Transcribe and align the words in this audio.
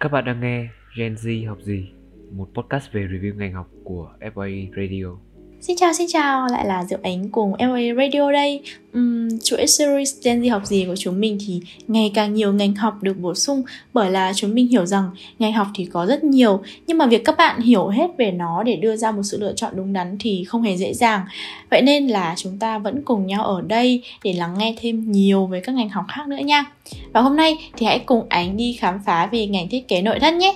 Các 0.00 0.12
bạn 0.12 0.24
đang 0.24 0.40
nghe 0.40 0.68
Gen 0.96 1.14
Z 1.14 1.48
học 1.48 1.58
gì, 1.60 1.92
một 2.32 2.48
podcast 2.54 2.92
về 2.92 3.06
review 3.06 3.34
ngành 3.34 3.52
học 3.52 3.68
của 3.84 4.12
FA 4.20 4.70
Radio. 4.76 5.27
Xin 5.60 5.76
chào 5.76 5.92
xin 5.92 6.06
chào, 6.08 6.46
lại 6.50 6.66
là 6.66 6.84
Diệu 6.84 6.98
Ánh 7.02 7.28
cùng 7.28 7.52
LA 7.58 7.94
Radio 7.96 8.32
đây. 8.32 8.60
Uhm, 8.98 9.28
Chuỗi 9.44 9.66
series 9.66 10.14
Gen 10.24 10.42
Z 10.42 10.50
học 10.50 10.66
gì 10.66 10.84
của 10.84 10.96
chúng 10.96 11.20
mình 11.20 11.38
thì 11.46 11.60
ngày 11.88 12.10
càng 12.14 12.34
nhiều 12.34 12.52
ngành 12.52 12.74
học 12.74 13.02
được 13.02 13.18
bổ 13.18 13.34
sung 13.34 13.62
Bởi 13.92 14.10
là 14.10 14.32
chúng 14.32 14.54
mình 14.54 14.68
hiểu 14.68 14.86
rằng 14.86 15.10
ngành 15.38 15.52
học 15.52 15.66
thì 15.74 15.84
có 15.84 16.06
rất 16.06 16.24
nhiều. 16.24 16.60
Nhưng 16.86 16.98
mà 16.98 17.06
việc 17.06 17.24
các 17.24 17.36
bạn 17.36 17.60
hiểu 17.60 17.88
hết 17.88 18.10
về 18.18 18.30
nó 18.30 18.62
để 18.62 18.76
đưa 18.76 18.96
ra 18.96 19.10
một 19.10 19.22
sự 19.22 19.38
lựa 19.40 19.52
chọn 19.56 19.72
đúng 19.76 19.92
đắn 19.92 20.16
thì 20.20 20.44
không 20.44 20.62
hề 20.62 20.76
dễ 20.76 20.94
dàng. 20.94 21.20
Vậy 21.70 21.82
nên 21.82 22.06
là 22.06 22.34
chúng 22.36 22.58
ta 22.58 22.78
vẫn 22.78 23.02
cùng 23.04 23.26
nhau 23.26 23.44
ở 23.44 23.62
đây 23.62 24.02
để 24.24 24.32
lắng 24.32 24.54
nghe 24.58 24.74
thêm 24.80 25.12
nhiều 25.12 25.46
về 25.46 25.60
các 25.60 25.74
ngành 25.74 25.88
học 25.88 26.04
khác 26.08 26.28
nữa 26.28 26.36
nha. 26.36 26.64
Và 27.12 27.20
hôm 27.20 27.36
nay 27.36 27.56
thì 27.76 27.86
hãy 27.86 27.98
cùng 27.98 28.26
Ánh 28.28 28.56
đi 28.56 28.72
khám 28.80 29.00
phá 29.06 29.26
về 29.32 29.46
ngành 29.46 29.68
thiết 29.68 29.88
kế 29.88 30.02
nội 30.02 30.20
thất 30.20 30.34
nhé 30.34 30.54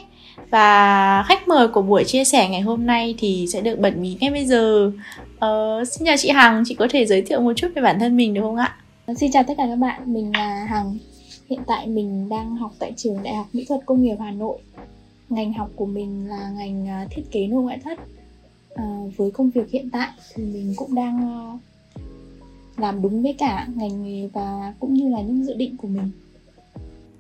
và 0.51 1.25
khách 1.29 1.49
mời 1.49 1.69
của 1.69 1.83
buổi 1.83 2.05
chia 2.05 2.25
sẻ 2.25 2.49
ngày 2.49 2.61
hôm 2.61 2.87
nay 2.87 3.15
thì 3.19 3.47
sẽ 3.49 3.61
được 3.61 3.79
bật 3.79 3.97
mí 3.97 4.17
ngay 4.21 4.31
bây 4.31 4.47
giờ. 4.47 4.93
Ờ, 5.39 5.85
xin 5.85 6.07
chào 6.07 6.17
chị 6.17 6.31
Hằng 6.31 6.63
chị 6.67 6.75
có 6.75 6.89
thể 6.91 7.07
giới 7.07 7.23
thiệu 7.23 7.41
một 7.41 7.53
chút 7.57 7.69
về 7.75 7.83
bản 7.83 7.99
thân 8.01 8.17
mình 8.17 8.35
được 8.35 8.41
không 8.41 8.57
ạ? 8.57 8.77
Xin 9.17 9.33
chào 9.33 9.43
tất 9.43 9.55
cả 9.57 9.67
các 9.67 9.77
bạn 9.77 10.13
mình 10.13 10.33
là 10.35 10.65
Hằng. 10.65 10.99
Hiện 11.51 11.61
tại 11.67 11.87
mình 11.87 12.29
đang 12.29 12.57
học 12.57 12.73
tại 12.79 12.93
trường 12.97 13.23
Đại 13.23 13.35
học 13.35 13.47
Mỹ 13.53 13.65
thuật 13.69 13.81
Công 13.87 14.03
nghiệp 14.03 14.17
Hà 14.21 14.31
Nội. 14.31 14.59
Ngành 15.29 15.53
học 15.53 15.71
của 15.77 15.87
mình 15.87 16.29
là 16.29 16.51
ngành 16.57 16.89
à, 16.89 17.07
thiết 17.11 17.23
kế 17.31 17.47
nội 17.47 17.63
ngoại 17.63 17.79
thất. 17.85 17.99
À, 18.75 18.85
với 19.17 19.31
công 19.31 19.51
việc 19.51 19.71
hiện 19.71 19.91
tại 19.91 20.09
thì 20.35 20.43
mình 20.43 20.75
cũng 20.77 20.95
đang 20.95 21.21
ờ, 21.21 21.59
làm 22.77 23.03
đúng 23.03 23.23
với 23.23 23.33
cả 23.33 23.67
ngành 23.75 24.05
nghề 24.05 24.29
và 24.33 24.75
cũng 24.81 24.95
như 24.95 25.09
là 25.09 25.21
những 25.21 25.45
dự 25.45 25.55
định 25.55 25.77
của 25.77 25.89
mình. 25.89 26.11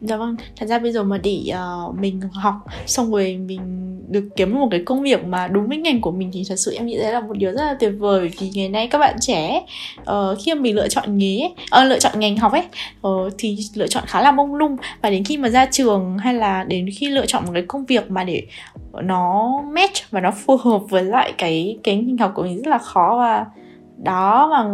Dạ 0.04 0.16
vâng, 0.16 0.36
thật 0.56 0.66
ra 0.66 0.78
bây 0.78 0.92
giờ 0.92 1.02
mà 1.02 1.18
để 1.18 1.42
uh, 1.50 1.98
mình 1.98 2.20
học 2.32 2.54
xong 2.86 3.10
rồi 3.10 3.36
mình 3.36 3.60
được 4.08 4.28
kiếm 4.36 4.54
một 4.60 4.68
cái 4.70 4.82
công 4.84 5.02
việc 5.02 5.24
mà 5.24 5.48
đúng 5.48 5.68
với 5.68 5.78
ngành 5.78 6.00
của 6.00 6.10
mình 6.10 6.30
thì 6.32 6.42
thật 6.48 6.56
sự 6.56 6.74
em 6.74 6.86
nghĩ 6.86 6.98
đấy 6.98 7.12
là 7.12 7.20
một 7.20 7.36
điều 7.36 7.52
rất 7.52 7.64
là 7.64 7.76
tuyệt 7.80 7.92
vời. 7.98 8.30
Vì 8.38 8.50
ngày 8.54 8.68
nay 8.68 8.88
các 8.88 8.98
bạn 8.98 9.16
trẻ 9.20 9.62
uh, 10.00 10.38
khi 10.44 10.54
mà 10.54 10.60
mình 10.60 10.76
lựa 10.76 10.88
chọn 10.88 11.18
nghề 11.18 11.44
uh, 11.44 11.86
lựa 11.86 11.98
chọn 11.98 12.20
ngành 12.20 12.36
học 12.36 12.52
ấy 12.52 12.62
uh, 13.06 13.32
thì 13.38 13.58
lựa 13.74 13.86
chọn 13.86 14.04
khá 14.06 14.20
là 14.20 14.32
mông 14.32 14.54
lung. 14.54 14.76
Và 15.02 15.10
đến 15.10 15.24
khi 15.24 15.36
mà 15.36 15.48
ra 15.48 15.66
trường 15.70 16.18
hay 16.18 16.34
là 16.34 16.64
đến 16.64 16.88
khi 16.96 17.08
lựa 17.08 17.26
chọn 17.26 17.44
một 17.46 17.50
cái 17.54 17.62
công 17.68 17.84
việc 17.84 18.10
mà 18.10 18.24
để 18.24 18.42
nó 19.02 19.52
match 19.72 20.10
và 20.10 20.20
nó 20.20 20.30
phù 20.30 20.56
hợp 20.56 20.80
với 20.90 21.04
lại 21.04 21.32
cái 21.38 21.78
cái 21.82 21.96
ngành 21.96 22.16
học 22.16 22.32
của 22.34 22.42
mình 22.42 22.56
rất 22.56 22.70
là 22.70 22.78
khó. 22.78 23.16
Và 23.18 23.46
đó 24.02 24.48
mà 24.50 24.64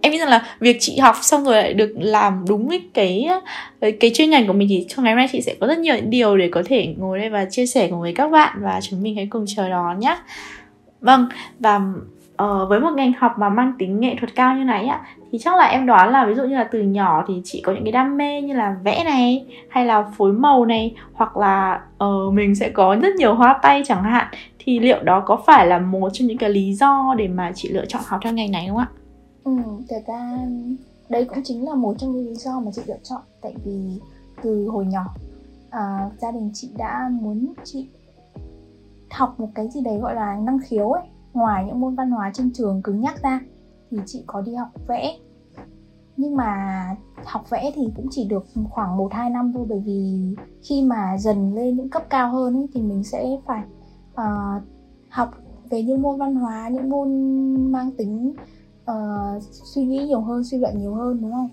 em 0.00 0.12
nghĩ 0.12 0.18
rằng 0.18 0.28
là 0.28 0.46
việc 0.60 0.76
chị 0.80 0.98
học 0.98 1.16
xong 1.22 1.44
rồi 1.44 1.54
lại 1.54 1.74
được 1.74 1.94
làm 1.98 2.44
đúng 2.48 2.68
cái 2.94 3.28
cái 3.80 3.92
cái 3.92 4.10
chuyên 4.14 4.30
ngành 4.30 4.46
của 4.46 4.52
mình 4.52 4.68
thì 4.68 4.86
trong 4.88 5.04
ngày 5.04 5.12
hôm 5.12 5.18
nay 5.18 5.28
chị 5.32 5.40
sẽ 5.40 5.54
có 5.60 5.66
rất 5.66 5.78
nhiều 5.78 5.96
những 5.96 6.10
điều 6.10 6.36
để 6.36 6.48
có 6.52 6.62
thể 6.66 6.94
ngồi 6.98 7.18
đây 7.18 7.30
và 7.30 7.44
chia 7.44 7.66
sẻ 7.66 7.88
cùng 7.90 8.00
với 8.00 8.14
các 8.14 8.30
bạn 8.30 8.58
và 8.62 8.80
chúng 8.82 9.02
mình 9.02 9.16
hãy 9.16 9.26
cùng 9.30 9.44
chờ 9.48 9.68
đón 9.68 9.98
nhé 9.98 10.16
vâng 11.00 11.26
và 11.58 11.80
uh, 12.42 12.68
với 12.68 12.80
một 12.80 12.90
ngành 12.96 13.12
học 13.18 13.32
mà 13.38 13.48
mang 13.48 13.72
tính 13.78 14.00
nghệ 14.00 14.16
thuật 14.20 14.34
cao 14.34 14.56
như 14.56 14.64
này 14.64 14.86
á 14.86 15.00
thì 15.32 15.38
chắc 15.38 15.56
là 15.56 15.64
em 15.64 15.86
đoán 15.86 16.10
là 16.10 16.26
ví 16.26 16.34
dụ 16.34 16.42
như 16.42 16.54
là 16.54 16.64
từ 16.64 16.82
nhỏ 16.82 17.24
thì 17.28 17.34
chị 17.44 17.62
có 17.64 17.72
những 17.72 17.84
cái 17.84 17.92
đam 17.92 18.16
mê 18.16 18.40
như 18.40 18.54
là 18.54 18.76
vẽ 18.84 19.04
này 19.04 19.46
hay 19.68 19.86
là 19.86 20.04
phối 20.16 20.32
màu 20.32 20.64
này 20.64 20.94
hoặc 21.12 21.36
là 21.36 21.80
uh, 22.04 22.32
mình 22.32 22.54
sẽ 22.54 22.68
có 22.68 22.96
rất 23.02 23.14
nhiều 23.14 23.34
hoa 23.34 23.58
tay 23.62 23.82
chẳng 23.86 24.02
hạn 24.02 24.26
thì 24.64 24.78
liệu 24.78 25.02
đó 25.02 25.22
có 25.26 25.42
phải 25.46 25.66
là 25.66 25.78
một 25.78 26.10
trong 26.12 26.28
những 26.28 26.38
cái 26.38 26.50
lý 26.50 26.74
do 26.74 27.14
để 27.18 27.28
mà 27.28 27.52
chị 27.54 27.68
lựa 27.68 27.86
chọn 27.86 28.02
học 28.06 28.20
theo 28.24 28.32
ngành 28.32 28.50
này 28.50 28.68
không 28.68 28.78
ạ? 28.78 28.88
Ừ, 29.44 29.52
thật 29.88 30.02
ra 30.06 30.38
đấy 31.08 31.24
cũng 31.24 31.38
chính 31.44 31.68
là 31.68 31.74
một 31.74 31.94
trong 31.98 32.12
những 32.12 32.28
lý 32.28 32.34
do 32.34 32.60
mà 32.60 32.70
chị 32.74 32.82
lựa 32.86 32.98
chọn 33.02 33.20
tại 33.40 33.54
vì 33.64 34.00
từ 34.42 34.66
hồi 34.66 34.86
nhỏ 34.86 35.04
à, 35.70 36.10
gia 36.18 36.30
đình 36.30 36.50
chị 36.54 36.70
đã 36.76 37.08
muốn 37.12 37.54
chị 37.64 37.86
học 39.10 39.40
một 39.40 39.48
cái 39.54 39.68
gì 39.68 39.80
đấy 39.80 39.98
gọi 39.98 40.14
là 40.14 40.36
năng 40.36 40.58
khiếu 40.68 40.90
ấy 40.90 41.02
ngoài 41.32 41.64
những 41.66 41.80
môn 41.80 41.94
văn 41.94 42.10
hóa 42.10 42.30
trên 42.34 42.52
trường 42.52 42.82
cứng 42.82 43.00
nhắc 43.00 43.22
ra 43.22 43.40
thì 43.90 43.98
chị 44.06 44.22
có 44.26 44.40
đi 44.40 44.54
học 44.54 44.68
vẽ 44.86 45.16
nhưng 46.16 46.36
mà 46.36 46.84
học 47.24 47.50
vẽ 47.50 47.72
thì 47.74 47.82
cũng 47.96 48.06
chỉ 48.10 48.24
được 48.24 48.46
khoảng 48.70 48.98
1-2 48.98 49.32
năm 49.32 49.52
thôi 49.54 49.66
bởi 49.68 49.82
vì 49.86 50.34
khi 50.62 50.82
mà 50.82 51.18
dần 51.18 51.54
lên 51.54 51.76
những 51.76 51.88
cấp 51.88 52.02
cao 52.10 52.30
hơn 52.32 52.56
ấy, 52.56 52.66
thì 52.74 52.82
mình 52.82 53.04
sẽ 53.04 53.26
phải 53.46 53.62
uh, 54.12 54.62
học 55.08 55.30
về 55.70 55.82
những 55.82 56.02
môn 56.02 56.18
văn 56.18 56.34
hóa 56.34 56.68
những 56.68 56.90
môn 56.90 57.08
mang 57.72 57.90
tính 57.92 58.34
uh, 58.90 59.42
suy 59.42 59.84
nghĩ 59.84 60.06
nhiều 60.06 60.20
hơn 60.20 60.44
suy 60.44 60.58
luận 60.58 60.78
nhiều 60.78 60.94
hơn 60.94 61.20
đúng 61.22 61.32
không? 61.32 61.48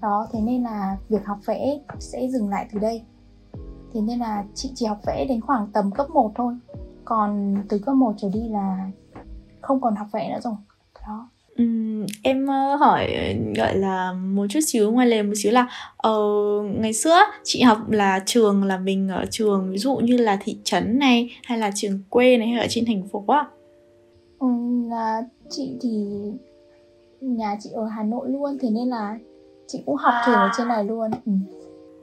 Đó 0.00 0.26
thế 0.32 0.40
nên 0.40 0.62
là 0.62 0.96
việc 1.08 1.26
học 1.26 1.38
vẽ 1.44 1.80
sẽ 1.98 2.28
dừng 2.28 2.48
lại 2.48 2.68
từ 2.72 2.78
đây. 2.78 3.02
Thế 3.92 4.00
nên 4.00 4.18
là 4.18 4.44
chị 4.54 4.72
chỉ 4.74 4.86
học 4.86 4.98
vẽ 5.06 5.26
đến 5.28 5.40
khoảng 5.40 5.66
tầm 5.72 5.90
cấp 5.90 6.10
1 6.10 6.32
thôi. 6.34 6.58
Còn 7.04 7.56
từ 7.68 7.78
cấp 7.78 7.94
1 7.94 8.14
trở 8.16 8.28
đi 8.28 8.48
là 8.48 8.90
không 9.60 9.80
còn 9.80 9.96
học 9.96 10.06
vẽ 10.12 10.30
nữa 10.34 10.40
rồi. 10.42 10.54
Um, 11.60 12.06
em 12.22 12.44
uh, 12.44 12.80
hỏi 12.80 13.36
gọi 13.56 13.76
là 13.76 14.12
một 14.12 14.46
chút 14.50 14.60
xíu 14.66 14.90
ngoài 14.90 15.06
lề 15.06 15.22
một 15.22 15.32
xíu 15.36 15.52
là 15.52 15.66
uh, 16.08 16.80
ngày 16.80 16.92
xưa 16.92 17.18
chị 17.44 17.62
học 17.62 17.90
là 17.90 18.22
trường 18.26 18.64
là 18.64 18.78
mình 18.78 19.08
ở 19.08 19.24
trường 19.30 19.70
ví 19.72 19.78
dụ 19.78 19.96
như 19.96 20.16
là 20.16 20.38
thị 20.44 20.56
trấn 20.64 20.98
này 20.98 21.30
hay 21.44 21.58
là 21.58 21.70
trường 21.74 22.02
quê 22.08 22.36
này 22.36 22.48
hay 22.48 22.60
ở 22.60 22.66
trên 22.70 22.84
thành 22.86 23.08
phố 23.08 23.24
á? 23.28 23.46
Ừ, 24.38 24.46
là 24.90 25.22
chị 25.50 25.76
thì 25.80 26.06
nhà 27.20 27.56
chị 27.62 27.70
ở 27.74 27.86
Hà 27.86 28.02
Nội 28.02 28.28
luôn 28.28 28.58
thế 28.60 28.70
nên 28.70 28.88
là 28.88 29.18
chị 29.66 29.82
cũng 29.86 29.96
học 29.96 30.14
trường 30.26 30.34
ở 30.34 30.50
trên 30.58 30.68
này 30.68 30.84
luôn. 30.84 31.10
Ừ. 31.26 31.32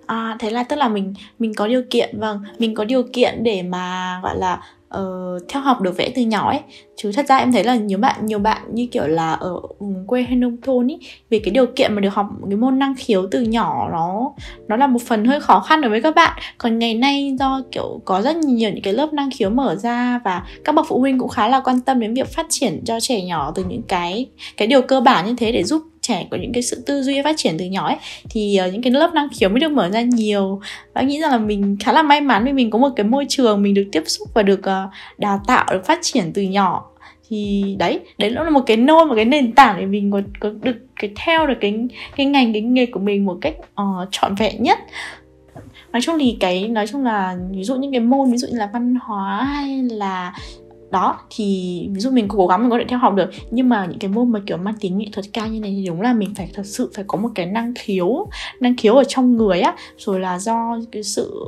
À 0.05 0.35
thế 0.39 0.49
là 0.49 0.63
tức 0.63 0.75
là 0.75 0.89
mình 0.89 1.13
mình 1.39 1.53
có 1.57 1.67
điều 1.67 1.81
kiện 1.89 2.19
vâng, 2.19 2.39
mình 2.59 2.75
có 2.75 2.83
điều 2.83 3.03
kiện 3.13 3.43
để 3.43 3.63
mà 3.63 4.19
gọi 4.23 4.37
là 4.37 4.61
uh, 4.99 5.43
theo 5.49 5.61
học 5.61 5.81
được 5.81 5.97
vẽ 5.97 6.11
từ 6.15 6.21
nhỏ 6.21 6.49
ấy. 6.49 6.59
Chứ 6.95 7.11
thật 7.11 7.25
ra 7.29 7.37
em 7.37 7.51
thấy 7.51 7.63
là 7.63 7.75
nhiều 7.75 7.97
bạn 7.97 8.25
nhiều 8.25 8.39
bạn 8.39 8.61
như 8.73 8.87
kiểu 8.91 9.07
là 9.07 9.33
ở 9.33 9.61
quê 10.07 10.21
hay 10.21 10.35
nông 10.35 10.57
thôn 10.61 10.91
ấy 10.91 10.99
vì 11.29 11.39
cái 11.39 11.51
điều 11.51 11.65
kiện 11.65 11.93
mà 11.93 12.01
được 12.01 12.13
học 12.13 12.27
cái 12.49 12.57
môn 12.57 12.79
năng 12.79 12.95
khiếu 12.97 13.27
từ 13.31 13.41
nhỏ 13.41 13.89
nó 13.91 14.33
nó 14.67 14.75
là 14.75 14.87
một 14.87 15.01
phần 15.01 15.25
hơi 15.25 15.39
khó 15.39 15.59
khăn 15.59 15.81
đối 15.81 15.91
với 15.91 16.01
các 16.01 16.15
bạn. 16.15 16.39
Còn 16.57 16.79
ngày 16.79 16.93
nay 16.93 17.35
do 17.39 17.61
kiểu 17.71 18.01
có 18.05 18.21
rất 18.21 18.35
nhiều 18.37 18.71
những 18.71 18.83
cái 18.83 18.93
lớp 18.93 19.13
năng 19.13 19.29
khiếu 19.31 19.49
mở 19.49 19.75
ra 19.75 20.19
và 20.25 20.43
các 20.63 20.75
bậc 20.75 20.85
phụ 20.87 20.99
huynh 20.99 21.19
cũng 21.19 21.29
khá 21.29 21.47
là 21.47 21.59
quan 21.59 21.81
tâm 21.81 21.99
đến 21.99 22.13
việc 22.13 22.27
phát 22.27 22.45
triển 22.49 22.81
cho 22.85 22.99
trẻ 22.99 23.21
nhỏ 23.21 23.51
từ 23.55 23.63
những 23.69 23.83
cái 23.87 24.27
cái 24.57 24.67
điều 24.67 24.81
cơ 24.81 25.01
bản 25.01 25.25
như 25.25 25.33
thế 25.37 25.51
để 25.51 25.63
giúp 25.63 25.81
trẻ 26.07 26.27
có 26.31 26.37
những 26.37 26.53
cái 26.53 26.63
sự 26.63 26.83
tư 26.85 27.01
duy 27.01 27.21
phát 27.21 27.37
triển 27.37 27.55
từ 27.57 27.65
nhỏ 27.65 27.87
ấy 27.87 27.97
thì 28.29 28.59
uh, 28.67 28.73
những 28.73 28.81
cái 28.81 28.91
lớp 28.91 29.13
năng 29.13 29.27
khiếu 29.29 29.49
mới 29.49 29.59
được 29.59 29.71
mở 29.71 29.89
ra 29.89 30.01
nhiều. 30.01 30.61
Và 30.93 31.01
nghĩ 31.01 31.21
rằng 31.21 31.31
là 31.31 31.37
mình 31.37 31.77
khá 31.79 31.91
là 31.91 32.03
may 32.03 32.21
mắn 32.21 32.45
vì 32.45 32.53
mình 32.53 32.69
có 32.69 32.79
một 32.79 32.89
cái 32.95 33.03
môi 33.03 33.25
trường 33.29 33.63
mình 33.63 33.73
được 33.73 33.85
tiếp 33.91 34.03
xúc 34.05 34.27
và 34.33 34.43
được 34.43 34.59
uh, 34.59 34.91
đào 35.17 35.41
tạo 35.47 35.65
được 35.71 35.85
phát 35.85 35.99
triển 36.01 36.31
từ 36.33 36.41
nhỏ. 36.41 36.85
Thì 37.29 37.75
đấy 37.79 37.99
đấy 38.17 38.29
nó 38.29 38.43
là 38.43 38.49
một 38.49 38.63
cái 38.65 38.77
nôi 38.77 39.05
một 39.05 39.15
cái 39.15 39.25
nền 39.25 39.51
tảng 39.51 39.79
để 39.79 39.85
mình 39.85 40.11
có, 40.11 40.21
có 40.39 40.49
được 40.61 40.77
cái 40.95 41.11
theo 41.15 41.47
được 41.47 41.57
cái 41.61 41.75
cái 42.15 42.25
ngành 42.25 42.53
cái 42.53 42.61
nghề 42.61 42.85
của 42.85 42.99
mình 42.99 43.25
một 43.25 43.37
cách 43.41 43.55
uh, 43.59 44.07
trọn 44.11 44.35
vẹn 44.35 44.63
nhất. 44.63 44.79
Nói 45.91 46.01
chung 46.01 46.19
thì 46.19 46.37
cái 46.39 46.67
nói 46.67 46.87
chung 46.87 47.03
là 47.03 47.37
ví 47.51 47.63
dụ 47.63 47.75
những 47.75 47.91
cái 47.91 47.99
môn 47.99 48.31
ví 48.31 48.37
dụ 48.37 48.47
như 48.47 48.57
là 48.57 48.69
văn 48.73 48.95
hóa 49.01 49.43
hay 49.43 49.83
là 49.83 50.33
đó, 50.91 51.19
thì 51.29 51.45
ví 51.93 51.99
dụ 51.99 52.11
mình 52.11 52.27
cố 52.27 52.47
gắng 52.47 52.61
mình 52.61 52.69
có 52.69 52.77
thể 52.77 52.85
theo 52.89 52.99
học 52.99 53.15
được, 53.15 53.29
nhưng 53.51 53.69
mà 53.69 53.85
những 53.85 53.99
cái 53.99 54.09
môn 54.09 54.31
mà 54.31 54.41
kiểu 54.45 54.57
mang 54.57 54.75
tính 54.81 54.97
nghệ 54.97 55.05
thuật 55.11 55.25
cao 55.33 55.47
như 55.47 55.59
này 55.59 55.73
thì 55.77 55.87
đúng 55.87 56.01
là 56.01 56.13
mình 56.13 56.35
phải 56.35 56.49
thật 56.53 56.65
sự 56.65 56.91
phải 56.95 57.05
có 57.07 57.17
một 57.17 57.29
cái 57.35 57.45
năng 57.45 57.73
khiếu 57.75 58.27
năng 58.59 58.77
khiếu 58.77 58.95
ở 58.95 59.03
trong 59.07 59.37
người 59.37 59.59
á. 59.59 59.75
Rồi 59.97 60.19
là 60.19 60.39
do 60.39 60.79
cái 60.91 61.03
sự 61.03 61.43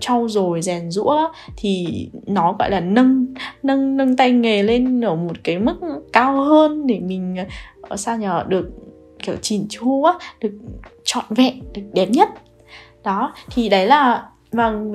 trau 0.00 0.28
dồi, 0.28 0.62
rèn 0.62 0.90
rũa 0.90 1.28
thì 1.56 1.86
nó, 2.26 2.56
gọi 2.58 2.70
là, 2.70 2.80
nâng 2.80 3.26
nâng 3.62 3.96
nâng 3.96 4.16
tay 4.16 4.32
nghề 4.32 4.62
lên 4.62 5.00
ở 5.00 5.14
một 5.14 5.36
cái 5.44 5.58
mức 5.58 5.76
cao 6.12 6.40
hơn 6.44 6.86
để 6.86 7.00
mình 7.00 7.36
ờ, 7.82 7.96
sao 7.96 8.18
nhờ, 8.18 8.44
được 8.48 8.70
kiểu 9.22 9.36
chỉn 9.42 9.66
chu 9.68 10.02
á, 10.04 10.12
được 10.40 10.52
trọn 11.04 11.24
vẹn, 11.30 11.60
được 11.74 11.82
đẹp 11.94 12.10
nhất. 12.10 12.28
Đó, 13.04 13.34
thì 13.50 13.68
đấy 13.68 13.86
là 13.86 14.28
vâng 14.52 14.92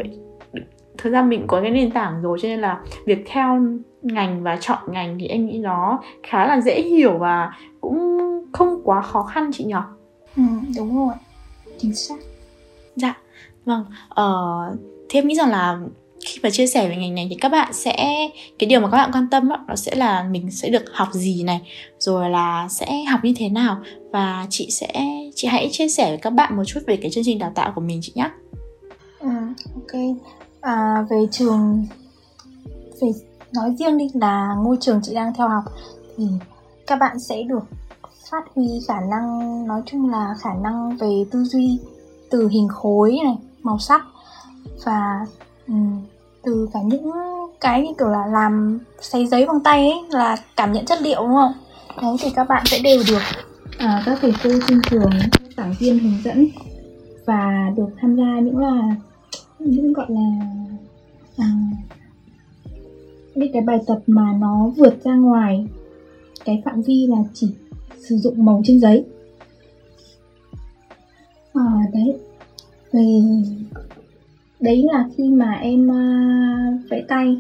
thực 0.98 1.10
ra 1.10 1.22
mình 1.22 1.44
có 1.48 1.62
cái 1.62 1.72
nền 1.72 1.92
tảng 1.92 2.22
rồi 2.22 2.38
cho 2.42 2.48
nên 2.48 2.62
là 2.62 2.80
việc 3.06 3.24
theo 3.26 3.62
ngành 4.02 4.44
và 4.44 4.58
chọn 4.62 4.80
ngành 4.88 5.18
thì 5.20 5.28
em 5.28 5.46
nghĩ 5.46 5.58
nó 5.58 6.00
khá 6.24 6.48
là 6.48 6.62
dễ 6.62 6.82
hiểu 6.82 7.18
và 7.18 7.52
cũng 7.82 8.20
không 8.54 8.82
quá 8.84 9.02
khó 9.02 9.24
khăn 9.24 9.52
chị 9.54 9.64
nhỏ. 9.64 9.88
Ừ, 10.38 10.44
đúng 10.78 10.98
rồi 10.98 11.14
chính 11.78 11.96
xác. 11.96 12.16
Dạ 12.96 13.14
vâng 13.66 13.86
uh, 14.12 14.80
thì 15.10 15.20
em 15.20 15.28
nghĩ 15.28 15.36
rằng 15.36 15.50
là 15.50 15.80
khi 16.26 16.40
mà 16.44 16.50
chia 16.50 16.68
sẻ 16.68 16.90
về 16.90 16.96
ngành 16.96 17.16
này 17.16 17.28
thì 17.30 17.36
các 17.42 17.50
bạn 17.50 17.74
sẽ 17.74 17.96
cái 18.60 18.70
điều 18.70 18.80
mà 18.80 18.90
các 18.90 18.98
bạn 18.98 19.12
quan 19.14 19.28
tâm 19.32 19.50
đó, 19.50 19.66
nó 19.68 19.76
sẽ 19.76 19.96
là 19.96 20.24
mình 20.24 20.52
sẽ 20.52 20.70
được 20.70 20.84
học 20.94 21.08
gì 21.12 21.44
này 21.44 21.62
rồi 22.00 22.30
là 22.30 22.68
sẽ 22.70 23.04
học 23.04 23.20
như 23.24 23.34
thế 23.38 23.50
nào. 23.50 23.78
Và 24.12 24.48
chị 24.50 24.68
sẽ 24.72 24.94
chị 25.36 25.48
hãy 25.48 25.70
chia 25.72 25.88
sẻ 25.88 26.10
với 26.10 26.18
các 26.18 26.30
bạn 26.30 26.58
một 26.58 26.64
chút 26.66 26.80
về 26.88 26.98
cái 26.98 27.12
chương 27.12 27.24
trình 27.24 27.40
đào 27.40 27.52
tạo 27.56 27.72
của 27.76 27.82
mình 27.82 28.00
chị 28.02 28.12
nhé. 28.16 28.30
Ừ, 29.20 29.30
ok 29.76 30.02
à, 30.66 31.06
về 31.10 31.28
trường 31.32 31.86
về 33.02 33.08
nói 33.54 33.76
riêng 33.80 33.98
đi 33.98 34.08
là 34.14 34.56
ngôi 34.58 34.78
trường 34.82 35.00
chị 35.04 35.14
đang 35.14 35.34
theo 35.34 35.48
học 35.48 35.64
thì 36.18 36.28
các 36.88 37.00
bạn 37.00 37.20
sẽ 37.20 37.44
được 37.44 37.64
phát 38.32 38.44
huy 38.56 38.80
khả 38.88 39.00
năng 39.12 39.68
nói 39.68 39.82
chung 39.86 40.10
là 40.10 40.36
khả 40.40 40.54
năng 40.64 40.98
về 40.98 41.26
tư 41.32 41.44
duy 41.44 41.80
từ 42.30 42.48
hình 42.48 42.68
khối 42.68 43.18
này 43.24 43.38
màu 43.64 43.80
sắc 43.80 44.06
và 44.86 45.26
um, 45.68 46.02
từ 46.44 46.70
cả 46.74 46.80
những 46.86 47.12
cái 47.62 47.82
như 47.82 47.94
kiểu 47.98 48.08
là 48.08 48.26
làm 48.26 48.80
sấy 49.02 49.28
giấy 49.28 49.46
bằng 49.46 49.60
tay 49.60 49.92
ấy 49.92 50.04
là 50.10 50.38
cảm 50.56 50.72
nhận 50.72 50.86
chất 50.86 51.02
liệu 51.02 51.22
đúng 51.22 51.36
không? 51.36 51.54
Đấy 52.02 52.16
thì 52.20 52.30
các 52.36 52.48
bạn 52.50 52.64
sẽ 52.66 52.80
đều 52.84 53.04
được 53.08 53.22
à, 53.78 54.04
các 54.06 54.18
thầy 54.22 54.34
cô 54.44 54.50
trên 54.68 54.82
trường 54.90 55.12
giảng 55.58 55.74
viên 55.80 56.00
hướng 56.00 56.22
dẫn 56.24 56.48
và 57.26 57.72
được 57.78 57.90
tham 58.02 58.16
gia 58.16 58.40
những 58.40 58.58
là 58.58 58.96
những 59.66 59.94
gọi 59.94 60.06
là 60.10 60.22
à, 61.38 61.52
những 63.36 63.54
cái 63.54 63.62
bài 63.62 63.80
tập 63.88 64.00
mà 64.08 64.34
nó 64.40 64.72
vượt 64.78 65.04
ra 65.04 65.16
ngoài 65.16 65.68
cái 66.46 66.62
phạm 66.66 66.82
vi 66.82 67.08
là 67.08 67.18
chỉ 67.34 67.48
sử 68.10 68.18
dụng 68.18 68.46
màu 68.46 68.62
trên 68.66 68.80
giấy. 68.80 69.06
À, 71.54 71.64
đấy. 71.94 72.18
Thì 72.92 73.22
đấy 74.60 74.84
là 74.92 75.10
khi 75.18 75.30
mà 75.30 75.54
em 75.54 75.92
à, 75.92 76.04
uh, 76.76 76.90
vẽ 76.90 77.04
tay 77.08 77.38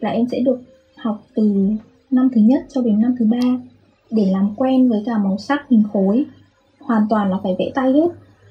là 0.00 0.10
em 0.10 0.26
sẽ 0.32 0.40
được 0.40 0.60
học 0.96 1.22
từ 1.34 1.68
năm 2.10 2.28
thứ 2.34 2.40
nhất 2.40 2.66
cho 2.68 2.82
đến 2.82 3.00
năm 3.00 3.14
thứ 3.18 3.26
ba 3.26 3.60
để 4.10 4.30
làm 4.30 4.54
quen 4.56 4.88
với 4.88 5.02
cả 5.06 5.18
màu 5.18 5.38
sắc 5.38 5.68
hình 5.68 5.82
khối. 5.92 6.24
Hoàn 6.80 7.06
toàn 7.10 7.30
là 7.30 7.36
phải 7.42 7.56
vẽ 7.58 7.70
tay 7.74 7.92
hết 7.92 8.08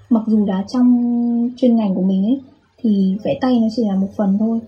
mặc 0.09 0.23
dù 0.27 0.45
là 0.45 0.65
trong 0.67 1.50
chuyên 1.57 1.75
ngành 1.75 1.95
của 1.95 2.01
mình 2.01 2.25
ấy 2.25 2.41
thì 2.83 3.18
vẽ 3.24 3.38
tay 3.41 3.59
nó 3.59 3.68
chỉ 3.75 3.83
là 3.85 3.95
một 3.95 4.07
phần 4.15 4.38
thôi. 4.39 4.59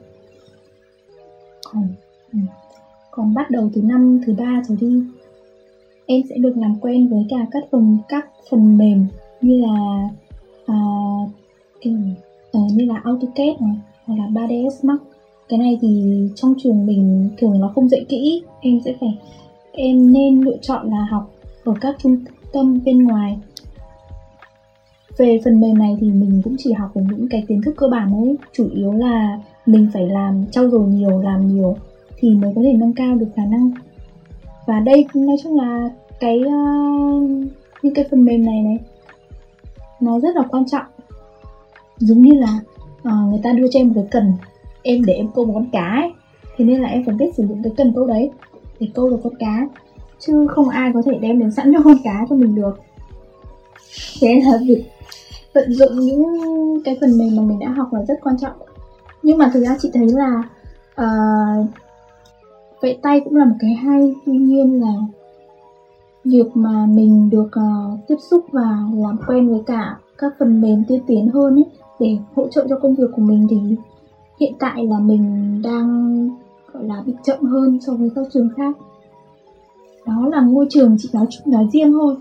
Còn 1.74 1.88
ừ. 2.34 2.40
còn 3.12 3.34
bắt 3.34 3.52
đầu 3.52 3.70
từ 3.74 3.82
năm 3.82 4.22
thứ 4.26 4.34
ba 4.34 4.64
trở 4.68 4.76
đi. 4.82 5.04
Em 6.06 6.22
sẽ 6.30 6.38
được 6.38 6.54
làm 6.58 6.76
quen 6.82 7.08
với 7.08 7.26
cả 7.30 7.38
các 7.52 7.64
phần 7.72 7.98
các 8.10 8.30
phần 8.50 8.78
mềm 8.78 9.08
như 9.42 9.62
là 9.62 10.10
à, 10.66 10.76
cái, 11.82 11.94
à, 12.52 12.60
như 12.74 12.86
là 12.86 13.02
AutoCAD 13.04 13.62
này 13.62 13.76
hoặc 14.06 14.16
là 14.16 14.28
3ds 14.28 14.72
Max. 14.84 15.00
Cái 15.50 15.60
này 15.60 15.78
thì 15.82 16.14
trong 16.36 16.54
trường 16.58 16.86
mình 16.86 17.30
thường 17.38 17.60
nó 17.60 17.72
không 17.76 17.90
dạy 17.90 18.06
kỹ. 18.10 18.44
Em 18.62 18.80
sẽ 18.86 18.94
phải 19.00 19.20
em 19.72 20.14
nên 20.14 20.42
lựa 20.42 20.58
chọn 20.62 20.90
là 20.90 21.08
học 21.12 21.32
ở 21.64 21.74
các 21.82 21.96
trung 22.00 22.18
tâm 22.54 22.80
bên 22.86 23.04
ngoài 23.04 23.38
về 25.18 25.40
phần 25.44 25.60
mềm 25.60 25.78
này 25.78 25.98
thì 26.02 26.12
mình 26.12 26.42
cũng 26.44 26.56
chỉ 26.60 26.74
học 26.74 26.92
được 26.96 27.02
những 27.10 27.30
cái 27.30 27.46
kiến 27.48 27.62
thức 27.62 27.74
cơ 27.78 27.88
bản 27.88 28.14
ấy 28.14 28.38
chủ 28.54 28.70
yếu 28.74 28.94
là 28.94 29.40
mình 29.66 29.88
phải 29.94 30.08
làm 30.08 30.46
trau 30.52 30.70
dồi 30.70 30.88
nhiều 30.88 31.22
làm 31.22 31.48
nhiều 31.48 31.76
thì 32.18 32.34
mới 32.34 32.54
có 32.56 32.62
thể 32.64 32.74
nâng 32.74 32.94
cao 32.94 33.16
được 33.16 33.28
khả 33.36 33.46
năng. 33.46 33.72
Và 34.66 34.80
đây 34.80 35.06
nói 35.14 35.36
chung 35.44 35.56
là 35.56 35.90
cái 36.20 36.40
uh, 36.40 37.30
những 37.82 37.94
cái 37.94 38.06
phần 38.12 38.26
mềm 38.26 38.46
này 38.46 38.62
này 38.62 38.80
nó 40.00 40.20
rất 40.20 40.36
là 40.36 40.42
quan 40.50 40.66
trọng. 40.70 40.86
Giống 41.98 42.22
như 42.22 42.40
là 42.40 42.60
uh, 43.08 43.30
người 43.30 43.40
ta 43.44 43.52
đưa 43.52 43.68
cho 43.72 43.80
em 43.80 43.88
một 43.88 43.94
cái 43.96 44.08
cần 44.12 44.34
em 44.84 45.06
để 45.06 45.14
em 45.14 45.28
câu 45.36 45.46
một 45.46 45.54
con 45.54 45.70
cá 45.72 45.88
ấy 45.88 46.12
thế 46.58 46.66
nên 46.66 46.82
là 46.82 46.90
em 46.90 47.04
phải 47.06 47.16
biết 47.16 47.36
sử 47.38 47.48
dụng 47.48 47.64
cái 47.64 47.74
cần 47.78 47.92
câu 47.96 48.08
đấy 48.08 48.30
để 48.80 48.88
câu 48.94 49.10
được 49.10 49.20
con 49.24 49.36
cá 49.36 49.68
chứ 50.20 50.48
không 50.50 50.70
ai 50.70 50.92
có 50.94 51.02
thể 51.06 51.18
đem 51.22 51.40
đến 51.40 51.52
sẵn 51.52 51.74
cho 51.74 51.80
con 51.84 51.98
cá 52.04 52.26
cho 52.30 52.36
mình 52.36 52.56
được. 52.56 52.80
Thế 54.22 54.42
là 54.46 54.58
việc 54.68 54.84
tận 55.56 55.74
dụng 55.74 56.00
những 56.00 56.24
cái 56.84 56.98
phần 57.02 57.18
mềm 57.18 57.36
mà 57.36 57.44
mình 57.44 57.60
đã 57.60 57.70
học 57.70 57.94
là 57.94 58.04
rất 58.08 58.20
quan 58.24 58.38
trọng. 58.38 58.54
Nhưng 59.24 59.38
mà 59.38 59.52
thực 59.54 59.64
ra 59.64 59.78
chị 59.80 59.90
thấy 59.94 60.08
là 60.08 60.44
ờ, 60.96 61.08
uh, 61.60 61.66
vẽ 62.82 62.96
tay 63.02 63.22
cũng 63.24 63.36
là 63.36 63.46
một 63.46 63.56
cái 63.60 63.74
hay. 63.74 64.16
Tuy 64.26 64.38
nhiên 64.38 64.82
là 64.82 64.94
việc 66.24 66.48
mà 66.54 66.86
mình 66.86 67.30
được 67.30 67.50
uh, 67.60 68.00
tiếp 68.08 68.16
xúc 68.30 68.46
và 68.52 68.80
làm 68.94 69.18
quen 69.28 69.50
với 69.50 69.62
cả 69.66 69.98
các 70.18 70.34
phần 70.40 70.62
mềm 70.62 70.84
tiên 70.88 71.02
tiến 71.08 71.30
hơn 71.30 71.56
ấy 71.56 71.66
để 72.00 72.18
hỗ 72.36 72.48
trợ 72.48 72.66
cho 72.70 72.80
công 72.80 72.96
việc 72.96 73.08
của 73.16 73.22
mình 73.22 73.48
thì 73.50 73.58
hiện 74.40 74.54
tại 74.60 74.86
là 74.86 75.00
mình 75.00 75.62
đang 75.64 76.30
gọi 76.74 76.84
là 76.84 77.04
bị 77.06 77.14
chậm 77.24 77.44
hơn 77.44 77.80
so 77.82 77.94
với 77.94 78.10
các 78.16 78.28
trường 78.34 78.50
khác. 78.58 78.78
Đó 80.06 80.28
là 80.32 80.42
ngôi 80.42 80.68
trường 80.70 80.96
chị 81.00 81.10
nói 81.14 81.26
nói 81.46 81.68
riêng 81.74 81.92
thôi 81.92 82.16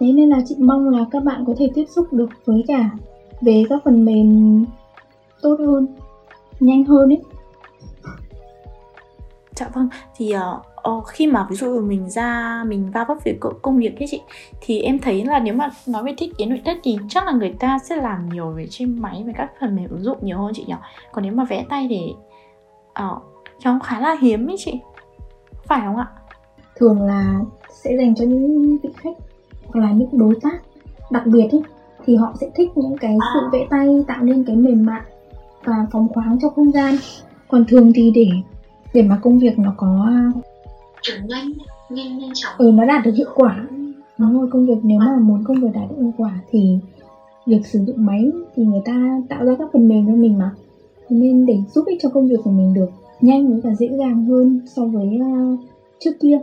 thế 0.00 0.12
nên 0.12 0.28
là 0.28 0.38
chị 0.46 0.56
mong 0.58 0.88
là 0.88 1.04
các 1.10 1.24
bạn 1.24 1.44
có 1.46 1.54
thể 1.58 1.70
tiếp 1.74 1.84
xúc 1.88 2.12
được 2.12 2.28
với 2.44 2.64
cả 2.68 2.90
về 3.40 3.64
các 3.68 3.80
phần 3.84 4.04
mềm 4.04 4.64
tốt 5.42 5.56
hơn 5.58 5.86
nhanh 6.60 6.84
hơn 6.84 7.08
ấy. 7.08 7.20
Dạ 9.54 9.70
vâng 9.74 9.88
thì 10.16 10.34
uh, 10.90 11.06
khi 11.06 11.26
mà 11.26 11.46
ví 11.50 11.56
dụ 11.56 11.80
mình 11.80 12.10
ra 12.10 12.64
mình 12.66 12.90
va 12.90 13.04
vấp 13.04 13.16
về 13.24 13.38
công 13.62 13.78
việc 13.78 13.98
ấy 13.98 14.08
chị 14.10 14.20
thì 14.60 14.80
em 14.80 14.98
thấy 14.98 15.24
là 15.24 15.38
nếu 15.38 15.54
mà 15.54 15.70
nói 15.86 16.02
về 16.02 16.14
thiết 16.18 16.38
kế 16.38 16.46
nội 16.46 16.62
thất 16.64 16.76
thì 16.82 16.98
chắc 17.08 17.26
là 17.26 17.32
người 17.32 17.54
ta 17.58 17.78
sẽ 17.78 17.96
làm 17.96 18.28
nhiều 18.28 18.50
về 18.50 18.66
trên 18.70 19.02
máy 19.02 19.22
về 19.26 19.32
các 19.36 19.50
phần 19.60 19.76
mềm 19.76 19.90
ứng 19.90 20.02
dụng 20.02 20.18
nhiều 20.20 20.38
hơn 20.38 20.52
chị 20.54 20.64
nhỉ? 20.68 20.74
Còn 21.12 21.24
nếu 21.24 21.32
mà 21.32 21.44
vẽ 21.44 21.64
tay 21.68 21.86
thì 21.90 22.14
uh, 22.90 23.22
nó 23.64 23.78
khá 23.82 24.00
là 24.00 24.16
hiếm 24.20 24.50
ấy 24.50 24.56
chị. 24.58 24.80
Phải 25.64 25.80
không 25.84 25.96
ạ? 25.96 26.06
Thường 26.76 27.02
là 27.02 27.40
sẽ 27.70 27.96
dành 27.96 28.14
cho 28.14 28.24
những 28.24 28.78
vị 28.82 28.88
khách 28.96 29.16
hoặc 29.72 29.80
là 29.80 29.92
những 29.92 30.18
đối 30.18 30.34
tác 30.42 30.62
đặc 31.10 31.26
biệt 31.26 31.48
ấy, 31.50 31.62
thì 32.04 32.16
họ 32.16 32.34
sẽ 32.40 32.50
thích 32.54 32.68
những 32.76 32.98
cái 32.98 33.16
sự 33.34 33.40
vẽ 33.52 33.66
tay 33.70 34.04
tạo 34.06 34.22
nên 34.22 34.44
cái 34.44 34.56
mềm 34.56 34.86
mại 34.86 35.02
và 35.64 35.86
phóng 35.92 36.08
khoáng 36.08 36.38
trong 36.42 36.54
không 36.54 36.72
gian. 36.72 36.94
Còn 37.48 37.64
thường 37.68 37.92
thì 37.94 38.10
để 38.14 38.28
để 38.94 39.02
mà 39.02 39.18
công 39.22 39.38
việc 39.38 39.58
nó 39.58 39.74
có 39.76 40.08
chuẩn 41.02 41.26
nhanh 41.26 41.52
nhanh 41.90 42.18
nhanh 42.18 42.30
chóng. 42.34 42.52
Ừ 42.58 42.70
nó 42.74 42.84
đạt 42.84 43.04
được 43.04 43.14
hiệu 43.16 43.28
quả. 43.34 43.66
Đúng 44.18 44.38
rồi 44.38 44.48
công 44.52 44.66
việc 44.66 44.78
nếu 44.82 44.98
mà 44.98 45.18
muốn 45.20 45.44
công 45.44 45.60
việc 45.60 45.70
đạt 45.74 45.90
được 45.90 45.96
hiệu 46.00 46.12
quả 46.16 46.40
thì 46.50 46.78
việc 47.46 47.66
sử 47.66 47.84
dụng 47.84 48.06
máy 48.06 48.30
thì 48.54 48.64
người 48.64 48.80
ta 48.84 49.20
tạo 49.28 49.44
ra 49.44 49.54
các 49.58 49.68
phần 49.72 49.88
mềm 49.88 50.06
cho 50.06 50.12
mình 50.12 50.38
mà. 50.38 50.50
Thế 51.08 51.16
nên 51.16 51.46
để 51.46 51.58
giúp 51.74 51.84
ích 51.86 51.98
cho 52.02 52.08
công 52.08 52.28
việc 52.28 52.40
của 52.44 52.50
mình 52.50 52.74
được 52.74 52.90
nhanh 53.20 53.60
cả 53.60 53.74
dễ 53.74 53.88
dàng 53.98 54.24
hơn 54.24 54.60
so 54.66 54.84
với 54.84 55.18
uh, 55.20 55.60
trước 55.98 56.10
kia. 56.20 56.38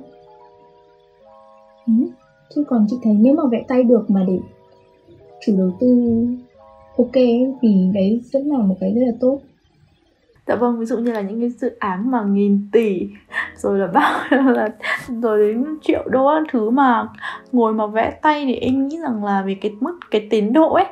Ừ 1.87 1.93
chứ 2.55 2.63
còn 2.67 2.85
chị 2.89 2.95
thấy 3.03 3.13
nếu 3.19 3.35
mà 3.35 3.43
vẽ 3.51 3.63
tay 3.67 3.83
được 3.83 4.09
mà 4.09 4.25
để 4.27 4.39
chủ 5.45 5.53
đầu 5.57 5.71
tư 5.79 6.25
ok 6.97 7.23
thì 7.61 7.91
đấy 7.93 8.21
vẫn 8.33 8.47
là 8.47 8.57
một 8.57 8.75
cái 8.79 8.93
rất 8.93 9.01
là 9.05 9.11
tốt. 9.19 9.39
Dạ 10.47 10.55
vâng 10.55 10.79
ví 10.79 10.85
dụ 10.85 10.97
như 10.97 11.11
là 11.11 11.21
những 11.21 11.39
cái 11.39 11.49
dự 11.49 11.75
án 11.79 12.11
mà 12.11 12.23
nghìn 12.23 12.69
tỷ, 12.71 13.07
rồi 13.55 13.79
là 13.79 13.87
bao 13.87 14.19
là 14.53 14.69
rồi 15.21 15.47
đến 15.47 15.65
triệu 15.81 16.03
đô 16.07 16.31
thứ 16.51 16.69
mà 16.69 17.07
ngồi 17.51 17.73
mà 17.73 17.87
vẽ 17.87 18.19
tay 18.21 18.45
thì 18.45 18.55
em 18.55 18.87
nghĩ 18.87 18.97
rằng 18.97 19.23
là 19.23 19.41
về 19.41 19.57
cái 19.61 19.71
mức, 19.79 19.99
cái 20.11 20.27
tiến 20.29 20.53
độ 20.53 20.73
ấy 20.73 20.85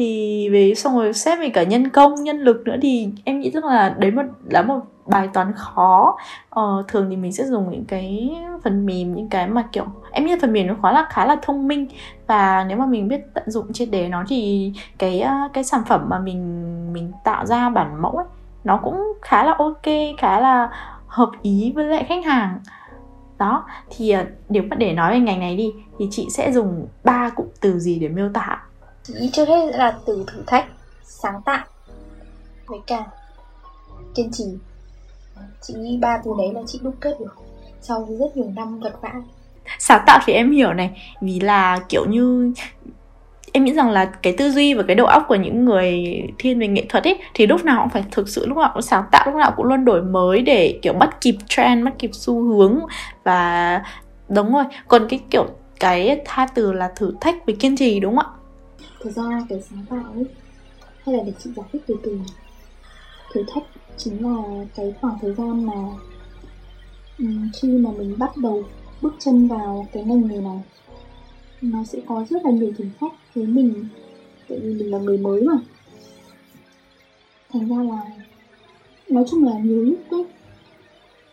thì 0.00 0.48
về 0.48 0.74
xong 0.74 0.96
rồi 0.96 1.12
xét 1.12 1.38
về 1.38 1.48
cả 1.48 1.62
nhân 1.62 1.88
công 1.88 2.14
nhân 2.14 2.40
lực 2.40 2.62
nữa 2.64 2.76
thì 2.82 3.08
em 3.24 3.40
nghĩ 3.40 3.50
rằng 3.50 3.64
là 3.64 3.94
đấy 3.98 4.10
một 4.10 4.22
là 4.50 4.62
một 4.62 4.80
bài 5.06 5.28
toán 5.32 5.52
khó. 5.56 6.16
Ờ, 6.50 6.84
thường 6.88 7.06
thì 7.10 7.16
mình 7.16 7.32
sẽ 7.32 7.44
dùng 7.44 7.70
những 7.70 7.84
cái 7.84 8.36
phần 8.64 8.86
mềm 8.86 9.14
những 9.14 9.28
cái 9.28 9.46
mà 9.46 9.68
kiểu 9.72 9.84
em 10.10 10.26
nghĩ 10.26 10.36
phần 10.40 10.52
mềm 10.52 10.66
nó 10.66 10.74
khá 10.82 10.92
là 10.92 11.06
khá 11.10 11.26
là 11.26 11.36
thông 11.42 11.68
minh. 11.68 11.86
Và 12.26 12.64
nếu 12.68 12.78
mà 12.78 12.86
mình 12.86 13.08
biết 13.08 13.20
tận 13.34 13.50
dụng 13.50 13.72
trên 13.72 13.90
đề 13.90 14.08
nó 14.08 14.24
thì 14.28 14.72
cái 14.98 15.20
ờ, 15.20 15.34
cái 15.52 15.64
sản 15.64 15.82
phẩm 15.86 16.06
mà 16.08 16.18
mình 16.18 16.92
mình 16.92 17.12
tạo 17.24 17.46
ra 17.46 17.68
bản 17.68 18.02
mẫu 18.02 18.12
ấy 18.12 18.26
nó 18.64 18.76
cũng 18.76 19.12
khá 19.22 19.44
là 19.44 19.54
ok 19.58 20.16
khá 20.18 20.40
là 20.40 20.70
hợp 21.06 21.30
ý 21.42 21.72
với 21.74 21.84
lại 21.84 22.04
khách 22.08 22.24
hàng. 22.24 22.58
Đó 23.38 23.64
thì 23.90 24.10
ờ, 24.10 24.24
nếu 24.48 24.62
mà 24.70 24.76
để 24.76 24.92
nói 24.92 25.12
về 25.12 25.20
ngành 25.20 25.40
này 25.40 25.56
đi 25.56 25.70
thì 25.98 26.08
chị 26.10 26.28
sẽ 26.30 26.52
dùng 26.52 26.86
ba 27.04 27.30
cụm 27.30 27.46
từ 27.60 27.78
gì 27.78 27.98
để 27.98 28.08
miêu 28.08 28.28
tả? 28.34 28.58
Chị 29.02 29.14
trước 29.32 29.48
hết 29.48 29.70
là 29.74 29.98
từ 30.06 30.24
thử 30.26 30.42
thách, 30.46 30.66
sáng 31.04 31.40
tạo. 31.44 31.64
Với 32.66 32.78
cả, 32.86 33.04
kiên 34.14 34.30
trì. 34.32 34.44
Chị 35.62 35.74
nghĩ 35.74 35.98
ba 36.00 36.18
từ 36.24 36.30
đấy 36.38 36.52
là 36.54 36.60
chị 36.66 36.80
đúc 36.82 36.94
kết 37.00 37.16
được 37.20 37.36
sau 37.80 38.08
rất 38.18 38.36
nhiều 38.36 38.50
năm 38.56 38.80
vật 38.80 38.92
vã. 39.00 39.12
Sáng 39.78 40.02
tạo 40.06 40.20
thì 40.26 40.32
em 40.32 40.50
hiểu 40.50 40.72
này, 40.72 40.90
vì 41.20 41.40
là 41.40 41.80
kiểu 41.88 42.04
như 42.04 42.52
em 43.52 43.64
nghĩ 43.64 43.74
rằng 43.74 43.90
là 43.90 44.04
cái 44.04 44.34
tư 44.38 44.50
duy 44.50 44.74
và 44.74 44.82
cái 44.86 44.96
đầu 44.96 45.06
óc 45.06 45.24
của 45.28 45.34
những 45.34 45.64
người 45.64 46.04
thiên 46.38 46.58
về 46.58 46.68
nghệ 46.68 46.86
thuật 46.88 47.04
ấy, 47.04 47.18
thì 47.34 47.46
lúc 47.46 47.64
nào 47.64 47.80
cũng 47.82 47.90
phải 47.90 48.04
thực 48.10 48.28
sự, 48.28 48.46
lúc 48.46 48.58
nào 48.58 48.70
cũng 48.72 48.82
sáng 48.82 49.04
tạo, 49.10 49.26
lúc 49.26 49.34
nào 49.34 49.52
cũng 49.56 49.66
luôn 49.66 49.84
đổi 49.84 50.02
mới 50.02 50.42
để 50.42 50.78
kiểu 50.82 50.92
bắt 50.92 51.20
kịp 51.20 51.36
trend, 51.48 51.84
bắt 51.84 51.94
kịp 51.98 52.10
xu 52.12 52.42
hướng. 52.42 52.78
Và 53.24 53.82
đúng 54.28 54.52
rồi, 54.52 54.64
còn 54.88 55.06
cái 55.08 55.20
kiểu, 55.30 55.46
cái 55.80 56.20
tha 56.24 56.46
từ 56.54 56.72
là 56.72 56.92
thử 56.96 57.14
thách 57.20 57.46
với 57.46 57.56
kiên 57.56 57.76
trì 57.76 58.00
đúng 58.00 58.16
không 58.16 58.26
ạ? 58.26 58.39
Thực 59.00 59.10
ra 59.10 59.46
cái 59.48 59.62
sáng 59.62 59.84
tạo 59.90 60.12
ấy 60.12 60.24
hay 61.04 61.14
là 61.14 61.22
để 61.26 61.32
chị 61.38 61.50
giải 61.56 61.66
thích 61.72 61.82
từ 61.86 61.96
từ? 62.02 62.20
Thử 63.32 63.44
thách 63.54 63.64
chính 63.96 64.22
là 64.22 64.64
cái 64.74 64.94
khoảng 65.00 65.18
thời 65.20 65.34
gian 65.34 65.66
mà 65.66 65.74
um, 67.18 67.50
khi 67.54 67.68
mà 67.68 67.90
mình 67.98 68.14
bắt 68.18 68.36
đầu 68.36 68.64
bước 69.02 69.14
chân 69.18 69.48
vào 69.48 69.86
cái 69.92 70.04
ngành 70.04 70.28
nghề 70.28 70.40
này 70.40 70.60
nó 71.60 71.84
sẽ 71.84 71.98
có 72.06 72.24
rất 72.30 72.44
là 72.44 72.50
nhiều 72.50 72.72
thử 72.78 72.84
thách 73.00 73.12
với 73.34 73.46
mình 73.46 73.88
tại 74.48 74.58
vì 74.58 74.74
mình 74.74 74.90
là 74.90 74.98
người 74.98 75.18
mới 75.18 75.42
mà. 75.42 75.58
Thành 77.52 77.68
ra 77.68 77.82
là 77.82 78.02
nói 79.08 79.24
chung 79.30 79.44
là 79.44 79.58
nhiều 79.58 79.82
lúc 79.82 79.98
ấy 80.10 80.24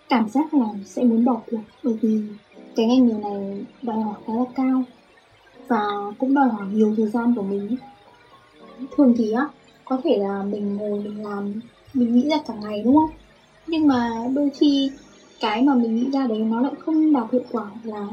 cảm 0.09 0.29
giác 0.29 0.53
là 0.53 0.67
sẽ 0.86 1.03
muốn 1.03 1.25
bỏ 1.25 1.41
cuộc 1.51 1.62
bởi 1.83 1.93
vì 2.01 2.21
cái 2.75 2.86
ngành 2.86 3.07
nghề 3.07 3.13
này 3.13 3.65
đòi 3.81 4.01
hỏi 4.01 4.15
khá 4.27 4.33
là 4.33 4.45
cao 4.55 4.83
và 5.67 5.88
cũng 6.17 6.33
đòi 6.33 6.50
hỏi 6.50 6.67
nhiều 6.71 6.93
thời 6.97 7.07
gian 7.07 7.36
của 7.36 7.41
mình. 7.41 7.75
Thường 8.97 9.13
thì 9.17 9.31
á 9.31 9.47
có 9.86 10.01
thể 10.03 10.17
là 10.17 10.43
mình 10.43 10.77
ngồi 10.77 11.00
mình 11.00 11.24
làm 11.24 11.62
mình 11.93 12.15
nghĩ 12.15 12.29
ra 12.29 12.38
cả 12.47 12.53
ngày 12.53 12.81
đúng 12.86 12.95
không? 12.95 13.09
Nhưng 13.67 13.88
mà 13.88 14.27
đôi 14.33 14.50
khi 14.59 14.91
cái 15.39 15.62
mà 15.62 15.74
mình 15.74 15.95
nghĩ 15.95 16.12
ra 16.12 16.27
đấy 16.27 16.39
nó 16.39 16.62
lại 16.62 16.71
không 16.79 17.13
đạt 17.13 17.31
hiệu 17.31 17.41
quả 17.51 17.65
là 17.83 18.07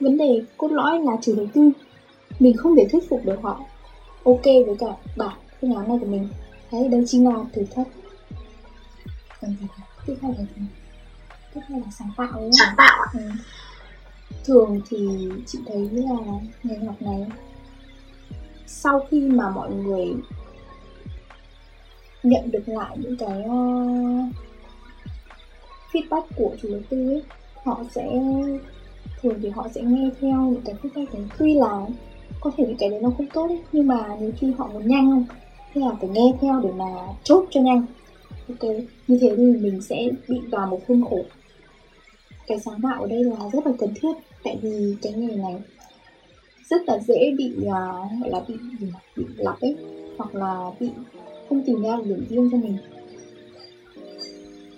vấn 0.00 0.18
đề 0.18 0.42
cốt 0.56 0.68
lõi 0.68 0.98
là 0.98 1.12
chủ 1.22 1.34
đầu 1.36 1.46
tư. 1.54 1.70
Mình 2.38 2.56
không 2.56 2.76
thể 2.76 2.86
thuyết 2.92 3.08
phục 3.08 3.24
được 3.24 3.38
họ. 3.42 3.60
Ok 4.24 4.44
với 4.44 4.76
cả 4.78 4.86
bản 5.16 5.36
phương 5.60 5.76
án 5.76 5.88
này 5.88 5.98
của 6.00 6.06
mình. 6.06 6.28
Đấy 6.72 6.88
đây 6.88 7.04
chính 7.06 7.28
là 7.28 7.44
thử 7.52 7.64
thách. 7.74 7.88
Tiếp 10.06 10.14
theo 10.20 10.34
là 10.38 10.44
tiếp 11.54 11.60
theo 11.68 11.78
là 11.78 11.86
sáng 11.98 12.10
tạo 12.16 12.28
đúng 12.32 12.42
không? 12.42 12.52
sáng 12.52 12.74
tạo 12.76 13.00
ạ. 13.02 13.08
Ừ 13.14 13.20
thường 14.44 14.80
thì 14.88 15.28
chị 15.46 15.58
thấy 15.66 15.88
là 15.92 16.16
ngành 16.62 16.86
học 16.86 17.02
này 17.02 17.26
sau 18.66 19.06
khi 19.10 19.20
mà 19.20 19.50
mọi 19.50 19.70
người 19.70 20.14
nhận 22.22 22.50
được 22.50 22.68
lại 22.68 22.96
những 22.98 23.16
cái 23.16 23.38
uh, 23.38 24.34
feedback 25.92 26.22
của 26.36 26.56
chủ 26.62 26.68
đầu 26.70 26.80
tư 26.88 27.10
ấy 27.10 27.22
họ 27.64 27.84
sẽ 27.94 28.06
thường 29.22 29.38
thì 29.42 29.48
họ 29.48 29.68
sẽ 29.74 29.82
nghe 29.82 30.10
theo 30.20 30.40
những 30.40 30.62
cái 30.64 30.74
feedback 30.82 31.06
đấy. 31.12 31.22
Tuy 31.38 31.54
là 31.54 31.86
có 32.40 32.50
thể 32.56 32.64
những 32.66 32.76
cái 32.76 32.88
đấy 32.88 33.00
nó 33.02 33.10
không 33.16 33.26
tốt 33.26 33.46
ấy, 33.48 33.62
nhưng 33.72 33.86
mà 33.86 34.16
nhiều 34.20 34.32
khi 34.38 34.52
họ 34.58 34.68
muốn 34.72 34.88
nhanh 34.88 35.10
không 35.10 35.26
thế 35.74 35.80
là 35.80 35.90
phải 36.00 36.08
nghe 36.08 36.32
theo 36.40 36.60
để 36.60 36.70
mà 36.76 36.84
chốt 37.24 37.44
cho 37.50 37.60
nhanh. 37.60 37.86
Ok 38.48 38.70
như 39.08 39.18
thế 39.20 39.34
thì 39.36 39.44
mình 39.44 39.82
sẽ 39.82 40.08
bị 40.28 40.40
vào 40.50 40.66
một 40.66 40.80
khuôn 40.88 41.04
khổ. 41.10 41.24
Cái 42.46 42.58
sáng 42.60 42.80
tạo 42.82 43.02
ở 43.02 43.08
đây 43.08 43.24
là 43.24 43.36
rất 43.52 43.66
là 43.66 43.72
cần 43.78 43.94
thiết 43.94 44.12
tại 44.44 44.58
vì 44.62 44.96
cái 45.02 45.12
nghề 45.12 45.36
này 45.36 45.54
rất 46.70 46.82
là 46.86 46.98
dễ 46.98 47.34
bị 47.38 47.52
uh, 47.58 47.66
gọi 48.20 48.30
là 48.30 48.40
bị 48.48 48.54
bị 49.16 49.24
lặp 49.36 49.60
ấy 49.60 49.76
hoặc 50.16 50.34
là 50.34 50.70
bị 50.80 50.88
không 51.48 51.62
tìm 51.66 51.82
ra 51.82 51.96
được 51.96 52.02
điểm 52.06 52.26
riêng 52.30 52.48
cho 52.52 52.58
mình. 52.58 52.76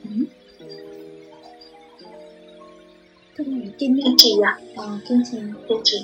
Ừ. 0.04 0.24
Thế 3.36 3.44
này 3.44 3.70
kiên 3.78 4.14
trì 4.16 4.30
ạ. 4.44 4.58
à, 4.76 4.98
kiên 5.08 5.22
trì. 5.30 5.38
Kiên 5.68 5.78
trì. 5.84 5.98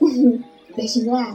Đấy 0.76 0.86
chính 0.88 1.12
là 1.12 1.34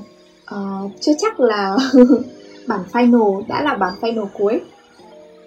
uh, 0.55 0.91
chưa 1.01 1.13
chắc 1.17 1.39
là 1.39 1.77
bản 2.67 2.81
final 2.91 3.47
đã 3.47 3.63
là 3.63 3.75
bản 3.75 3.93
final 4.01 4.27
cuối 4.33 4.61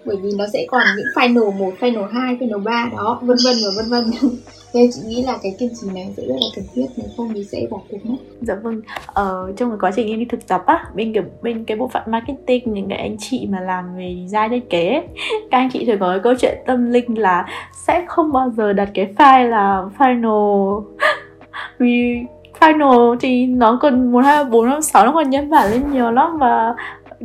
bởi 0.05 0.15
vì 0.23 0.29
nó 0.37 0.45
sẽ 0.53 0.65
còn 0.67 0.83
những 0.97 1.07
final 1.15 1.51
1, 1.59 1.73
final 1.79 2.07
2, 2.07 2.35
final 2.35 2.63
3 2.63 2.89
đó 2.91 3.19
vân 3.21 3.37
vân 3.45 3.55
và 3.65 3.71
vân 3.75 3.89
vân. 3.89 4.19
Nên 4.73 4.89
chị 4.91 5.01
nghĩ 5.05 5.23
là 5.23 5.37
cái 5.43 5.55
kiên 5.59 5.69
trì 5.81 5.87
này 5.95 6.13
sẽ 6.17 6.23
rất 6.25 6.35
là 6.39 6.47
cần 6.55 6.65
thiết 6.73 6.85
nếu 6.97 7.07
không 7.17 7.33
thì 7.33 7.43
sẽ 7.43 7.67
bỏ 7.69 7.77
cuộc 7.89 8.05
mất. 8.05 8.15
Dạ 8.41 8.55
vâng, 8.55 8.81
ờ, 9.05 9.53
trong 9.57 9.69
cái 9.69 9.77
quá 9.81 9.91
trình 9.95 10.07
em 10.07 10.19
đi 10.19 10.25
thực 10.25 10.47
tập 10.47 10.63
á, 10.65 10.85
bên 10.95 11.13
cái 11.13 11.23
bên 11.41 11.65
cái 11.65 11.77
bộ 11.77 11.87
phận 11.87 12.03
marketing 12.07 12.73
những 12.73 12.89
cái 12.89 12.97
anh 12.97 13.15
chị 13.19 13.47
mà 13.51 13.59
làm 13.59 13.95
về 13.97 14.15
design 14.27 14.49
thiết 14.49 14.69
kế 14.69 14.87
ấy, 14.87 15.03
các 15.51 15.57
anh 15.57 15.69
chị 15.73 15.85
thường 15.85 15.99
có 15.99 16.09
cái 16.09 16.19
câu 16.23 16.33
chuyện 16.39 16.57
tâm 16.65 16.91
linh 16.91 17.19
là 17.19 17.45
sẽ 17.73 18.05
không 18.07 18.31
bao 18.31 18.51
giờ 18.57 18.73
đặt 18.73 18.89
cái 18.93 19.13
file 19.17 19.49
là 19.49 19.83
final. 19.97 20.83
Vì 21.79 22.25
final 22.59 23.15
thì 23.19 23.45
nó 23.45 23.79
còn 23.81 24.11
một 24.11 24.19
hai 24.19 24.43
ba 24.43 24.49
bốn 24.49 24.69
năm 24.69 24.81
sáu 24.81 25.05
nó 25.05 25.11
còn 25.11 25.29
nhân 25.29 25.49
bản 25.49 25.71
lên 25.71 25.91
nhiều 25.91 26.11
lắm 26.11 26.37
và 26.37 26.75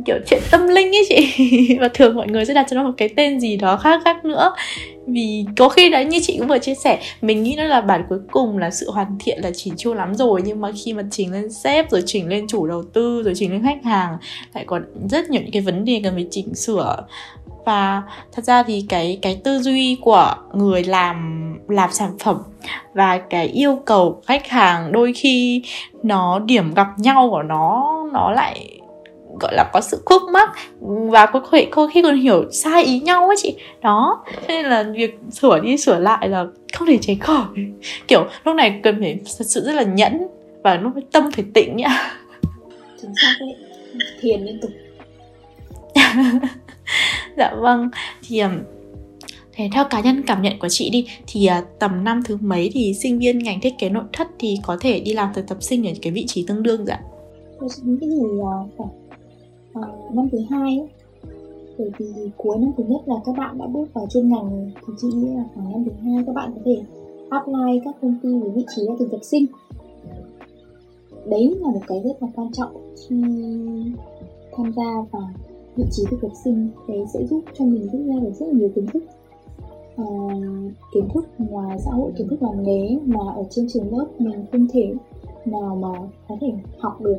kiểu 0.05 0.15
chuyện 0.27 0.41
tâm 0.51 0.67
linh 0.67 0.95
ấy 0.95 1.05
chị. 1.09 1.77
Và 1.81 1.89
thường 1.93 2.15
mọi 2.15 2.27
người 2.27 2.45
sẽ 2.45 2.53
đặt 2.53 2.65
cho 2.69 2.75
nó 2.75 2.83
một 2.83 2.93
cái 2.97 3.09
tên 3.15 3.39
gì 3.39 3.57
đó 3.57 3.77
khác 3.77 4.01
khác 4.05 4.25
nữa. 4.25 4.53
Vì 5.07 5.45
có 5.57 5.69
khi 5.69 5.89
đấy, 5.89 6.05
như 6.05 6.19
chị 6.21 6.37
cũng 6.37 6.47
vừa 6.47 6.59
chia 6.59 6.75
sẻ, 6.75 6.99
mình 7.21 7.43
nghĩ 7.43 7.55
nó 7.57 7.63
là 7.63 7.81
bản 7.81 8.03
cuối 8.09 8.19
cùng 8.31 8.57
là 8.57 8.71
sự 8.71 8.91
hoàn 8.91 9.17
thiện 9.19 9.39
là 9.43 9.51
chỉn 9.51 9.73
chu 9.77 9.93
lắm 9.93 10.15
rồi. 10.15 10.41
Nhưng 10.45 10.61
mà 10.61 10.71
khi 10.83 10.93
mà 10.93 11.03
chỉnh 11.11 11.31
lên 11.31 11.51
sếp, 11.51 11.91
rồi 11.91 12.03
chỉnh 12.05 12.27
lên 12.27 12.47
chủ 12.47 12.67
đầu 12.67 12.83
tư, 12.83 13.23
rồi 13.23 13.33
chỉnh 13.37 13.51
lên 13.51 13.63
khách 13.63 13.83
hàng, 13.83 14.17
lại 14.53 14.63
còn 14.67 14.85
rất 15.09 15.29
nhiều 15.29 15.41
những 15.41 15.51
cái 15.51 15.61
vấn 15.61 15.85
đề 15.85 16.01
cần 16.03 16.13
phải 16.13 16.27
chỉnh 16.31 16.55
sửa. 16.55 16.97
Và 17.65 18.03
thật 18.31 18.45
ra 18.45 18.63
thì 18.63 18.85
cái 18.89 19.19
cái 19.21 19.41
tư 19.43 19.59
duy 19.59 19.97
của 20.01 20.35
người 20.53 20.83
làm 20.83 21.41
làm 21.67 21.91
sản 21.91 22.11
phẩm 22.19 22.37
và 22.93 23.17
cái 23.17 23.47
yêu 23.47 23.79
cầu 23.85 24.21
khách 24.25 24.47
hàng 24.47 24.91
đôi 24.91 25.13
khi 25.13 25.61
nó 26.03 26.39
điểm 26.39 26.73
gặp 26.73 26.87
nhau 26.97 27.27
của 27.31 27.43
nó 27.43 27.93
nó 28.13 28.31
lại 28.31 28.79
gọi 29.39 29.55
là 29.55 29.69
có 29.73 29.81
sự 29.81 30.01
khúc 30.05 30.21
mắc 30.31 30.49
và 30.81 31.25
có 31.25 31.41
thể 31.51 31.67
có 31.71 31.87
khi 31.87 32.01
còn 32.01 32.15
hiểu 32.15 32.51
sai 32.51 32.83
ý 32.83 32.99
nhau 32.99 33.27
ấy 33.27 33.35
chị. 33.39 33.55
Đó 33.81 34.23
cho 34.35 34.41
nên 34.47 34.65
là 34.65 34.83
việc 34.83 35.19
sửa 35.31 35.59
đi 35.59 35.77
sửa 35.77 35.99
lại 35.99 36.29
là 36.29 36.45
không 36.73 36.87
thể 36.87 36.97
tránh 37.01 37.19
khỏi. 37.19 37.45
Kiểu 38.07 38.27
lúc 38.43 38.55
này 38.55 38.79
cần 38.83 38.99
phải 38.99 39.19
thật 39.37 39.45
sự 39.45 39.61
rất 39.65 39.73
là 39.73 39.83
nhẫn 39.83 40.27
và 40.63 40.75
lúc 40.75 40.93
tâm 41.11 41.31
phải 41.31 41.45
tĩnh 41.53 41.75
nhá. 41.75 42.17
Chính 43.01 43.11
xác 43.21 43.35
đấy. 43.39 43.55
Thiền 44.21 44.41
liên 44.41 44.59
tục. 44.61 44.71
Dạ 47.37 47.55
vâng. 47.55 47.89
Thì 48.27 48.41
Thế 49.55 49.69
theo 49.73 49.85
cá 49.89 50.01
nhân 50.01 50.23
cảm 50.27 50.41
nhận 50.41 50.59
của 50.59 50.69
chị 50.69 50.89
đi 50.89 51.07
thì 51.27 51.49
uh, 51.59 51.79
tầm 51.79 52.03
năm 52.03 52.21
thứ 52.25 52.37
mấy 52.41 52.69
thì 52.73 52.93
sinh 52.93 53.19
viên 53.19 53.39
ngành 53.39 53.61
thiết 53.61 53.73
kế 53.79 53.89
nội 53.89 54.03
thất 54.13 54.27
thì 54.39 54.57
có 54.63 54.77
thể 54.81 54.99
đi 54.99 55.13
làm 55.13 55.29
thực 55.33 55.47
tập 55.47 55.57
sinh 55.61 55.87
ở 55.87 55.91
cái 56.01 56.11
vị 56.11 56.25
trí 56.27 56.45
tương 56.47 56.63
đương 56.63 56.85
dạ? 56.85 56.99
tôi 57.59 57.69
nghĩ 57.83 57.97
thì 58.01 58.25
uh, 58.39 58.47
phải 58.77 58.87
uh, 59.79 60.15
năm 60.15 60.29
thứ 60.31 60.37
hai 60.49 60.77
ấy. 60.79 60.89
Bởi 61.77 61.89
vì 61.97 62.29
cuối 62.37 62.57
năm 62.57 62.71
thứ 62.77 62.83
nhất 62.83 63.01
là 63.05 63.15
các 63.25 63.35
bạn 63.37 63.57
đã 63.57 63.67
bước 63.67 63.93
vào 63.93 64.07
chuyên 64.09 64.29
ngành. 64.29 64.71
Thì 64.75 64.93
chị 64.97 65.07
nghĩ 65.07 65.29
là 65.29 65.43
khoảng 65.55 65.71
năm 65.71 65.85
thứ 65.85 65.91
hai 65.91 66.23
các 66.27 66.35
bạn 66.35 66.51
có 66.55 66.61
thể 66.65 66.81
apply 67.29 67.79
các 67.85 67.95
công 68.01 68.15
ty 68.23 68.29
với 68.39 68.49
vị 68.49 68.65
trí 68.75 68.81
là 68.87 68.93
thực 68.99 69.11
tập 69.11 69.19
sinh. 69.21 69.45
Đấy 71.25 71.55
là 71.61 71.69
một 71.69 71.81
cái 71.87 72.01
rất 72.03 72.23
là 72.23 72.27
quan 72.35 72.51
trọng 72.51 72.93
khi 72.95 73.15
tham 74.55 74.73
gia 74.75 75.05
vào 75.11 75.29
vị 75.75 75.83
trí 75.91 76.03
thực 76.11 76.21
tập 76.21 76.31
sinh. 76.43 76.69
Đấy 76.87 77.05
sẽ 77.13 77.25
giúp 77.29 77.43
cho 77.53 77.65
mình 77.65 77.89
rút 77.91 78.01
ra 78.05 78.19
được 78.21 78.31
rất 78.39 78.45
là 78.45 78.53
nhiều 78.53 78.69
kiến 78.75 78.85
thức 78.93 79.03
à, 79.95 80.05
kiến 80.93 81.07
thức 81.13 81.25
ngoài 81.37 81.79
xã 81.85 81.91
hội 81.91 82.11
kiến 82.17 82.27
thức 82.27 82.43
làm 82.43 82.63
nghề 82.63 82.97
mà 83.05 83.19
ở 83.35 83.43
trên 83.49 83.67
trường 83.69 83.97
lớp 83.97 84.07
mình 84.19 84.45
không 84.51 84.67
thể 84.73 84.93
nào 85.45 85.75
mà 85.75 85.89
có 86.27 86.37
thể 86.41 86.53
học 86.79 87.01
được 87.01 87.17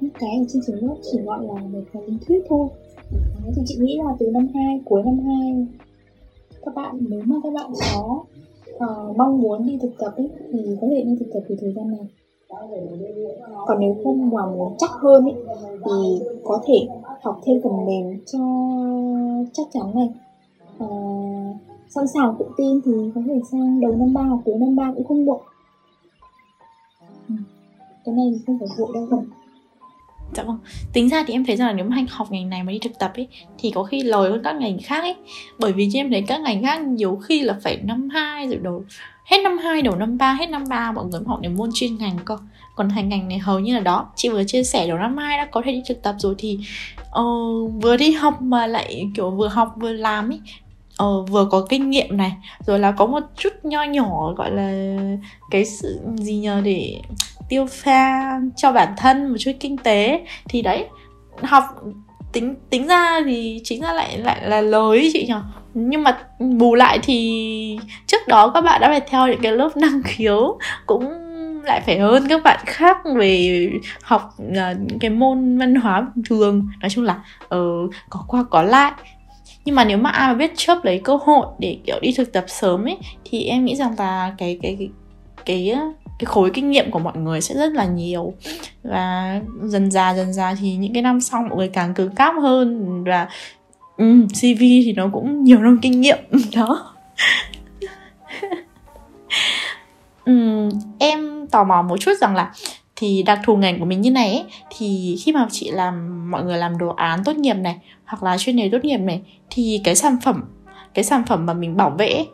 những 0.00 0.12
cái 0.18 0.30
ở 0.38 0.44
trên 0.48 0.62
trường 0.66 0.88
lớp 0.88 0.96
chỉ 1.12 1.18
gọi 1.18 1.44
là 1.44 1.54
một 1.54 1.82
cái 1.92 2.02
lý 2.06 2.16
thuyết 2.26 2.42
thôi. 2.48 2.68
Đấy, 3.10 3.52
thì 3.56 3.62
chị 3.66 3.76
nghĩ 3.80 3.98
là 4.04 4.14
từ 4.18 4.26
năm 4.26 4.48
2 4.54 4.80
cuối 4.84 5.02
năm 5.02 5.18
2 5.18 5.66
các 6.64 6.74
bạn 6.74 6.96
nếu 7.08 7.20
mà 7.26 7.36
các 7.42 7.52
bạn 7.52 7.70
có 7.92 8.24
uh, 8.74 9.16
mong 9.16 9.40
muốn 9.40 9.66
đi 9.66 9.78
thực 9.82 9.90
tập 9.98 10.12
ấy, 10.16 10.28
thì 10.52 10.76
có 10.80 10.86
thể 10.90 11.02
đi 11.02 11.16
thực 11.20 11.26
tập 11.34 11.40
từ 11.48 11.56
thời 11.60 11.72
gian 11.72 11.90
này. 11.90 12.06
Còn 13.66 13.80
nếu 13.80 13.96
không 14.04 14.30
mà 14.30 14.46
muốn 14.46 14.74
chắc 14.78 14.90
hơn 14.90 15.24
ấy, 15.24 15.34
thì 15.84 16.26
có 16.44 16.60
thể 16.66 16.74
học 17.22 17.40
thêm 17.44 17.60
phần 17.62 17.86
mềm 17.86 18.18
cho 18.26 18.38
chắc 19.52 19.66
chắn 19.72 19.94
này. 19.94 20.08
À, 20.78 20.86
sẵn 21.88 22.04
sàng 22.08 22.34
tự 22.38 22.44
tin 22.56 22.80
thì 22.84 22.92
có 23.14 23.20
thể 23.26 23.40
sang 23.52 23.80
đầu 23.80 23.92
năm 23.92 24.14
ba 24.14 24.22
hoặc 24.22 24.40
cuối 24.44 24.54
năm 24.58 24.76
ba 24.76 24.92
cũng 24.96 25.04
không 25.04 25.24
muộn. 25.24 25.40
Ừ. 27.28 27.34
cái 28.04 28.14
này 28.14 28.26
thì 28.32 28.38
không 28.46 28.58
phải 28.58 28.68
vội 28.78 28.88
đâu. 28.94 29.06
cần 29.10 29.20
Dạ 30.32 30.42
vâng, 30.42 30.58
tính 30.92 31.08
ra 31.08 31.24
thì 31.26 31.34
em 31.34 31.44
thấy 31.44 31.56
rằng 31.56 31.68
là 31.68 31.72
nếu 31.72 31.84
mà 31.84 31.96
anh 31.96 32.06
học 32.10 32.32
ngành 32.32 32.50
này 32.50 32.62
mà 32.62 32.72
đi 32.72 32.78
thực 32.78 32.98
tập 32.98 33.12
ấy 33.14 33.28
Thì 33.58 33.70
có 33.70 33.82
khi 33.82 34.02
lời 34.02 34.30
hơn 34.30 34.40
các 34.44 34.56
ngành 34.56 34.78
khác 34.82 35.02
ấy. 35.02 35.14
Bởi 35.58 35.72
vì 35.72 35.90
em 35.94 36.10
thấy 36.10 36.22
các 36.26 36.40
ngành 36.40 36.62
khác 36.62 36.80
nhiều 36.80 37.16
khi 37.16 37.42
là 37.42 37.56
phải 37.62 37.76
năm 37.76 38.08
hai 38.08 38.46
rồi 38.46 38.58
đầu 38.62 38.84
Hết 39.24 39.38
năm 39.38 39.58
2 39.58 39.82
đầu 39.82 39.96
năm 39.96 40.18
3, 40.18 40.32
hết 40.32 40.46
năm 40.46 40.64
3 40.68 40.92
mọi 40.92 41.04
người 41.04 41.20
học 41.26 41.40
đến 41.40 41.56
môn 41.56 41.70
chuyên 41.74 41.98
ngành 41.98 42.18
cơ. 42.24 42.38
Còn 42.74 42.88
hành 42.88 43.08
ngành 43.08 43.28
này 43.28 43.38
hầu 43.38 43.60
như 43.60 43.74
là 43.74 43.80
đó. 43.80 44.06
Chị 44.16 44.28
vừa 44.28 44.44
chia 44.44 44.62
sẻ 44.64 44.86
đầu 44.86 44.98
năm 44.98 45.16
2 45.16 45.38
đã 45.38 45.44
có 45.44 45.62
thể 45.64 45.72
đi 45.72 45.82
thực 45.88 46.02
tập 46.02 46.14
rồi 46.18 46.34
thì 46.38 46.58
uh, 47.20 47.72
Vừa 47.82 47.96
đi 47.96 48.12
học 48.12 48.42
mà 48.42 48.66
lại 48.66 49.10
kiểu 49.14 49.30
vừa 49.30 49.48
học 49.48 49.74
vừa 49.76 49.92
làm 49.92 50.30
ấy 50.30 50.40
ờ, 50.96 51.22
vừa 51.22 51.48
có 51.50 51.66
kinh 51.68 51.90
nghiệm 51.90 52.16
này 52.16 52.32
rồi 52.66 52.78
là 52.78 52.92
có 52.92 53.06
một 53.06 53.22
chút 53.36 53.52
nho 53.62 53.82
nhỏ 53.82 54.32
gọi 54.32 54.50
là 54.50 54.96
cái 55.50 55.64
sự 55.64 56.00
gì 56.16 56.36
nhờ 56.36 56.60
để 56.64 57.00
tiêu 57.48 57.66
pha 57.70 58.40
cho 58.56 58.72
bản 58.72 58.94
thân 58.96 59.28
một 59.28 59.36
chút 59.38 59.52
kinh 59.60 59.76
tế. 59.76 60.26
Thì 60.48 60.62
đấy 60.62 60.86
học 61.42 61.64
tính 62.32 62.54
tính 62.70 62.86
ra 62.86 63.20
thì 63.24 63.60
chính 63.64 63.82
ra 63.82 63.92
lại 63.92 64.18
lại 64.18 64.48
là 64.48 64.60
lời 64.60 65.10
chị 65.12 65.26
nhỉ? 65.26 65.34
Nhưng 65.74 66.02
mà 66.02 66.18
bù 66.38 66.74
lại 66.74 66.98
thì 67.02 67.78
trước 68.06 68.28
đó 68.28 68.50
các 68.54 68.60
bạn 68.60 68.80
đã 68.80 68.88
phải 68.88 69.00
theo 69.00 69.28
những 69.28 69.40
cái 69.42 69.52
lớp 69.52 69.76
năng 69.76 70.02
khiếu 70.02 70.58
cũng 70.86 71.04
lại 71.64 71.80
phải 71.80 71.98
hơn 71.98 72.26
các 72.28 72.42
bạn 72.42 72.60
khác 72.66 72.96
về 73.16 73.70
học 74.02 74.34
uh, 74.42 74.80
những 74.88 74.98
cái 74.98 75.10
môn 75.10 75.58
văn 75.58 75.74
hóa 75.74 76.00
bình 76.00 76.24
thường 76.28 76.68
nói 76.80 76.90
chung 76.90 77.04
là 77.04 77.24
uh, 77.44 77.90
có 78.10 78.24
qua 78.28 78.44
có 78.50 78.62
lại. 78.62 78.92
Nhưng 79.64 79.74
mà 79.74 79.84
nếu 79.84 79.98
mà 79.98 80.10
ai 80.10 80.28
mà 80.28 80.34
biết 80.34 80.52
chớp 80.56 80.84
lấy 80.84 81.00
cơ 81.04 81.18
hội 81.22 81.46
để 81.58 81.78
kiểu 81.86 82.00
đi 82.00 82.14
thực 82.16 82.32
tập 82.32 82.44
sớm 82.48 82.84
ấy 82.84 82.98
thì 83.24 83.44
em 83.44 83.64
nghĩ 83.64 83.76
rằng 83.76 83.94
là 83.98 84.34
cái 84.38 84.58
cái 84.62 84.76
cái 84.78 84.88
cái 85.44 85.76
cái 86.18 86.26
khối 86.26 86.50
kinh 86.50 86.70
nghiệm 86.70 86.90
của 86.90 86.98
mọi 86.98 87.16
người 87.16 87.40
sẽ 87.40 87.54
rất 87.54 87.72
là 87.72 87.84
nhiều. 87.84 88.34
Và 88.82 89.40
dần 89.62 89.90
già 89.90 90.14
dần 90.14 90.32
già 90.32 90.54
thì 90.60 90.76
những 90.76 90.92
cái 90.92 91.02
năm 91.02 91.20
sau 91.20 91.42
mọi 91.42 91.56
người 91.56 91.68
càng 91.68 91.94
cứng 91.94 92.14
cáp 92.14 92.34
hơn 92.40 93.04
và 93.04 93.28
ừ, 93.96 94.04
um, 94.04 94.26
CV 94.28 94.60
thì 94.60 94.92
nó 94.96 95.08
cũng 95.12 95.44
nhiều 95.44 95.58
năm 95.58 95.78
kinh 95.82 96.00
nghiệm 96.00 96.18
đó. 96.56 96.94
Um, 100.26 100.68
em 100.98 101.46
tò 101.46 101.64
mò 101.64 101.82
một 101.82 101.96
chút 102.00 102.12
rằng 102.20 102.34
là 102.36 102.52
thì 102.96 103.22
đặc 103.22 103.40
thù 103.44 103.56
ngành 103.56 103.78
của 103.78 103.84
mình 103.84 104.00
như 104.00 104.10
này 104.10 104.30
ấy, 104.30 104.44
thì 104.76 105.16
khi 105.24 105.32
mà 105.32 105.46
chị 105.50 105.70
làm 105.70 106.30
mọi 106.30 106.44
người 106.44 106.58
làm 106.58 106.78
đồ 106.78 106.88
án 106.88 107.24
tốt 107.24 107.36
nghiệp 107.36 107.54
này 107.54 107.76
hoặc 108.04 108.22
là 108.22 108.38
chuyên 108.38 108.56
đề 108.56 108.68
tốt 108.72 108.84
nghiệp 108.84 108.98
này 108.98 109.22
thì 109.50 109.80
cái 109.84 109.94
sản 109.94 110.16
phẩm 110.24 110.44
cái 110.94 111.04
sản 111.04 111.22
phẩm 111.26 111.46
mà 111.46 111.54
mình 111.54 111.76
bảo 111.76 111.90
vệ 111.90 112.08
ấy, 112.08 112.28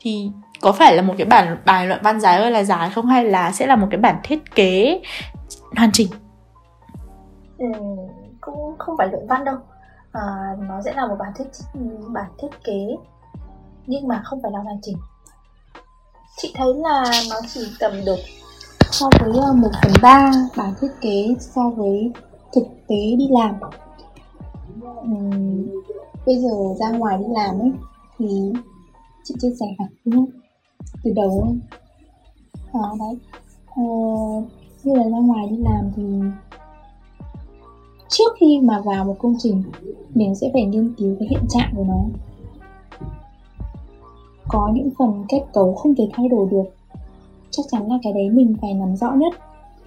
thì 0.00 0.30
có 0.60 0.72
phải 0.72 0.96
là 0.96 1.02
một 1.02 1.14
cái 1.18 1.26
bản 1.26 1.56
bài 1.64 1.86
luận 1.86 2.00
văn 2.02 2.20
dài 2.20 2.38
ơi 2.38 2.50
là 2.50 2.64
dài 2.64 2.90
không 2.90 3.06
hay 3.06 3.24
là 3.24 3.52
sẽ 3.52 3.66
là 3.66 3.76
một 3.76 3.86
cái 3.90 4.00
bản 4.00 4.20
thiết 4.22 4.54
kế 4.54 5.00
hoàn 5.76 5.90
chỉnh? 5.92 6.08
Ừ, 7.58 7.66
cũng 8.40 8.78
không 8.78 8.96
phải 8.98 9.08
luận 9.08 9.26
văn 9.26 9.44
đâu. 9.44 9.56
À, 10.12 10.22
nó 10.68 10.82
sẽ 10.84 10.92
là 10.94 11.06
một 11.06 11.16
bản 11.18 11.32
thiết 11.36 11.44
bản 12.08 12.30
thiết 12.38 12.64
kế 12.64 12.96
nhưng 13.86 14.08
mà 14.08 14.22
không 14.24 14.42
phải 14.42 14.52
là 14.52 14.58
hoàn 14.58 14.78
chỉnh. 14.82 14.96
Chị 16.36 16.52
thấy 16.56 16.74
là 16.74 17.04
nó 17.30 17.36
chỉ 17.54 17.60
tầm 17.80 17.92
được 18.06 18.18
so 18.90 19.06
với 19.20 19.32
ờ, 19.42 19.52
một 19.52 19.70
phần 19.82 19.92
ba 20.02 20.32
bản 20.56 20.74
thiết 20.80 20.88
kế 21.00 21.34
so 21.40 21.70
với 21.76 22.12
thực 22.54 22.64
tế 22.88 23.16
đi 23.18 23.28
làm. 23.30 23.54
Ừ, 25.02 25.08
bây 26.26 26.36
giờ 26.36 26.48
ra 26.80 26.90
ngoài 26.90 27.18
đi 27.18 27.24
làm 27.28 27.60
ấy 27.60 27.72
thì 28.18 28.52
chị 29.24 29.34
chia 29.40 29.50
sẻ 29.60 29.66
đúng 30.04 30.14
không 30.14 30.40
từ 31.04 31.12
đầu 31.16 31.40
ấy 31.40 31.58
à, 32.72 32.88
đấy. 32.98 33.18
À, 33.66 33.82
như 34.84 34.94
là 34.94 35.04
ra 35.04 35.18
ngoài 35.18 35.46
đi 35.50 35.56
làm 35.56 35.90
thì 35.96 36.02
trước 38.08 38.32
khi 38.40 38.60
mà 38.60 38.80
vào 38.80 39.04
một 39.04 39.16
công 39.18 39.34
trình 39.38 39.62
mình 40.14 40.34
sẽ 40.34 40.50
phải 40.52 40.64
nghiên 40.64 40.94
cứu 40.94 41.16
cái 41.18 41.28
hiện 41.30 41.42
trạng 41.48 41.72
của 41.76 41.84
nó. 41.84 42.04
Có 44.48 44.70
những 44.74 44.90
phần 44.98 45.24
kết 45.28 45.44
cấu 45.52 45.74
không 45.74 45.94
thể 45.94 46.08
thay 46.12 46.28
đổi 46.28 46.48
được. 46.50 46.64
Chắc 47.50 47.62
chắn 47.70 47.88
là 47.88 47.98
cái 48.02 48.12
đấy 48.12 48.30
mình 48.30 48.54
phải 48.60 48.74
nắm 48.74 48.96
rõ 48.96 49.12
nhất. 49.12 49.34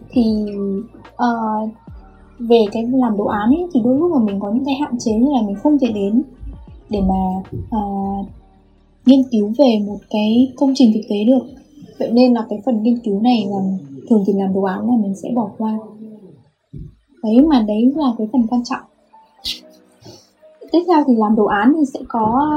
Thì 0.09 0.45
uh, 1.09 1.69
về 2.39 2.65
cái 2.71 2.87
làm 2.87 3.17
đồ 3.17 3.25
án 3.25 3.49
ấy 3.49 3.67
thì 3.73 3.81
đôi 3.83 3.97
lúc 3.97 4.11
mà 4.11 4.19
mình 4.19 4.39
có 4.39 4.51
những 4.51 4.65
cái 4.65 4.75
hạn 4.81 4.97
chế 4.99 5.11
như 5.11 5.31
là 5.33 5.41
mình 5.41 5.55
không 5.55 5.79
thể 5.79 5.87
đến 5.93 6.23
để 6.89 7.01
mà 7.01 7.41
uh, 7.77 8.25
nghiên 9.05 9.23
cứu 9.31 9.53
về 9.57 9.79
một 9.87 9.97
cái 10.09 10.53
công 10.57 10.73
trình 10.75 10.91
thực 10.93 11.01
tế 11.09 11.15
được. 11.27 11.45
Vậy 11.99 12.11
nên 12.11 12.33
là 12.33 12.45
cái 12.49 12.61
phần 12.65 12.83
nghiên 12.83 12.99
cứu 12.99 13.21
này 13.21 13.45
là 13.49 13.57
thường 14.09 14.23
thì 14.27 14.33
làm 14.33 14.53
đồ 14.53 14.61
án 14.61 14.79
là 14.79 14.97
mình 15.01 15.15
sẽ 15.15 15.29
bỏ 15.35 15.49
qua. 15.57 15.77
Đấy, 17.23 17.41
mà 17.41 17.65
đấy 17.67 17.93
là 17.95 18.11
cái 18.17 18.27
phần 18.33 18.47
quan 18.49 18.63
trọng. 18.63 18.83
Tiếp 20.71 20.83
theo 20.87 21.03
thì 21.07 21.13
làm 21.17 21.35
đồ 21.35 21.45
án 21.45 21.73
thì 21.77 21.85
sẽ 21.93 21.99
có 22.07 22.47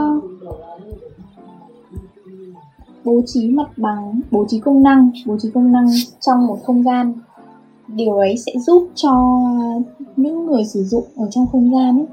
bố 3.04 3.20
trí 3.26 3.48
mặt 3.48 3.70
bằng, 3.76 4.20
bố 4.30 4.44
trí 4.48 4.60
công 4.60 4.82
năng, 4.82 5.10
bố 5.26 5.36
trí 5.38 5.50
công 5.54 5.72
năng 5.72 5.86
trong 6.20 6.46
một 6.46 6.58
không 6.64 6.82
gian. 6.82 7.12
Điều 7.88 8.16
ấy 8.16 8.36
sẽ 8.36 8.52
giúp 8.66 8.88
cho 8.94 9.40
những 10.16 10.46
người 10.46 10.64
sử 10.64 10.84
dụng 10.84 11.04
ở 11.16 11.28
trong 11.30 11.46
không 11.52 11.74
gian 11.74 11.98
ấy 11.98 12.06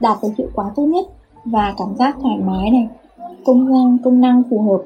đạt 0.00 0.18
được 0.22 0.28
hiệu 0.38 0.48
quả 0.54 0.72
tốt 0.76 0.84
nhất 0.84 1.06
và 1.44 1.74
cảm 1.78 1.96
giác 1.98 2.16
thoải 2.22 2.38
mái 2.38 2.70
này 2.70 2.88
công 3.44 3.72
năng 3.72 3.98
công 4.04 4.20
năng 4.20 4.42
phù 4.50 4.62
hợp. 4.62 4.82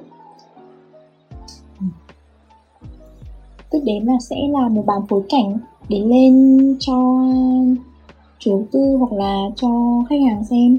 Tiếp 3.71 3.79
đến 3.85 4.05
là 4.05 4.15
sẽ 4.21 4.37
là 4.51 4.69
một 4.69 4.83
bàn 4.87 5.01
phối 5.09 5.23
cảnh 5.29 5.59
để 5.89 5.99
lên 5.99 6.77
cho 6.81 6.95
chủ 8.39 8.65
tư 8.73 8.97
hoặc 8.97 9.13
là 9.13 9.51
cho 9.57 9.69
khách 10.11 10.21
hàng 10.29 10.45
xem. 10.45 10.79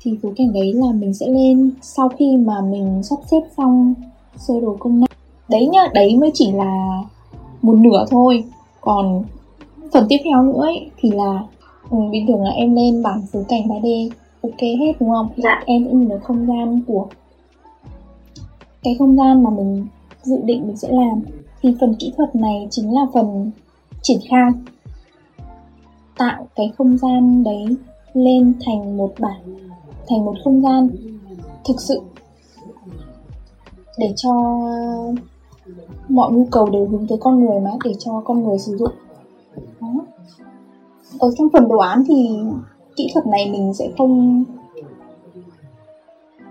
Thì 0.00 0.18
phối 0.22 0.32
cảnh 0.36 0.52
đấy 0.52 0.72
là 0.72 0.92
mình 0.92 1.14
sẽ 1.14 1.26
lên 1.28 1.70
sau 1.82 2.08
khi 2.08 2.36
mà 2.36 2.60
mình 2.60 3.02
sắp 3.02 3.18
xếp 3.30 3.40
xong 3.56 3.94
sơ 4.36 4.60
đồ 4.60 4.76
công 4.78 5.00
năng. 5.00 5.10
Đấy 5.48 5.66
nhá 5.66 5.80
đấy 5.94 6.16
mới 6.16 6.30
chỉ 6.34 6.52
là 6.52 7.02
một 7.62 7.74
nửa 7.74 8.04
thôi. 8.10 8.44
Còn 8.80 9.24
phần 9.92 10.06
tiếp 10.08 10.18
theo 10.24 10.42
nữa 10.42 10.60
ấy, 10.62 10.90
thì 10.96 11.10
là 11.10 11.42
ừ, 11.90 11.98
bình 12.10 12.26
thường 12.28 12.42
là 12.42 12.50
em 12.50 12.74
lên 12.74 13.02
bản 13.02 13.22
phối 13.32 13.44
cảnh 13.48 13.62
3D 13.68 14.10
ok 14.42 14.60
hết 14.60 14.92
đúng 15.00 15.10
không? 15.10 15.28
Dạ. 15.36 15.62
em 15.66 15.84
sẽ 15.84 15.92
nhìn 15.92 16.08
được 16.08 16.20
không 16.22 16.46
gian 16.46 16.80
của 16.86 17.06
cái 18.82 18.96
không 18.98 19.16
gian 19.16 19.42
mà 19.42 19.50
mình 19.50 19.86
dự 20.22 20.36
định 20.44 20.66
mình 20.66 20.76
sẽ 20.76 20.88
làm. 20.90 21.22
Thì 21.62 21.76
phần 21.80 21.94
kỹ 21.98 22.12
thuật 22.16 22.36
này 22.36 22.68
chính 22.70 22.94
là 22.94 23.00
phần 23.14 23.50
triển 24.02 24.18
khai. 24.30 24.50
Tạo 26.18 26.46
cái 26.56 26.72
không 26.78 26.98
gian 26.98 27.44
đấy 27.44 27.76
lên 28.14 28.54
thành 28.66 28.96
một 28.96 29.12
bản 29.18 29.40
thành 30.08 30.24
một 30.24 30.34
không 30.44 30.62
gian 30.62 30.88
thực 31.68 31.80
sự. 31.80 32.00
Để 33.98 34.12
cho 34.16 34.60
mọi 36.08 36.32
nhu 36.32 36.46
cầu 36.50 36.70
đều 36.70 36.86
hướng 36.86 37.06
tới 37.06 37.18
con 37.20 37.44
người 37.44 37.60
mà 37.60 37.70
để 37.84 37.94
cho 37.98 38.22
con 38.24 38.44
người 38.44 38.58
sử 38.58 38.76
dụng. 38.76 38.92
Đó. 39.80 39.88
ở 41.18 41.30
trong 41.38 41.48
phần 41.52 41.68
đồ 41.68 41.78
án 41.78 42.04
thì 42.08 42.38
kỹ 42.96 43.10
thuật 43.14 43.26
này 43.26 43.50
mình 43.50 43.74
sẽ 43.74 43.88
không 43.98 44.44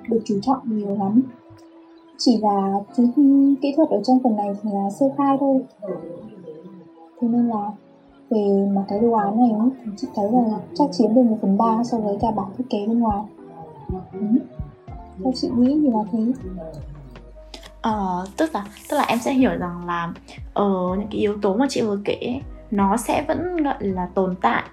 được 0.07 0.21
chú 0.25 0.39
trọng 0.41 0.59
nhiều 0.65 0.97
lắm. 0.99 1.21
Chỉ 2.17 2.37
là 2.41 2.79
kỹ 3.61 3.73
thuật 3.75 3.89
ở 3.89 4.01
trong 4.03 4.19
phần 4.23 4.35
này 4.35 4.49
thì 4.63 4.69
là 4.73 4.89
sơ 4.99 5.05
khai 5.17 5.37
thôi. 5.39 5.61
Thế 7.21 7.27
nên 7.27 7.47
là 7.47 7.71
về 8.29 8.67
mà 8.71 8.85
cái 8.87 8.99
đồ 8.99 9.11
án 9.11 9.37
này 9.37 9.49
thì 9.85 9.91
chị 9.97 10.07
thấy 10.15 10.31
là 10.31 10.59
chắc 10.75 10.89
chiếm 10.91 11.13
được 11.13 11.21
một 11.21 11.37
phần 11.41 11.57
ba 11.57 11.83
so 11.83 11.97
với 11.97 12.17
cả 12.21 12.27
bản 12.35 12.47
thiết 12.57 12.63
kế 12.69 12.87
bên 12.87 12.99
ngoài. 12.99 13.23
Ừ. 14.13 14.19
theo 15.23 15.33
chị 15.35 15.49
nghĩ 15.57 15.79
thì 15.81 15.89
là 15.89 15.99
thế. 16.11 16.19
Ờ, 17.81 18.25
tức 18.37 18.49
là 18.53 18.65
tức 18.89 18.97
là 18.97 19.03
em 19.03 19.19
sẽ 19.19 19.33
hiểu 19.33 19.51
rằng 19.59 19.85
là 19.85 20.13
ở 20.53 20.91
uh, 20.91 20.97
những 20.97 21.07
cái 21.11 21.19
yếu 21.19 21.37
tố 21.41 21.53
mà 21.53 21.65
chị 21.69 21.81
vừa 21.81 21.99
kể 22.05 22.39
nó 22.71 22.97
sẽ 22.97 23.25
vẫn 23.27 23.63
gọi 23.63 23.77
là 23.79 24.09
tồn 24.13 24.35
tại 24.41 24.63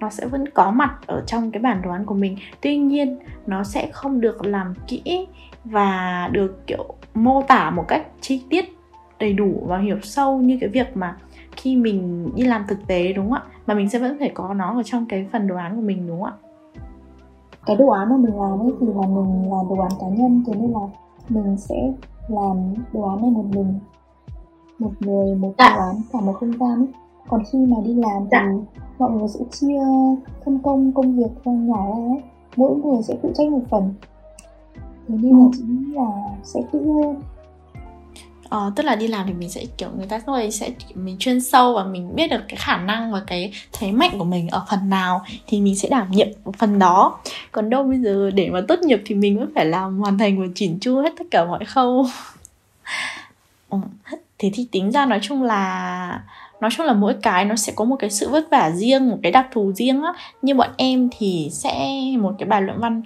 nó 0.00 0.10
sẽ 0.10 0.26
vẫn 0.26 0.48
có 0.48 0.70
mặt 0.70 0.98
ở 1.06 1.22
trong 1.26 1.50
cái 1.50 1.62
bản 1.62 1.82
đoán 1.82 2.04
của 2.04 2.14
mình. 2.14 2.36
Tuy 2.60 2.76
nhiên 2.76 3.18
nó 3.46 3.64
sẽ 3.64 3.90
không 3.92 4.20
được 4.20 4.46
làm 4.46 4.74
kỹ 4.86 5.26
và 5.64 6.28
được 6.32 6.66
kiểu 6.66 6.84
mô 7.14 7.42
tả 7.42 7.70
một 7.70 7.84
cách 7.88 8.06
chi 8.20 8.42
tiết 8.50 8.64
đầy 9.18 9.32
đủ 9.32 9.62
và 9.66 9.78
hiểu 9.78 10.00
sâu 10.02 10.38
như 10.38 10.58
cái 10.60 10.68
việc 10.68 10.96
mà 10.96 11.16
khi 11.52 11.76
mình 11.76 12.30
đi 12.34 12.42
làm 12.42 12.64
thực 12.68 12.86
tế 12.86 13.12
đúng 13.12 13.30
không 13.30 13.38
ạ? 13.38 13.42
Mà 13.66 13.74
mình 13.74 13.88
sẽ 13.88 13.98
vẫn 13.98 14.16
phải 14.18 14.30
có 14.34 14.54
nó 14.54 14.74
ở 14.74 14.82
trong 14.82 15.06
cái 15.06 15.26
phần 15.32 15.46
đồ 15.46 15.56
án 15.56 15.76
của 15.76 15.82
mình 15.82 16.06
đúng 16.06 16.22
không 16.22 16.30
ạ? 16.30 16.36
Cái 17.66 17.76
đồ 17.76 17.88
án 17.88 18.08
mà 18.10 18.16
mình 18.16 18.36
làm 18.36 18.60
ấy 18.60 18.72
thì 18.80 18.86
là 18.86 19.06
mình 19.06 19.50
làm 19.50 19.68
đồ 19.68 19.82
án 19.82 19.90
cá 20.00 20.06
nhân 20.08 20.44
thế 20.46 20.52
nên 20.54 20.72
là 20.72 20.80
mình 21.28 21.56
sẽ 21.56 21.92
làm 22.28 22.74
đồ 22.92 23.08
án 23.08 23.22
này 23.22 23.30
một 23.30 23.44
mình. 23.54 23.78
Một 24.78 24.92
người 25.00 25.34
một 25.34 25.54
đồ 25.58 25.64
án 25.64 25.96
cả 26.12 26.20
một 26.20 26.32
không 26.32 26.52
gian 26.52 26.78
ấy 26.78 27.05
còn 27.28 27.42
khi 27.52 27.58
mà 27.58 27.76
đi 27.84 27.94
làm 27.94 28.22
thì 28.22 28.28
dạ. 28.30 28.46
mọi 28.98 29.10
người 29.10 29.28
sẽ 29.28 29.40
chia 29.50 29.80
phân 30.44 30.58
công 30.58 30.92
công 30.92 31.16
việc 31.16 31.30
nhỏ 31.44 31.86
ra 31.86 31.92
ấy 31.92 32.22
mỗi 32.56 32.74
người 32.76 33.02
sẽ 33.02 33.14
phụ 33.22 33.30
trách 33.34 33.48
một 33.48 33.62
phần 33.70 33.94
thế 35.08 35.14
nên 35.22 35.38
là 35.38 35.46
chị 35.52 35.62
nghĩ 35.68 35.92
là 35.94 36.10
sẽ 36.44 36.60
kỹ 36.72 36.78
hơn 36.78 37.16
Ờ, 38.48 38.72
tức 38.76 38.82
là 38.82 38.94
đi 38.94 39.06
làm 39.06 39.26
thì 39.26 39.32
mình 39.32 39.50
sẽ 39.50 39.64
kiểu 39.78 39.88
người 39.96 40.06
ta 40.06 40.20
rồi 40.26 40.50
sẽ 40.50 40.70
mình 40.94 41.16
chuyên 41.18 41.40
sâu 41.40 41.74
và 41.74 41.84
mình 41.84 42.14
biết 42.14 42.30
được 42.30 42.40
cái 42.48 42.56
khả 42.56 42.76
năng 42.76 43.12
và 43.12 43.22
cái 43.26 43.52
thế 43.72 43.92
mạnh 43.92 44.18
của 44.18 44.24
mình 44.24 44.48
ở 44.48 44.64
phần 44.70 44.88
nào 44.88 45.24
thì 45.46 45.60
mình 45.60 45.76
sẽ 45.76 45.88
đảm 45.88 46.10
nhiệm 46.10 46.28
phần 46.58 46.78
đó 46.78 47.18
còn 47.52 47.70
đâu 47.70 47.84
bây 47.84 47.98
giờ 47.98 48.30
để 48.30 48.50
mà 48.50 48.60
tốt 48.68 48.78
nghiệp 48.82 49.02
thì 49.04 49.14
mình 49.14 49.38
vẫn 49.38 49.50
phải 49.54 49.66
làm 49.66 49.98
hoàn 49.98 50.18
thành 50.18 50.40
và 50.40 50.46
chỉnh 50.54 50.78
chu 50.80 51.00
hết 51.00 51.12
tất 51.18 51.24
cả 51.30 51.44
mọi 51.44 51.64
khâu 51.64 52.06
ừ. 53.70 53.78
thế 54.38 54.50
thì 54.54 54.68
tính 54.72 54.92
ra 54.92 55.06
nói 55.06 55.18
chung 55.22 55.42
là 55.42 56.24
nói 56.60 56.70
chung 56.76 56.86
là 56.86 56.92
mỗi 56.92 57.14
cái 57.22 57.44
nó 57.44 57.56
sẽ 57.56 57.72
có 57.76 57.84
một 57.84 57.96
cái 57.98 58.10
sự 58.10 58.28
vất 58.28 58.50
vả 58.50 58.70
riêng 58.70 59.10
một 59.10 59.18
cái 59.22 59.32
đặc 59.32 59.46
thù 59.52 59.72
riêng 59.72 60.02
á. 60.02 60.12
Như 60.42 60.54
bọn 60.54 60.70
em 60.76 61.08
thì 61.18 61.48
sẽ 61.52 62.00
một 62.18 62.32
cái 62.38 62.48
bài 62.48 62.62
luận 62.62 62.80
văn 62.80 63.02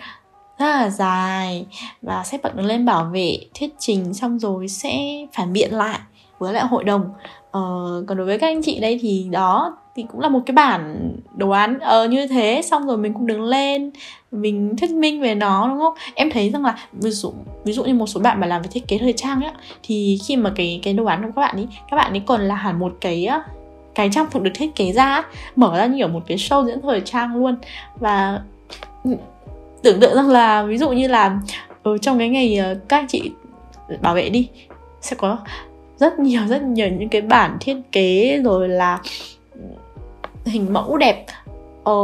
rất 0.58 0.66
là 0.66 0.90
dài 0.90 1.66
và 2.02 2.24
sẽ 2.24 2.38
bật 2.42 2.56
lên 2.56 2.84
bảo 2.84 3.04
vệ 3.04 3.38
thuyết 3.54 3.74
trình 3.78 4.14
xong 4.14 4.38
rồi 4.38 4.68
sẽ 4.68 4.98
phản 5.32 5.52
biện 5.52 5.74
lại 5.74 5.98
với 6.38 6.52
lại 6.52 6.66
hội 6.66 6.84
đồng. 6.84 7.12
Ờ, 7.50 7.60
còn 8.06 8.18
đối 8.18 8.26
với 8.26 8.38
các 8.38 8.46
anh 8.46 8.62
chị 8.62 8.80
đây 8.80 8.98
thì 9.02 9.28
đó 9.30 9.76
thì 9.96 10.04
cũng 10.12 10.20
là 10.20 10.28
một 10.28 10.40
cái 10.46 10.52
bản 10.52 11.12
đồ 11.36 11.50
án 11.50 11.78
ờ, 11.78 12.08
như 12.08 12.26
thế. 12.26 12.60
Xong 12.64 12.86
rồi 12.86 12.96
mình 12.96 13.14
cũng 13.14 13.26
đứng 13.26 13.42
lên 13.42 13.90
mình 14.32 14.76
thuyết 14.76 14.90
minh 14.90 15.20
về 15.20 15.34
nó 15.34 15.68
đúng 15.68 15.78
không? 15.78 15.94
Em 16.14 16.30
thấy 16.30 16.50
rằng 16.50 16.64
là 16.64 16.76
ví 16.92 17.10
dụ 17.10 17.32
ví 17.64 17.72
dụ 17.72 17.84
như 17.84 17.94
một 17.94 18.06
số 18.06 18.20
bạn 18.20 18.40
mà 18.40 18.46
làm 18.46 18.62
về 18.62 18.68
thiết 18.72 18.88
kế 18.88 18.98
thời 18.98 19.12
trang 19.12 19.42
ấy 19.42 19.52
thì 19.82 20.18
khi 20.26 20.36
mà 20.36 20.52
cái 20.56 20.80
cái 20.82 20.94
đồ 20.94 21.04
án 21.04 21.22
của 21.22 21.30
các 21.36 21.40
bạn 21.40 21.56
ấy 21.56 21.68
các 21.90 21.96
bạn 21.96 22.12
ấy 22.12 22.22
còn 22.26 22.40
là 22.40 22.54
hẳn 22.54 22.78
một 22.78 22.92
cái 23.00 23.28
cái 23.94 24.10
trang 24.12 24.26
phục 24.30 24.42
được 24.42 24.50
thiết 24.54 24.74
kế 24.76 24.92
ra 24.92 25.24
mở 25.56 25.78
ra 25.78 25.86
như 25.86 26.04
ở 26.04 26.08
một 26.08 26.20
cái 26.26 26.38
show 26.38 26.66
diễn 26.66 26.80
thời 26.82 27.00
trang 27.00 27.36
luôn. 27.36 27.56
Và 27.96 28.40
ừ, 29.04 29.10
tưởng 29.82 30.00
tượng 30.00 30.14
rằng 30.14 30.28
là 30.28 30.62
ví 30.62 30.78
dụ 30.78 30.90
như 30.90 31.08
là 31.08 31.38
ở 31.82 31.98
trong 31.98 32.18
cái 32.18 32.28
ngày 32.28 32.56
ờ, 32.56 32.74
các 32.88 32.96
anh 32.96 33.06
chị 33.08 33.30
bảo 34.02 34.14
vệ 34.14 34.28
đi 34.28 34.48
sẽ 35.00 35.16
có 35.16 35.38
rất 35.96 36.18
nhiều 36.18 36.42
rất 36.48 36.62
nhiều 36.62 36.88
những 36.88 37.08
cái 37.08 37.20
bản 37.20 37.56
thiết 37.60 37.76
kế 37.92 38.40
rồi 38.44 38.68
là 38.68 38.98
hình 40.44 40.72
mẫu 40.72 40.96
đẹp. 40.96 41.26
Ờ, 41.84 41.94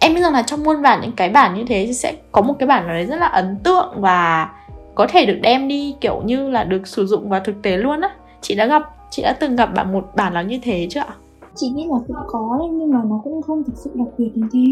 em 0.00 0.14
biết 0.14 0.20
rằng 0.20 0.32
là 0.32 0.42
trong 0.42 0.64
muôn 0.64 0.82
bản 0.82 1.00
những 1.02 1.12
cái 1.16 1.28
bản 1.28 1.54
như 1.54 1.64
thế 1.68 1.84
thì 1.86 1.94
sẽ 1.94 2.16
có 2.32 2.42
một 2.42 2.54
cái 2.58 2.66
bản 2.66 2.86
nào 2.86 2.94
đấy 2.94 3.06
rất 3.06 3.16
là 3.16 3.26
ấn 3.26 3.56
tượng 3.64 3.92
và 3.96 4.48
có 4.94 5.06
thể 5.10 5.26
được 5.26 5.38
đem 5.42 5.68
đi 5.68 5.96
kiểu 6.00 6.22
như 6.24 6.50
là 6.50 6.64
được 6.64 6.86
sử 6.86 7.06
dụng 7.06 7.28
vào 7.28 7.40
thực 7.40 7.62
tế 7.62 7.76
luôn 7.76 8.00
á. 8.00 8.10
Chị 8.40 8.54
đã 8.54 8.66
gặp 8.66 8.82
chị 9.10 9.22
đã 9.22 9.36
từng 9.40 9.56
gặp 9.56 9.74
bạn 9.74 9.92
một 9.92 10.04
bản 10.16 10.34
nào 10.34 10.42
như 10.42 10.58
thế 10.62 10.86
chưa 10.90 11.00
ạ? 11.00 11.14
Chị 11.54 11.68
nghĩ 11.68 11.86
là 11.90 11.96
cũng 12.06 12.16
có 12.26 12.56
đấy 12.58 12.68
nhưng 12.72 12.90
mà 12.92 13.00
nó 13.04 13.20
cũng 13.24 13.42
không 13.42 13.64
thực 13.64 13.76
sự 13.76 13.90
đặc 13.94 14.08
biệt 14.18 14.30
đến 14.34 14.48
thế. 14.52 14.64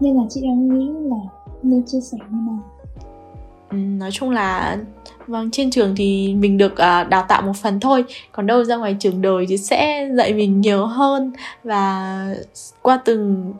Nên 0.00 0.16
là 0.16 0.22
chị 0.28 0.40
đang 0.42 0.68
nghĩ 0.68 0.88
là 0.88 1.16
nên 1.62 1.82
chia 1.86 2.00
sẻ 2.00 2.18
như 2.30 2.38
nào. 2.46 2.58
Ừ, 3.70 3.76
nói 3.76 4.10
chung 4.12 4.30
là 4.30 4.78
vâng 5.26 5.50
trên 5.50 5.70
trường 5.70 5.94
thì 5.96 6.34
mình 6.34 6.58
được 6.58 6.72
uh, 6.72 7.08
đào 7.08 7.24
tạo 7.28 7.42
một 7.42 7.56
phần 7.62 7.80
thôi. 7.80 8.04
Còn 8.32 8.46
đâu 8.46 8.64
ra 8.64 8.76
ngoài 8.76 8.96
trường 9.00 9.22
đời 9.22 9.46
thì 9.48 9.56
sẽ 9.56 10.08
dạy 10.14 10.34
mình 10.34 10.60
nhiều 10.60 10.86
hơn. 10.86 11.32
Và 11.64 12.34
qua 12.82 13.00
từng 13.04 13.52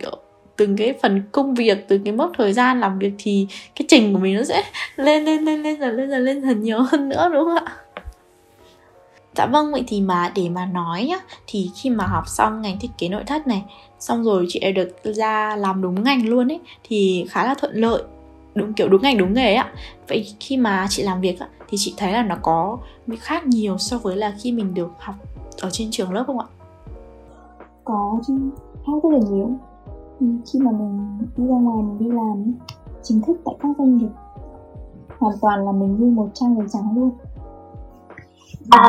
từng 0.57 0.77
cái 0.77 0.95
phần 1.03 1.23
công 1.33 1.55
việc 1.55 1.89
từ 1.89 2.01
cái 2.05 2.13
mốc 2.13 2.33
thời 2.39 2.53
gian 2.53 2.81
làm 2.81 2.99
việc 2.99 3.13
thì 3.19 3.47
cái 3.77 3.87
trình 3.89 4.13
của 4.13 4.19
mình 4.19 4.37
nó 4.37 4.45
sẽ 4.45 4.63
lên 4.97 5.25
lên 5.25 5.45
lên 5.45 5.63
lên 5.63 5.81
dần 5.81 5.97
lên 5.97 6.11
dần 6.11 6.25
lên 6.25 6.43
dần 6.43 6.63
nhiều 6.63 6.83
hơn 6.83 7.09
nữa 7.09 7.31
đúng 7.33 7.45
không 7.45 7.65
ạ? 7.65 7.77
Dạ 9.35 9.47
vâng, 9.47 9.73
vậy 9.73 9.85
thì 9.87 10.01
mà 10.01 10.33
để 10.35 10.49
mà 10.49 10.67
nói 10.67 11.05
nhá 11.05 11.19
Thì 11.47 11.71
khi 11.77 11.91
mà 11.91 12.05
học 12.07 12.29
xong 12.29 12.63
ngành 12.63 12.79
thiết 12.79 12.89
kế 12.99 13.09
nội 13.09 13.23
thất 13.27 13.47
này 13.47 13.63
Xong 13.99 14.25
rồi 14.25 14.47
chị 14.49 14.61
đã 14.61 14.71
được 14.71 14.97
ra 15.03 15.57
làm 15.57 15.83
đúng 15.83 16.05
ngành 16.05 16.29
luôn 16.29 16.53
ấy 16.53 16.61
Thì 16.85 17.27
khá 17.31 17.45
là 17.45 17.55
thuận 17.55 17.75
lợi 17.75 18.03
đúng 18.55 18.73
kiểu 18.73 18.89
đúng 18.89 19.03
ngành 19.03 19.19
đúng 19.19 19.35
nghề 19.35 19.55
ạ 19.55 19.73
vậy 20.09 20.35
khi 20.41 20.57
mà 20.57 20.87
chị 20.91 21.03
làm 21.03 21.21
việc 21.21 21.41
á, 21.41 21.49
thì 21.69 21.77
chị 21.81 21.95
thấy 21.97 22.13
là 22.13 22.23
nó 22.23 22.37
có 22.43 22.79
khác 23.19 23.47
nhiều 23.47 23.79
so 23.79 23.99
với 23.99 24.17
là 24.17 24.35
khi 24.39 24.53
mình 24.53 24.75
được 24.75 24.91
học 24.99 25.15
ở 25.61 25.69
trên 25.73 25.89
trường 25.91 26.13
lớp 26.13 26.25
không 26.27 26.39
ạ? 26.39 26.47
Có 27.85 28.21
chứ 28.27 28.35
khác 28.87 28.93
rất 29.03 29.11
là 29.13 29.19
nhiều. 29.31 29.51
Khi 30.21 30.59
mà 30.59 30.71
mình 30.71 31.19
đi 31.37 31.45
ra 31.47 31.55
ngoài 31.55 31.83
mình 31.83 31.99
đi 31.99 32.17
làm 32.17 32.55
chính 33.03 33.23
thức 33.23 33.37
tại 33.45 33.55
các 33.61 33.69
doanh 33.79 33.97
nghiệp 33.97 34.11
hoàn 35.19 35.37
toàn 35.41 35.65
là 35.67 35.73
mình 35.73 35.97
như 36.01 36.07
một 36.07 36.29
trang 36.35 36.57
giấy 36.57 36.67
trắng 36.73 36.97
luôn. 36.97 37.11
À. 38.71 38.89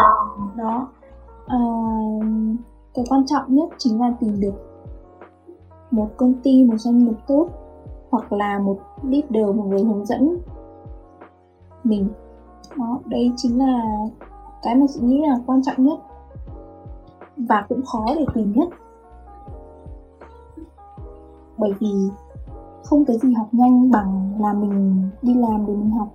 đó. 0.55 0.87
À, 1.47 1.57
cái 2.93 3.05
quan 3.09 3.25
trọng 3.27 3.55
nhất 3.55 3.69
chính 3.77 4.01
là 4.01 4.13
tìm 4.19 4.39
được 4.39 4.53
một 5.91 6.09
công 6.17 6.33
ty 6.43 6.63
một 6.63 6.77
doanh 6.77 7.05
nghiệp 7.05 7.15
tốt 7.27 7.49
hoặc 8.11 8.33
là 8.33 8.59
một 8.59 8.77
leader 9.03 9.55
một 9.55 9.63
người 9.63 9.83
hướng 9.83 10.05
dẫn 10.05 10.37
mình. 11.83 12.09
Đó 12.77 12.99
đây 13.05 13.31
chính 13.35 13.59
là 13.59 14.05
cái 14.61 14.75
mà 14.75 14.85
chị 14.93 14.99
nghĩ 15.01 15.21
là 15.27 15.35
quan 15.45 15.61
trọng 15.61 15.83
nhất 15.83 15.99
và 17.37 17.65
cũng 17.69 17.81
khó 17.85 18.05
để 18.15 18.25
tìm 18.33 18.53
nhất. 18.53 18.69
Bởi 21.57 21.71
vì 21.79 22.09
không 22.83 23.05
cái 23.05 23.17
gì 23.17 23.33
học 23.33 23.47
nhanh 23.51 23.91
bằng 23.91 24.31
là 24.39 24.53
mình 24.53 25.09
đi 25.21 25.35
làm 25.35 25.65
để 25.65 25.73
mình 25.75 25.91
học. 25.91 26.07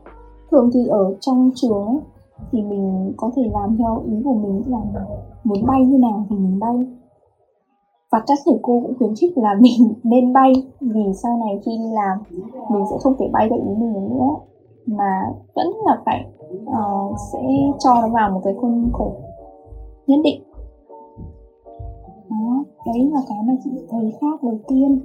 Thường 0.50 0.70
thì 0.74 0.87
ở 0.87 1.14
trong 1.20 1.50
trường 1.54 1.87
ấy, 1.87 2.00
thì 2.52 2.62
mình 2.62 3.12
có 3.16 3.30
thể 3.37 3.42
làm 3.52 3.76
theo 3.76 4.02
ý 4.06 4.22
của 4.24 4.35
mình 4.35 4.62
là 4.66 4.78
muốn 5.44 5.66
bay 5.66 5.87
như 5.87 5.98
nào 5.98 6.26
thì 6.30 6.37
mình 6.37 6.59
bay 6.59 6.87
và 8.16 8.22
các 8.26 8.38
thầy 8.44 8.55
cô 8.62 8.81
cũng 8.83 8.94
khuyến 8.98 9.14
khích 9.14 9.38
là 9.38 9.55
mình 9.61 9.94
nên 10.02 10.33
bay 10.33 10.52
vì 10.81 11.05
sau 11.22 11.37
này 11.37 11.61
khi 11.64 11.79
đi 11.79 11.90
làm 11.92 12.18
mình 12.70 12.85
sẽ 12.90 12.96
không 13.00 13.14
thể 13.18 13.26
bay 13.33 13.48
theo 13.50 13.59
ý 13.59 13.74
mình 13.74 13.92
nữa. 13.92 14.35
Mà 14.87 15.22
vẫn 15.55 15.66
là 15.87 16.02
phải 16.05 16.26
uh, 16.62 17.16
sẽ 17.33 17.38
cho 17.79 17.94
nó 17.94 18.09
vào 18.09 18.31
một 18.31 18.40
cái 18.44 18.55
khuôn 18.61 18.90
khổ 18.92 19.12
nhất 20.07 20.20
định. 20.24 20.42
Đó 22.31 22.64
đấy 22.87 23.11
là 23.12 23.20
cái 23.29 23.38
mà 23.46 23.55
chị 23.64 23.70
thấy 23.90 24.12
khác 24.20 24.42
đầu 24.42 24.59
tiên. 24.68 25.00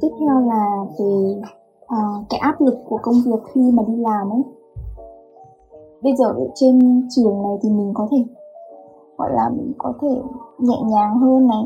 Tiếp 0.00 0.08
theo 0.20 0.40
là 0.40 0.84
về 0.98 1.40
uh, 1.84 2.26
cái 2.30 2.40
áp 2.40 2.60
lực 2.60 2.78
của 2.88 2.98
công 3.02 3.14
việc 3.26 3.40
khi 3.54 3.70
mà 3.72 3.82
đi 3.86 3.96
làm 3.96 4.30
ấy. 4.30 4.42
Bây 6.02 6.16
giờ 6.16 6.24
ở 6.24 6.48
trên 6.54 7.06
trường 7.10 7.42
này 7.42 7.56
thì 7.62 7.70
mình 7.70 7.92
có 7.94 8.08
thể 8.10 8.24
gọi 9.18 9.30
là 9.32 9.48
mình 9.48 9.72
có 9.78 9.92
thể 10.00 10.08
nhẹ 10.58 10.76
nhàng 10.86 11.18
hơn 11.18 11.46
này. 11.46 11.64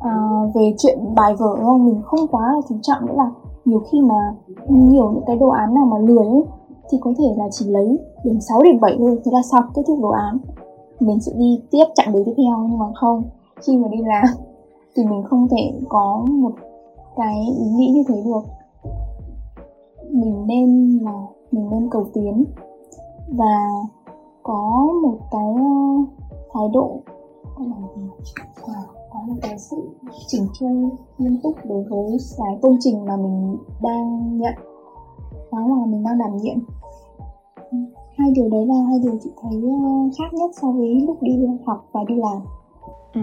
À, 0.00 0.12
về 0.54 0.74
chuyện 0.78 0.98
bài 1.14 1.34
vở 1.38 1.56
không? 1.56 1.86
Mình 1.86 2.02
không 2.04 2.26
quá 2.30 2.52
là 2.54 2.60
chú 2.68 2.74
trọng 2.82 3.06
nữa 3.06 3.14
là 3.16 3.30
nhiều 3.64 3.80
khi 3.90 4.00
mà 4.00 4.34
nhiều 4.68 5.10
những 5.12 5.24
cái 5.26 5.36
đồ 5.36 5.48
án 5.48 5.74
nào 5.74 5.84
mà 5.84 5.98
lười 5.98 6.26
ấy 6.26 6.44
thì 6.90 6.98
có 7.00 7.12
thể 7.18 7.24
là 7.36 7.48
chỉ 7.50 7.66
lấy 7.68 7.98
điểm 8.24 8.40
6 8.40 8.62
điểm 8.62 8.80
7 8.80 8.96
thôi 8.98 9.18
thế 9.24 9.30
là 9.34 9.42
xong 9.42 9.64
kết 9.74 9.82
thúc 9.86 9.98
đồ 10.02 10.08
án. 10.08 10.38
Mình 11.00 11.20
sẽ 11.20 11.32
đi 11.36 11.62
tiếp 11.70 11.84
chặng 11.94 12.12
đường 12.12 12.24
tiếp 12.24 12.34
theo 12.36 12.58
nhưng 12.68 12.78
mà 12.78 12.86
không. 12.94 13.22
Khi 13.66 13.76
mà 13.76 13.88
đi 13.88 13.98
làm 14.04 14.24
thì 14.96 15.04
mình 15.04 15.22
không 15.30 15.48
thể 15.48 15.72
có 15.88 16.24
một 16.28 16.52
cái 17.16 17.40
ý 17.58 17.64
nghĩ 17.70 17.92
như 17.94 18.02
thế 18.08 18.22
được. 18.24 18.40
Mình 20.10 20.46
nên 20.46 20.98
là 21.02 21.26
mình 21.52 21.70
nên 21.70 21.90
cầu 21.90 22.04
tiến 22.14 22.44
và 23.28 23.70
có 24.42 24.88
một 25.02 25.16
cái 25.30 25.54
thái 26.54 26.64
độ. 26.72 27.02
À, 28.66 28.82
có 29.10 29.20
một 29.26 29.34
cái 29.42 29.58
sự 29.58 29.76
chỉnh 30.26 30.46
chu 30.58 30.66
nghiêm 31.18 31.38
túc 31.42 31.56
đối 31.64 31.84
với 31.84 32.18
cái 32.38 32.58
công 32.62 32.76
trình 32.80 33.04
mà 33.04 33.16
mình 33.16 33.56
đang 33.82 34.38
nhận. 34.38 34.54
Đó 35.52 35.58
là 35.58 35.86
mình 35.86 36.04
đang 36.04 36.18
đảm 36.18 36.36
nhiệm. 36.36 36.58
Ừ, 37.70 37.78
hai 38.18 38.30
điều 38.34 38.48
đấy 38.48 38.66
là 38.66 38.74
hai 38.88 38.98
điều 39.02 39.18
chị 39.22 39.30
thấy 39.42 39.52
ờ, 39.62 40.10
khác 40.18 40.34
nhất 40.34 40.50
so 40.62 40.70
với 40.70 41.00
lúc 41.06 41.22
đi 41.22 41.32
học 41.66 41.88
và 41.92 42.00
đi 42.08 42.14
làm. 42.14 42.42
Ừ. 43.14 43.20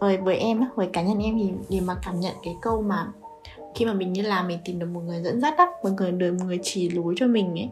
với 0.00 0.16
với 0.16 0.36
em 0.36 0.60
với 0.74 0.86
cá 0.86 1.02
nhân 1.02 1.18
em 1.18 1.38
thì 1.38 1.52
để 1.70 1.80
mà 1.80 1.94
cảm 2.02 2.20
nhận 2.20 2.34
cái 2.42 2.56
câu 2.60 2.82
mà 2.82 3.12
khi 3.74 3.84
mà 3.84 3.92
mình 3.92 4.12
đi 4.12 4.22
làm 4.22 4.48
mình 4.48 4.58
tìm 4.64 4.78
được 4.78 4.86
một 4.86 5.00
người 5.00 5.22
dẫn 5.22 5.40
dắt 5.40 5.54
á 5.58 5.66
một 5.82 5.90
người 5.96 6.12
được 6.12 6.32
một 6.38 6.44
người 6.46 6.58
chỉ 6.62 6.90
lối 6.90 7.14
cho 7.16 7.26
mình 7.26 7.58
ấy 7.58 7.68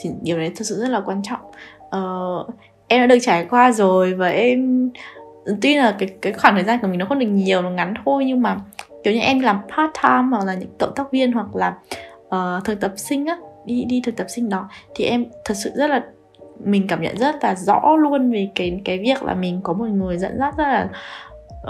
thì 0.00 0.10
điều 0.22 0.38
đấy 0.38 0.52
thực 0.56 0.64
sự 0.64 0.80
rất 0.80 0.88
là 0.88 1.02
quan 1.06 1.22
trọng. 1.22 1.40
Uh, 1.86 2.54
em 2.92 3.00
đã 3.00 3.06
được 3.14 3.20
trải 3.22 3.46
qua 3.50 3.72
rồi 3.72 4.14
và 4.14 4.28
em 4.28 4.90
tuy 5.60 5.74
là 5.74 5.96
cái 5.98 6.08
cái 6.22 6.32
khoảng 6.32 6.54
thời 6.54 6.64
gian 6.64 6.78
của 6.80 6.88
mình 6.88 6.98
nó 6.98 7.06
không 7.06 7.18
được 7.18 7.26
nhiều 7.26 7.62
nó 7.62 7.70
ngắn 7.70 7.94
thôi 8.04 8.24
nhưng 8.24 8.42
mà 8.42 8.56
kiểu 9.04 9.14
như 9.14 9.20
em 9.20 9.40
làm 9.40 9.60
part 9.60 9.90
time 10.02 10.28
hoặc 10.30 10.44
là 10.46 10.54
những 10.54 10.68
cộng 10.78 10.94
tác 10.94 11.12
viên 11.12 11.32
hoặc 11.32 11.56
là 11.56 11.74
uh, 12.26 12.64
thực 12.64 12.80
tập 12.80 12.92
sinh 12.96 13.26
á 13.26 13.36
đi 13.64 13.84
đi 13.84 14.00
thực 14.04 14.16
tập 14.16 14.26
sinh 14.28 14.48
đó 14.48 14.68
thì 14.94 15.04
em 15.04 15.24
thật 15.44 15.54
sự 15.54 15.70
rất 15.74 15.90
là 15.90 16.04
mình 16.64 16.86
cảm 16.88 17.02
nhận 17.02 17.16
rất 17.16 17.34
là 17.42 17.54
rõ 17.54 17.96
luôn 17.98 18.32
về 18.32 18.48
cái 18.54 18.80
cái 18.84 18.98
việc 18.98 19.22
là 19.22 19.34
mình 19.34 19.60
có 19.62 19.72
một 19.72 19.84
người 19.84 20.18
dẫn 20.18 20.38
dắt 20.38 20.54
rất 20.56 20.64
là 20.68 20.88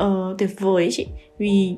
uh, 0.06 0.38
tuyệt 0.38 0.50
vời 0.61 0.85
ấy 0.85 0.90
chị. 0.92 1.06
Vì 1.38 1.76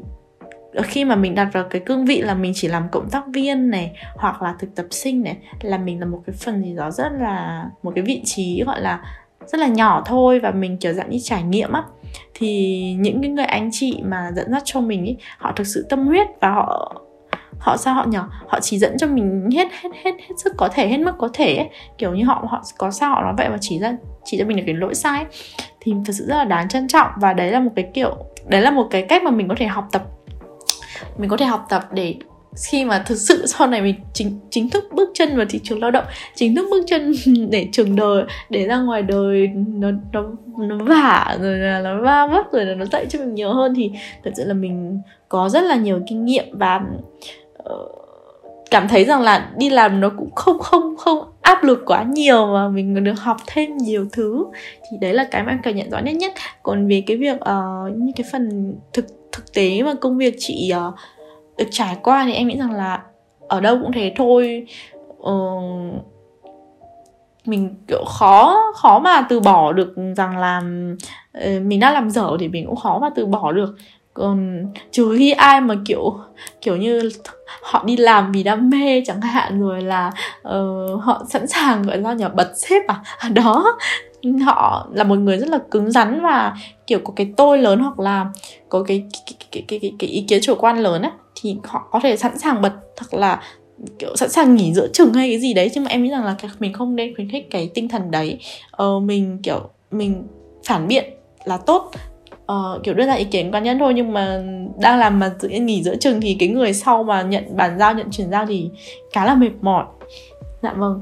khi 0.83 1.04
mà 1.04 1.16
mình 1.16 1.35
đặt 1.35 1.48
vào 1.52 1.64
cái 1.64 1.83
cương 1.87 2.04
vị 2.04 2.22
là 2.22 2.35
mình 2.35 2.52
chỉ 2.54 2.68
làm 2.68 2.88
cộng 2.88 3.11
tác 3.11 3.24
viên 3.33 3.70
này 3.70 3.92
hoặc 4.16 4.42
là 4.42 4.54
thực 4.59 4.74
tập 4.74 4.87
sinh 4.90 5.22
này 5.22 5.37
là 5.62 5.78
mình 5.78 6.00
là 6.00 6.07
một 6.07 6.22
cái 6.26 6.35
phần 6.38 6.62
gì 6.64 6.74
đó 6.74 6.90
rất 6.90 7.12
là 7.12 7.64
một 7.83 7.92
cái 7.94 8.04
vị 8.04 8.22
trí 8.24 8.62
gọi 8.66 8.80
là 8.80 9.23
rất 9.46 9.61
là 9.61 9.66
nhỏ 9.66 10.02
thôi 10.07 10.40
và 10.40 10.50
mình, 10.50 10.76
kiểu, 10.76 10.92
dạng 10.92 11.11
như 11.11 11.18
trải 11.22 11.42
nghiệm 11.42 11.72
á 11.72 11.83
thì 12.35 12.80
những 12.98 13.22
cái 13.22 13.30
người 13.30 13.44
anh 13.44 13.68
chị 13.72 14.00
mà 14.04 14.30
dẫn 14.37 14.52
dắt 14.52 14.62
cho 14.64 14.80
mình 14.80 15.04
ý, 15.04 15.16
họ 15.38 15.52
thực 15.57 15.66
sự 15.66 15.87
tâm 15.88 16.07
huyết 16.07 16.26
và 16.40 16.48
họ 16.50 17.00
họ 17.59 17.76
sao 17.76 17.94
họ 17.94 18.07
nhỏ 18.09 18.28
họ 18.48 18.61
chỉ 18.61 18.78
dẫn 18.78 18.98
cho 18.98 19.07
mình 19.07 19.48
hết 19.54 19.68
hết 19.72 19.90
hết 20.04 20.11
hết 20.28 20.35
sức 20.37 20.52
có 20.57 20.68
thể, 20.68 20.88
hết 20.88 20.98
mức 20.98 21.12
có 21.18 21.28
thể 21.33 21.57
ấy. 21.57 21.68
kiểu 21.98 22.14
như 22.14 22.24
họ 22.24 22.44
họ 22.48 22.62
có 22.78 22.90
sao 22.90 23.11
họ 23.11 23.22
nói 23.22 23.35
vậy 23.37 23.48
mà 23.48 23.57
chỉ 23.61 23.78
ra, 23.78 23.96
chỉ 24.24 24.38
cho 24.38 24.44
mình 24.44 24.57
được 24.57 24.62
cái 24.66 24.74
lỗi 24.74 24.94
sai 24.94 25.18
ấy. 25.18 25.26
thì 25.80 25.92
thật 26.07 26.12
sự 26.12 26.26
rất 26.26 26.37
là 26.37 26.44
đáng 26.44 26.68
trân 26.68 26.88
trọng 26.88 27.09
và 27.16 27.33
đấy 27.33 27.50
là 27.50 27.61
một 27.61 27.70
cái 27.76 27.90
kiểu, 27.94 28.16
đấy 28.46 28.61
là 28.61 28.70
một 28.70 28.87
cái 28.90 29.02
cách 29.02 29.22
mà 29.22 29.30
mình 29.30 29.48
có 29.48 29.54
thể 29.59 29.66
học 29.66 29.88
tập 29.92 30.02
mình 31.18 31.30
có 31.30 31.37
thể 31.37 31.46
học 31.46 31.66
tập 31.68 31.88
để 31.92 32.14
khi 32.57 32.85
mà 32.85 33.03
thực 33.07 33.19
sự 33.19 33.47
sau 33.47 33.67
này 33.67 33.83
mình 33.83 33.95
chính 34.12 34.40
chính 34.51 34.71
thức 34.71 34.85
bước 34.93 35.11
chân 35.14 35.37
vào 35.37 35.47
thị 35.49 35.61
trường 35.64 35.81
lao 35.81 35.90
động 35.90 36.05
chính 36.35 36.55
thức 36.55 36.67
bước 36.71 36.85
chân 36.87 37.12
để 37.51 37.69
trường 37.73 37.97
đời 37.97 38.25
để 38.51 38.67
ra 38.67 38.77
ngoài 38.77 39.03
đời 39.03 39.49
nó 39.67 39.90
nó 40.12 40.25
nó 40.59 40.79
vả 40.79 41.37
rồi 41.40 41.59
là 41.59 41.81
nó 41.81 42.03
va 42.03 42.27
vấp 42.27 42.53
rồi 42.53 42.64
là 42.64 42.75
nó 42.75 42.85
dạy 42.85 43.07
cho 43.09 43.19
mình 43.19 43.35
nhiều 43.35 43.53
hơn 43.53 43.75
thì 43.77 43.90
thật 44.25 44.31
sự 44.37 44.45
là 44.45 44.55
mình 44.55 45.01
có 45.29 45.49
rất 45.49 45.64
là 45.64 45.77
nhiều 45.77 46.01
kinh 46.09 46.25
nghiệm 46.25 46.59
và 46.59 46.81
uh, 47.73 48.05
cảm 48.71 48.88
thấy 48.88 49.05
rằng 49.05 49.23
là 49.23 49.51
đi 49.57 49.71
làm 49.71 50.01
nó 50.01 50.11
cũng 50.19 50.31
không 50.35 50.59
không 50.59 50.97
không 50.97 51.25
áp 51.43 51.64
lực 51.64 51.83
quá 51.87 52.03
nhiều 52.03 52.47
mà 52.47 52.69
mình 52.69 53.05
được 53.05 53.21
học 53.21 53.37
thêm 53.47 53.77
nhiều 53.77 54.07
thứ. 54.12 54.45
Thì 54.90 54.97
đấy 55.01 55.14
là 55.14 55.29
cái 55.31 55.43
mà 55.43 55.53
em 55.53 55.61
cảm 55.62 55.77
nhận 55.77 55.90
rõ 55.90 55.99
nhất 55.99 56.17
nhất. 56.17 56.33
Còn 56.62 56.88
về 56.88 57.03
cái 57.07 57.17
việc 57.17 57.40
ờ, 57.40 57.62
uh, 57.87 57.97
như 57.97 58.12
cái 58.17 58.27
phần 58.33 58.75
thực 58.93 59.07
thực 59.33 59.53
tế 59.55 59.83
mà 59.83 59.95
công 60.01 60.19
việc 60.19 60.35
chị 60.38 60.73
uh, 60.88 60.95
được 61.59 61.69
trải 61.71 61.97
qua 62.03 62.25
thì 62.25 62.33
em 62.33 62.49
nghĩ 62.49 62.59
rằng 62.59 62.73
là 62.73 63.03
ở 63.49 63.61
đâu 63.61 63.79
cũng 63.83 63.93
thế 63.93 64.12
thôi. 64.17 64.67
Uh, 65.21 66.05
mình 67.45 67.75
kiểu 67.88 68.05
khó 68.05 68.57
khó 68.77 68.99
mà 68.99 69.27
từ 69.29 69.40
bỏ 69.40 69.73
được 69.73 69.95
rằng 70.17 70.38
là 70.38 70.62
uh, 71.38 71.62
mình 71.62 71.81
đã 71.81 71.93
làm 71.93 72.11
dở 72.11 72.37
thì 72.40 72.49
mình 72.49 72.67
cũng 72.67 72.77
khó 72.77 72.99
mà 72.99 73.11
từ 73.14 73.27
bỏ 73.27 73.53
được. 73.53 73.75
Còn 74.14 74.67
trừ 74.90 75.14
khi 75.19 75.31
ai 75.31 75.61
mà 75.61 75.75
kiểu 75.85 76.17
kiểu 76.61 76.77
như 76.77 77.11
họ 77.62 77.85
đi 77.87 77.97
làm 77.97 78.33
vì 78.33 78.43
đam 78.43 78.71
mê 78.71 79.03
chẳng 79.07 79.21
hạn 79.21 79.61
rồi 79.61 79.83
là 79.83 80.12
uh, 80.49 81.03
họ 81.03 81.23
sẵn 81.29 81.47
sàng 81.47 81.83
gọi 81.83 81.99
là 81.99 82.12
nhờ 82.12 82.29
bật 82.29 82.53
xếp 82.57 82.83
à? 82.88 83.03
à? 83.19 83.29
Đó. 83.29 83.79
Họ 84.45 84.88
là 84.93 85.05
một 85.05 85.14
người 85.14 85.38
rất 85.38 85.49
là 85.49 85.59
cứng 85.71 85.90
rắn 85.90 86.23
và 86.23 86.57
kiểu 86.87 86.99
có 87.05 87.12
cái 87.17 87.33
tôi 87.37 87.59
lớn 87.59 87.81
hoặc 87.81 88.01
là 88.01 88.27
có 88.69 88.83
cái 88.83 89.05
cái 89.27 89.37
cái 89.51 89.64
cái, 89.69 89.79
cái, 89.81 89.93
cái 89.99 90.11
ý 90.11 90.25
kiến 90.29 90.40
chủ 90.43 90.55
quan 90.59 90.79
lớn 90.79 91.03
ấy 91.03 91.11
thì 91.44 91.57
họ 91.64 91.88
có 91.90 92.00
thể 92.02 92.16
sẵn 92.16 92.38
sàng 92.38 92.62
bật 92.62 92.72
thật 92.96 93.14
là 93.14 93.42
kiểu 93.98 94.16
sẵn 94.16 94.28
sàng 94.28 94.54
nghỉ 94.54 94.74
giữa 94.74 94.88
chừng 94.92 95.12
hay 95.12 95.28
cái 95.30 95.38
gì 95.38 95.54
đấy. 95.54 95.70
Nhưng 95.74 95.85
mà 95.85 95.90
em 95.90 96.02
nghĩ 96.02 96.11
rằng 96.11 96.24
là 96.24 96.37
mình 96.59 96.72
không 96.72 96.96
nên 96.96 97.14
khuyến 97.14 97.30
khích 97.30 97.50
cái 97.50 97.70
tinh 97.74 97.88
thần 97.88 98.11
đấy. 98.11 98.38
Ờ, 98.70 99.00
mình 99.00 99.38
kiểu 99.42 99.61
mình 99.90 100.26
phản 100.64 100.88
biện 100.88 101.04
là 101.44 101.57
tốt. 101.57 101.90
Uh, 102.52 102.83
kiểu 102.83 102.94
đưa 102.94 103.07
ra 103.07 103.12
ý 103.12 103.24
kiến 103.24 103.52
cá 103.52 103.59
nhân 103.59 103.78
thôi. 103.78 103.92
Nhưng 103.94 104.12
mà 104.12 104.42
đang 104.80 104.98
làm 104.98 105.18
mà 105.18 105.33
tự 105.40 105.48
nhiên 105.48 105.66
nghỉ 105.66 105.83
giữa 105.83 105.96
chừng 105.96 106.20
thì 106.20 106.37
cái 106.38 106.48
người 106.48 106.72
sau 106.72 107.02
mà 107.02 107.22
nhận 107.22 107.57
bàn 107.57 107.78
giao 107.78 107.94
nhận 107.94 108.11
chuyển 108.11 108.30
giao 108.30 108.46
thì 108.46 108.70
khá 109.12 109.24
là 109.24 109.35
mệt 109.35 109.52
mỏi. 109.61 109.85
Dạ 110.62 110.72
vâng. 110.72 111.00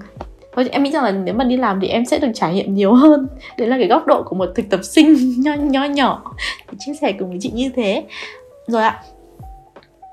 Thôi 0.57 0.69
em 0.73 0.83
nghĩ 0.83 0.91
rằng 0.91 1.05
là 1.05 1.11
nếu 1.11 1.35
mà 1.35 1.45
đi 1.45 1.57
làm 1.57 1.81
thì 1.81 1.89
em 1.89 2.05
sẽ 2.05 2.19
được 2.19 2.31
trải 2.35 2.55
nghiệm 2.55 2.75
nhiều 2.75 2.95
hơn. 2.95 3.29
Đấy 3.59 3.69
là 3.69 3.79
cái 3.79 3.89
góc 3.89 4.07
độ 4.07 4.23
của 4.23 4.37
một 4.37 4.49
thực 4.55 4.71
tập 4.71 4.81
sinh 4.83 5.17
nho, 5.43 5.55
nho 5.55 5.85
nhỏ. 5.85 6.35
Chia 6.79 6.93
sẻ 7.01 7.13
cùng 7.13 7.29
với 7.29 7.39
chị 7.41 7.51
như 7.51 7.71
thế. 7.77 8.05
Rồi 8.67 8.83
ạ 8.83 9.03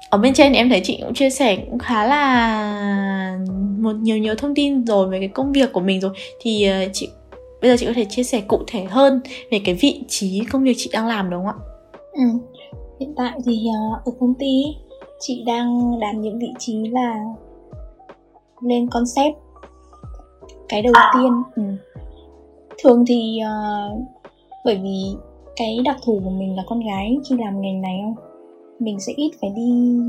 ở 0.09 0.17
bên 0.17 0.33
trên 0.33 0.53
em 0.53 0.69
thấy 0.69 0.81
chị 0.83 0.99
cũng 1.03 1.13
chia 1.13 1.29
sẻ 1.29 1.55
cũng 1.55 1.79
khá 1.79 2.05
là 2.05 3.39
một 3.79 3.95
nhiều 3.95 4.17
nhiều 4.17 4.35
thông 4.35 4.55
tin 4.55 4.85
rồi 4.85 5.09
về 5.09 5.19
cái 5.19 5.27
công 5.27 5.51
việc 5.51 5.73
của 5.73 5.79
mình 5.79 6.01
rồi 6.01 6.11
thì 6.41 6.63
ờ, 6.67 6.85
chị 6.93 7.09
bây 7.61 7.71
giờ 7.71 7.77
chị 7.79 7.85
có 7.85 7.93
thể 7.95 8.05
chia 8.05 8.23
sẻ 8.23 8.41
cụ 8.47 8.59
thể 8.67 8.83
hơn 8.83 9.21
về 9.51 9.61
cái 9.65 9.75
vị 9.75 10.03
trí 10.07 10.41
công 10.51 10.63
việc 10.63 10.73
chị 10.77 10.89
đang 10.93 11.07
làm 11.07 11.29
đúng 11.29 11.45
không 11.45 11.55
ạ? 11.55 11.65
Ừ. 12.13 12.23
Hiện 12.99 13.13
tại 13.17 13.31
thì 13.45 13.67
uh, 13.69 14.05
ở 14.05 14.11
công 14.19 14.33
ty 14.33 14.63
chị 15.19 15.43
đang 15.45 15.99
đảm 15.99 16.21
nhiệm 16.21 16.39
vị 16.39 16.53
trí 16.59 16.87
là 16.91 17.15
lên 18.61 18.87
concept 18.87 19.35
cái 20.69 20.81
đầu 20.81 20.93
tiên 21.13 21.31
ừ. 21.55 21.63
thường 22.83 23.05
thì 23.07 23.39
uh, 23.43 24.01
bởi 24.65 24.75
vì 24.75 25.03
cái 25.55 25.79
đặc 25.85 25.97
thù 26.05 26.21
của 26.23 26.29
mình 26.29 26.55
là 26.55 26.63
con 26.67 26.79
gái 26.79 27.17
khi 27.29 27.35
làm 27.39 27.61
ngành 27.61 27.81
này 27.81 27.99
không 28.03 28.28
mình 28.79 28.99
sẽ 28.99 29.13
ít 29.15 29.31
phải 29.41 29.49
đi 29.55 29.99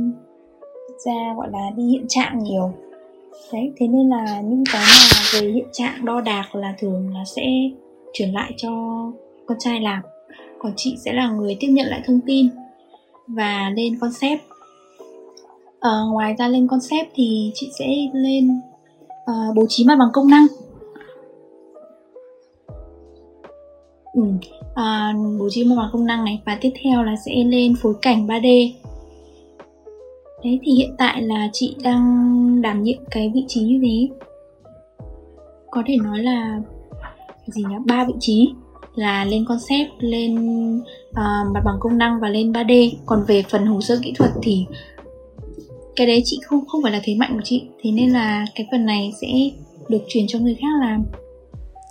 ra 1.07 1.35
gọi 1.37 1.49
là 1.53 1.71
đi 1.77 1.83
hiện 1.85 2.05
trạng 2.09 2.39
nhiều. 2.39 2.73
Đấy 3.53 3.73
thế 3.77 3.87
nên 3.87 4.09
là 4.09 4.41
những 4.41 4.65
cái 4.73 4.83
mà 4.83 5.41
về 5.41 5.51
hiện 5.51 5.69
trạng 5.73 6.05
đo 6.05 6.21
đạc 6.21 6.55
là 6.55 6.75
thường 6.79 7.15
là 7.15 7.25
sẽ 7.25 7.43
chuyển 8.13 8.33
lại 8.33 8.53
cho 8.57 8.71
con 9.47 9.59
trai 9.59 9.81
làm. 9.81 10.03
Còn 10.59 10.73
chị 10.77 10.97
sẽ 11.05 11.13
là 11.13 11.31
người 11.31 11.57
tiếp 11.61 11.69
nhận 11.69 11.87
lại 11.87 12.03
thông 12.07 12.21
tin 12.27 12.49
và 13.27 13.71
lên 13.77 13.99
concept. 14.01 14.41
À, 15.81 15.91
ngoài 16.13 16.35
ra 16.39 16.49
lên 16.49 16.69
concept 16.69 17.11
thì 17.15 17.53
chị 17.55 17.71
sẽ 17.79 17.87
lên 18.13 18.61
à, 19.27 19.35
bố 19.57 19.67
trí 19.69 19.85
mặt 19.85 19.97
bằng 19.99 20.09
công 20.13 20.31
năng. 20.31 20.47
Ừ 24.13 24.23
à, 24.75 25.13
bố 25.39 25.49
trí 25.51 25.65
mặt 25.65 25.75
bằng 25.79 25.91
công 25.93 26.07
năng 26.07 26.25
này. 26.25 26.43
Và 26.47 26.59
tiếp 26.61 26.71
theo 26.85 27.03
là 27.03 27.15
sẽ 27.27 27.45
lên 27.45 27.75
phối 27.83 27.95
cảnh 28.03 28.27
3D 28.27 28.73
đấy 30.45 30.61
thì 30.63 30.73
hiện 30.73 30.95
tại 30.99 31.23
là 31.23 31.49
chị 31.53 31.77
đang 31.83 32.63
đảm 32.63 32.83
nhiệm 32.83 32.99
cái 33.11 33.31
vị 33.35 33.45
trí 33.49 33.61
như 33.61 33.81
thế. 33.83 34.09
Có 35.71 35.83
thể 35.87 35.97
nói 35.97 36.19
là 36.19 36.61
gì 37.47 37.63
nhá 37.71 37.79
ba 37.87 38.05
vị 38.05 38.15
trí 38.21 38.49
là 38.95 39.25
lên 39.25 39.45
concept 39.45 39.91
lên 39.99 40.35
uh, 41.11 41.53
mặt 41.55 41.61
bằng 41.65 41.77
công 41.81 41.99
năng 41.99 42.21
và 42.21 42.29
lên 42.29 42.53
3D 42.53 42.91
còn 43.07 43.25
về 43.27 43.43
phần 43.49 43.67
hồ 43.67 43.81
sơ 43.81 43.99
kỹ 44.03 44.13
thuật 44.17 44.31
thì 44.43 44.67
cái 45.97 46.07
đấy 46.07 46.23
chị 46.25 46.41
không 46.45 46.67
không 46.67 46.83
phải 46.83 46.93
là 46.93 47.01
thế 47.05 47.15
mạnh 47.15 47.31
của 47.35 47.43
chị. 47.45 47.63
Thế 47.83 47.91
nên 47.91 48.11
là 48.11 48.47
cái 48.55 48.67
phần 48.71 48.87
này 48.87 49.13
sẽ 49.21 49.29
được 49.89 50.03
chuyển 50.09 50.25
cho 50.29 50.39
người 50.39 50.55
khác 50.55 50.69
làm. 50.81 51.05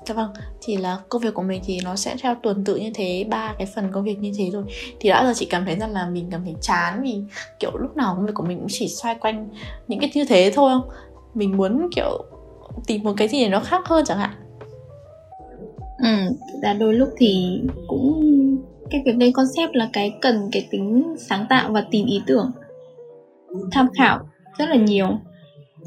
Dạ 0.06 0.16
vâng, 0.16 0.30
thì 0.62 0.78
là 0.78 1.00
công 1.10 1.22
việc 1.22 1.34
của 1.34 1.42
mình 1.42 1.62
thì 1.66 1.80
nó 1.84 1.96
sẽ 1.96 2.16
theo 2.22 2.36
tuần 2.44 2.64
tự 2.64 2.76
như 2.76 2.92
thế 2.94 3.26
ba 3.30 3.54
cái 3.58 3.68
phần 3.76 3.92
công 3.92 4.04
việc 4.04 4.20
như 4.20 4.32
thế 4.38 4.50
rồi 4.50 4.64
thì 5.00 5.10
đã 5.10 5.26
giờ 5.26 5.34
chị 5.36 5.46
cảm 5.46 5.66
thấy 5.66 5.76
rằng 5.76 5.92
là 5.92 6.10
mình 6.10 6.28
cảm 6.32 6.42
thấy 6.44 6.56
chán 6.62 7.02
vì 7.04 7.22
kiểu 7.60 7.72
lúc 7.78 7.98
nào 7.98 8.16
công 8.16 8.26
việc 8.26 8.34
của 8.36 8.44
mình 8.44 8.58
cũng 8.58 8.68
chỉ 8.70 8.88
xoay 8.88 9.16
quanh 9.16 9.50
những 9.88 10.00
cái 10.00 10.12
như 10.14 10.26
thế 10.26 10.52
thôi 10.56 10.72
không? 10.74 10.90
Mình 11.34 11.58
muốn 11.58 11.90
kiểu 11.96 12.26
tìm 12.88 13.04
một 13.04 13.14
cái 13.18 13.28
gì 13.28 13.44
để 13.44 13.50
nó 13.50 13.60
khác 13.60 13.82
hơn 13.86 14.06
chẳng 14.06 14.18
hạn. 14.18 14.32
Ừ 16.04 16.36
là 16.62 16.74
đôi 16.74 16.94
lúc 16.94 17.10
thì 17.18 17.62
cũng 17.88 18.26
cái 18.90 19.02
việc 19.06 19.16
lên 19.18 19.34
concept 19.34 19.76
là 19.76 19.90
cái 19.94 20.14
cần 20.22 20.50
cái 20.52 20.68
tính 20.72 21.16
sáng 21.18 21.46
tạo 21.50 21.72
và 21.72 21.86
tìm 21.92 22.06
ý 22.06 22.22
tưởng 22.28 22.52
tham 23.72 23.88
khảo 23.98 24.20
rất 24.58 24.70
là 24.70 24.76
nhiều. 24.76 25.08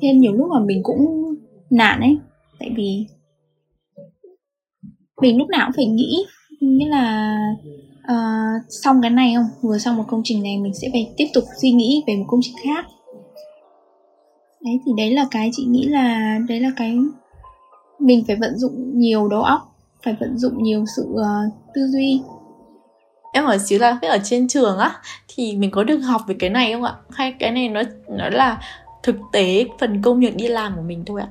Thế 0.01 0.09
nên 0.09 0.21
nhiều 0.21 0.33
lúc 0.33 0.51
mà 0.51 0.61
mình 0.61 0.83
cũng 0.83 1.35
nản 1.71 2.01
ấy 2.01 2.19
tại 2.59 2.71
vì 2.77 3.07
mình 5.23 5.39
lúc 5.39 5.49
nào 5.49 5.67
cũng 5.67 5.77
phải 5.77 5.87
nghĩ 5.87 6.25
nghĩa 6.61 6.89
là 6.89 7.37
uh, 8.13 8.63
xong 8.69 9.03
cái 9.03 9.11
này 9.11 9.35
không? 9.37 9.47
Vừa 9.63 9.79
xong 9.79 9.97
một 9.97 10.05
công 10.09 10.21
trình 10.25 10.43
này 10.43 10.59
mình 10.59 10.75
sẽ 10.75 10.89
phải 10.93 11.13
tiếp 11.17 11.27
tục 11.35 11.45
suy 11.61 11.71
nghĩ 11.71 12.03
về 12.07 12.17
một 12.17 12.25
công 12.29 12.41
trình 12.43 12.55
khác. 12.65 12.87
Đấy 14.65 14.81
thì 14.87 14.93
đấy 14.97 15.11
là 15.11 15.27
cái 15.31 15.51
chị 15.53 15.65
nghĩ 15.65 15.87
là 15.87 16.39
đấy 16.49 16.61
là 16.61 16.69
cái 16.77 16.99
mình 17.99 18.25
phải 18.27 18.37
vận 18.37 18.59
dụng 18.59 18.99
nhiều 18.99 19.29
đầu 19.29 19.43
óc 19.43 19.61
phải 20.05 20.17
vận 20.21 20.39
dụng 20.39 20.63
nhiều 20.63 20.85
sự 20.97 21.03
uh, 21.11 21.53
tư 21.75 21.87
duy. 21.93 22.21
Em 23.33 23.45
hỏi 23.45 23.59
xíu 23.59 23.79
là 23.79 23.99
ở 24.03 24.19
trên 24.25 24.49
trường 24.49 24.79
á 24.79 25.01
thì 25.29 25.57
mình 25.57 25.71
có 25.71 25.85
được 25.85 25.99
học 25.99 26.21
về 26.27 26.37
cái 26.39 26.51
này 26.51 26.73
không 26.73 26.85
ạ? 26.85 26.95
Hay 27.11 27.35
cái 27.39 27.51
này 27.51 27.69
nó 27.69 27.83
nó 28.09 28.29
là 28.29 28.61
thực 29.03 29.17
tế 29.33 29.65
phần 29.81 30.03
công 30.03 30.21
việc 30.21 30.37
đi 30.37 30.49
làm 30.49 30.73
của 30.77 30.83
mình 30.83 31.05
thôi 31.07 31.21
ạ? 31.21 31.29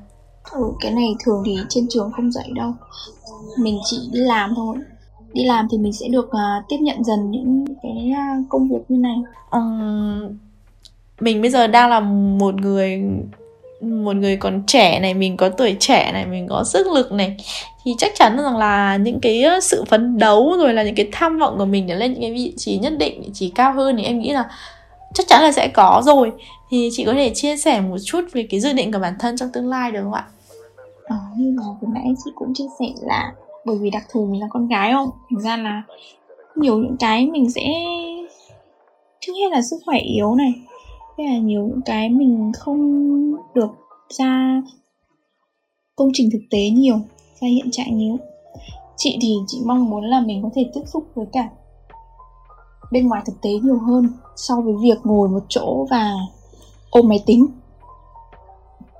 Ừ, 0.52 0.62
cái 0.80 0.92
này 0.92 1.14
thường 1.24 1.42
thì 1.46 1.56
trên 1.68 1.86
trường 1.90 2.10
không 2.16 2.32
dạy 2.32 2.50
đâu 2.54 2.72
mình 3.58 3.78
chỉ 3.84 3.96
đi 4.12 4.20
làm 4.20 4.52
thôi. 4.56 4.76
Đi 5.32 5.44
làm 5.44 5.68
thì 5.70 5.78
mình 5.78 5.92
sẽ 5.92 6.08
được 6.08 6.26
uh, 6.26 6.64
tiếp 6.68 6.76
nhận 6.80 7.04
dần 7.04 7.30
những 7.30 7.64
cái 7.82 8.12
uh, 8.12 8.46
công 8.48 8.68
việc 8.68 8.80
như 8.88 8.96
này. 8.96 9.16
Um, 9.50 10.38
mình 11.20 11.42
bây 11.42 11.50
giờ 11.50 11.66
đang 11.66 11.90
là 11.90 12.00
một 12.00 12.54
người 12.54 13.02
một 13.80 14.16
người 14.16 14.36
còn 14.36 14.62
trẻ 14.66 15.00
này 15.00 15.14
mình 15.14 15.36
có 15.36 15.48
tuổi 15.48 15.76
trẻ 15.80 16.12
này 16.12 16.26
mình 16.26 16.46
có 16.48 16.64
sức 16.64 16.86
lực 16.86 17.12
này 17.12 17.36
thì 17.84 17.94
chắc 17.98 18.12
chắn 18.14 18.36
rằng 18.36 18.56
là 18.56 18.96
những 18.96 19.20
cái 19.20 19.44
sự 19.62 19.84
phấn 19.84 20.18
đấu 20.18 20.56
rồi 20.58 20.74
là 20.74 20.82
những 20.82 20.94
cái 20.94 21.08
tham 21.12 21.38
vọng 21.38 21.54
của 21.58 21.64
mình 21.64 21.86
để 21.86 21.94
lên 21.94 22.12
những 22.12 22.20
cái 22.20 22.32
vị 22.32 22.54
trí 22.56 22.78
nhất 22.78 22.92
định 22.98 23.22
vị 23.22 23.30
trí 23.34 23.50
cao 23.50 23.72
hơn 23.72 23.96
thì 23.96 24.04
em 24.04 24.18
nghĩ 24.18 24.32
là 24.32 24.50
chắc 25.14 25.28
chắn 25.28 25.42
là 25.42 25.52
sẽ 25.52 25.68
có 25.68 26.02
rồi. 26.04 26.32
Thì 26.70 26.88
chị 26.92 27.04
có 27.04 27.12
thể 27.12 27.32
chia 27.34 27.56
sẻ 27.56 27.80
một 27.80 27.96
chút 28.04 28.20
về 28.32 28.46
cái 28.50 28.60
dự 28.60 28.72
định 28.72 28.92
của 28.92 28.98
bản 28.98 29.14
thân 29.18 29.36
trong 29.36 29.48
tương 29.52 29.68
lai 29.68 29.92
được 29.92 30.00
không 30.02 30.12
ạ? 30.12 30.24
Ờ, 31.04 31.16
như 31.36 31.56
là 31.56 31.62
vừa 31.80 31.88
nãy 31.94 32.14
chị 32.24 32.30
cũng 32.34 32.54
chia 32.54 32.66
sẻ 32.78 32.86
là 33.00 33.32
bởi 33.64 33.78
vì 33.78 33.90
đặc 33.90 34.02
thù 34.12 34.26
mình 34.26 34.40
là 34.40 34.46
con 34.50 34.68
gái 34.68 34.92
không? 34.92 35.10
Thành 35.30 35.40
ra 35.40 35.56
là 35.56 35.82
nhiều 36.56 36.78
những 36.78 36.96
cái 36.98 37.26
mình 37.26 37.50
sẽ 37.50 37.62
trước 39.20 39.32
hết 39.32 39.48
là 39.50 39.62
sức 39.62 39.76
khỏe 39.86 39.98
yếu 39.98 40.34
này 40.34 40.52
thế 41.16 41.24
là 41.24 41.38
nhiều 41.38 41.62
những 41.62 41.80
cái 41.84 42.08
mình 42.08 42.52
không 42.58 43.02
được 43.54 43.70
ra 44.08 44.62
công 45.96 46.10
trình 46.12 46.28
thực 46.32 46.42
tế 46.50 46.68
nhiều 46.70 46.96
ra 47.40 47.48
hiện 47.48 47.70
trạng 47.70 47.98
nhiều. 47.98 48.16
Chị 48.96 49.18
thì 49.22 49.34
chị 49.46 49.62
mong 49.64 49.90
muốn 49.90 50.04
là 50.04 50.20
mình 50.20 50.42
có 50.42 50.50
thể 50.54 50.70
tiếp 50.74 50.80
xúc 50.86 51.04
với 51.14 51.26
cả 51.32 51.48
bên 52.92 53.08
ngoài 53.08 53.22
thực 53.26 53.40
tế 53.42 53.50
nhiều 53.50 53.78
hơn 53.78 54.08
so 54.36 54.60
với 54.60 54.74
việc 54.82 54.98
ngồi 55.04 55.28
một 55.28 55.44
chỗ 55.48 55.86
và 55.90 56.12
ôm 56.90 57.08
máy 57.08 57.22
tính 57.26 57.46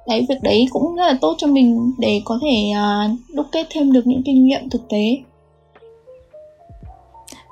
đấy 0.08 0.26
việc 0.28 0.42
đấy 0.42 0.66
cũng 0.70 0.96
rất 0.96 1.06
là 1.06 1.18
tốt 1.20 1.34
cho 1.38 1.46
mình 1.46 1.92
để 1.98 2.20
có 2.24 2.38
thể 2.42 2.70
uh, 2.72 3.34
đúc 3.34 3.46
kết 3.52 3.66
thêm 3.70 3.92
được 3.92 4.06
những 4.06 4.22
kinh 4.24 4.44
nghiệm 4.44 4.70
thực 4.70 4.88
tế. 4.88 5.18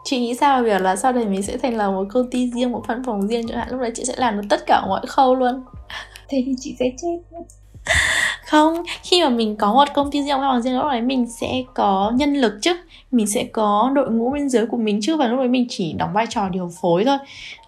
Chị 0.05 0.21
nghĩ 0.21 0.35
sao 0.35 0.63
về 0.63 0.71
việc 0.71 0.83
là 0.83 0.97
sau 0.97 1.13
này 1.13 1.25
mình 1.25 1.43
sẽ 1.43 1.57
thành 1.57 1.77
là 1.77 1.91
một 1.91 2.05
công 2.09 2.31
ty 2.31 2.51
riêng 2.51 2.73
một 2.73 2.83
văn 2.89 3.03
phòng 3.07 3.29
riêng 3.29 3.47
chẳng 3.49 3.59
hạn 3.59 3.69
lúc 3.71 3.81
đấy 3.81 3.93
chị 3.95 4.05
sẽ 4.05 4.15
làm 4.17 4.37
được 4.37 4.47
tất 4.51 4.67
cả 4.67 4.83
mọi 4.87 5.07
khâu 5.07 5.35
luôn? 5.35 5.63
Thế 6.29 6.43
thì 6.47 6.55
chị 6.61 6.75
sẽ 6.79 6.91
chết 7.03 7.39
không 8.47 8.83
khi 9.03 9.23
mà 9.23 9.29
mình 9.29 9.57
có 9.57 9.75
một 9.75 9.89
công 9.95 10.11
ty 10.11 10.23
riêng 10.23 10.41
văn 10.41 10.51
phòng 10.53 10.63
riêng 10.63 10.77
lúc 10.77 10.85
đấy 10.91 11.01
mình 11.01 11.27
sẽ 11.27 11.63
có 11.75 12.13
nhân 12.17 12.35
lực 12.35 12.53
chứ. 12.63 12.77
Mình 13.11 13.27
sẽ 13.27 13.45
có 13.45 13.91
đội 13.95 14.11
ngũ 14.11 14.31
bên 14.31 14.49
dưới 14.49 14.67
của 14.67 14.77
mình 14.77 15.01
chứ 15.03 15.17
và 15.17 15.29
lúc 15.29 15.39
đấy 15.39 15.49
mình 15.49 15.67
chỉ 15.69 15.93
đóng 15.93 16.13
vai 16.13 16.27
trò 16.29 16.49
điều 16.49 16.71
phối 16.81 17.05
thôi. 17.05 17.19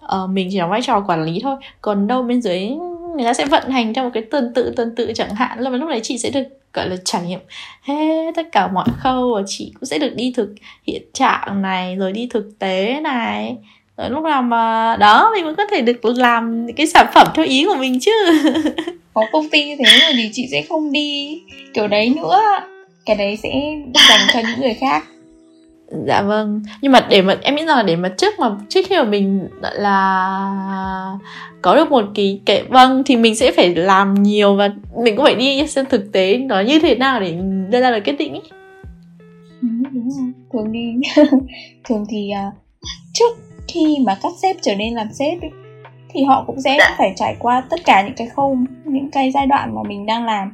Ờ, 0.01 0.27
mình 0.27 0.47
chỉ 0.51 0.59
đóng 0.59 0.69
vai 0.69 0.81
trò 0.81 1.03
quản 1.07 1.23
lý 1.23 1.39
thôi. 1.43 1.55
Còn 1.81 2.07
đâu 2.07 2.23
bên 2.23 2.41
dưới 2.41 2.69
người 3.15 3.25
ta 3.25 3.33
sẽ 3.33 3.45
vận 3.45 3.69
hành 3.69 3.93
theo 3.93 4.03
một 4.03 4.09
cái 4.13 4.23
tuần 4.23 4.51
tự 4.55 4.73
tuần 4.75 4.95
tự 4.95 5.11
chẳng 5.15 5.35
hạn. 5.35 5.59
Là 5.59 5.69
lúc 5.69 5.89
đấy 5.89 5.99
chị 6.03 6.17
sẽ 6.17 6.29
được, 6.29 6.43
gọi 6.73 6.89
là, 6.89 6.95
trải 7.05 7.21
nghiệm 7.21 7.39
hết 7.81 8.31
tất 8.35 8.51
cả 8.51 8.67
mọi 8.67 8.87
khâu 8.99 9.33
và 9.35 9.41
chị 9.47 9.71
cũng 9.73 9.85
sẽ 9.85 9.99
được 9.99 10.15
đi 10.15 10.33
thực 10.35 10.49
hiện 10.87 11.01
trạng 11.13 11.61
này, 11.61 11.95
rồi 11.95 12.11
đi 12.11 12.27
thực 12.31 12.59
tế 12.59 12.99
này. 13.03 13.55
Rồi 13.97 14.09
lúc 14.09 14.23
nào 14.23 14.41
mà 14.41 14.95
đó, 14.99 15.31
mình 15.35 15.43
mới 15.43 15.55
có 15.55 15.65
thể 15.71 15.81
được 15.81 16.05
làm 16.05 16.67
cái 16.77 16.87
sản 16.87 17.05
phẩm 17.13 17.27
theo 17.35 17.45
ý 17.45 17.65
của 17.65 17.75
mình 17.75 17.99
chứ. 17.99 18.11
Có 19.13 19.21
công 19.31 19.49
ty 19.49 19.65
như 19.65 19.75
thế 19.85 19.97
rồi 20.01 20.13
thì 20.17 20.29
chị 20.33 20.47
sẽ 20.51 20.61
không 20.61 20.91
đi 20.91 21.41
kiểu 21.73 21.87
đấy 21.87 22.13
nữa. 22.15 22.41
Cái 23.05 23.15
đấy 23.15 23.37
sẽ 23.43 23.49
dành 24.09 24.27
cho 24.33 24.39
những 24.39 24.61
người 24.61 24.73
khác 24.73 25.03
dạ 25.91 26.21
vâng. 26.21 26.63
Nhưng 26.81 26.91
mà 26.91 27.07
để 27.09 27.21
mà 27.21 27.37
em 27.41 27.55
nghĩ 27.55 27.65
rằng 27.65 27.77
là 27.77 27.83
để 27.83 27.95
mà 27.95 28.09
trước 28.17 28.39
mà 28.39 28.49
trước 28.69 28.81
khi 28.89 28.95
mà 28.97 29.03
mình 29.03 29.47
là 29.61 31.17
có 31.61 31.75
được 31.75 31.91
một 31.91 32.05
cái 32.15 32.41
cái 32.45 32.63
vâng 32.63 33.03
thì 33.05 33.15
mình 33.15 33.35
sẽ 33.35 33.51
phải 33.51 33.75
làm 33.75 34.23
nhiều 34.23 34.55
và 34.55 34.69
mình 35.03 35.15
cũng 35.15 35.25
phải 35.25 35.35
đi 35.35 35.67
xem 35.67 35.85
thực 35.89 36.11
tế 36.11 36.37
nó 36.37 36.59
như 36.59 36.79
thế 36.79 36.95
nào 36.95 37.19
để 37.19 37.37
đưa 37.69 37.81
ra 37.81 37.91
được 37.91 38.03
quyết 38.05 38.17
định 38.19 38.33
ý. 38.33 38.41
Ừ, 39.61 39.67
đúng 39.91 40.09
rồi. 40.09 40.31
Thường 40.53 40.71
đi 40.71 40.93
thường 41.83 42.05
thì 42.09 42.31
uh, 42.47 42.53
trước 43.13 43.37
khi 43.67 43.97
mà 44.05 44.17
các 44.23 44.31
sếp 44.41 44.55
trở 44.61 44.75
nên 44.75 44.93
làm 44.93 45.07
sếp 45.13 45.41
ấy, 45.41 45.51
thì 46.13 46.23
họ 46.23 46.43
cũng 46.47 46.61
sẽ 46.61 46.77
phải 46.97 47.13
trải 47.15 47.35
qua 47.39 47.63
tất 47.69 47.85
cả 47.85 48.03
những 48.03 48.15
cái 48.17 48.27
khâu 48.27 48.57
những 48.85 49.11
cái 49.11 49.31
giai 49.31 49.45
đoạn 49.45 49.75
mà 49.75 49.81
mình 49.87 50.05
đang 50.05 50.25
làm 50.25 50.53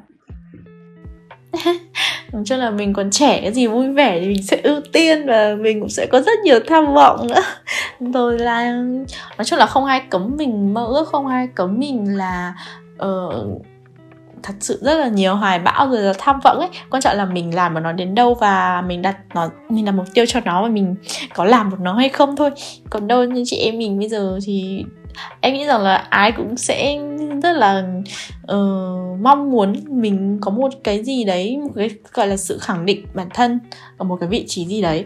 nói 2.32 2.44
chung 2.46 2.58
là 2.58 2.70
mình 2.70 2.94
còn 2.94 3.12
trẻ 3.12 3.42
cái 3.42 3.54
gì 3.54 3.68
vui 3.68 3.94
vẻ 3.94 4.20
thì 4.20 4.28
mình 4.28 4.44
sẽ 4.44 4.62
ưu 4.64 4.82
tiên 4.94 5.26
và 5.28 5.56
mình 5.60 5.80
cũng 5.80 5.90
sẽ 5.90 6.06
có 6.06 6.22
rất 6.22 6.40
nhiều 6.44 6.60
tham 6.68 6.94
vọng 6.94 7.28
nữa. 7.28 7.42
Rồi 8.14 8.40
là 8.40 8.72
nói 9.38 9.46
chung 9.46 9.60
là 9.60 9.66
không 9.66 9.86
ai 9.86 10.02
cấm 10.10 10.36
mình 10.38 10.74
mơ 10.74 10.86
ước 10.86 11.08
không 11.08 11.28
ai 11.28 11.48
cấm 11.56 11.80
mình 11.80 12.18
là 12.18 12.54
uh, 13.06 13.62
thật 14.44 14.54
sự 14.60 14.80
rất 14.82 14.94
là 14.94 15.08
nhiều 15.08 15.36
hoài 15.36 15.60
bão 15.60 15.90
rồi 15.90 16.02
là 16.02 16.14
tham 16.18 16.40
vọng 16.44 16.60
ấy. 16.60 16.70
Quan 16.90 17.02
trọng 17.02 17.18
là 17.18 17.26
mình 17.26 17.56
làm 17.56 17.74
mà 17.74 17.80
nó 17.80 17.92
đến 17.92 18.16
đâu 18.16 18.34
và 18.34 18.84
mình 18.88 19.02
đặt 19.02 19.18
nó 19.34 19.50
mình 19.70 19.86
đặt 19.86 19.92
mục 19.92 20.06
tiêu 20.14 20.26
cho 20.28 20.40
nó 20.46 20.62
và 20.62 20.70
mình 20.70 20.96
có 21.36 21.46
làm 21.46 21.70
được 21.70 21.78
nó 21.80 21.94
hay 21.94 22.10
không 22.10 22.36
thôi. 22.36 22.52
Còn 22.90 23.08
đâu 23.08 23.24
như 23.24 23.44
chị 23.46 23.58
em 23.58 23.78
mình 23.78 24.00
bây 24.00 24.10
giờ 24.10 24.40
thì 24.46 24.86
em 25.42 25.54
nghĩ 25.54 25.66
rằng 25.66 25.82
là 25.82 25.96
ai 25.96 26.32
cũng 26.32 26.58
sẽ 26.58 27.00
rất 27.44 27.54
là 27.54 27.84
uh, 28.44 29.20
mong 29.22 29.52
muốn 29.52 29.74
mình 29.88 30.38
có 30.42 30.52
một 30.52 30.70
cái 30.84 31.04
gì 31.04 31.24
đấy 31.24 31.58
một 31.58 31.72
cái 31.76 31.90
gọi 32.14 32.28
là 32.28 32.38
sự 32.38 32.58
khẳng 32.58 32.86
định 32.86 33.06
bản 33.14 33.28
thân 33.34 33.60
ở 33.98 34.06
một 34.06 34.18
cái 34.20 34.30
vị 34.30 34.46
trí 34.48 34.66
gì 34.66 34.82
đấy. 34.82 35.06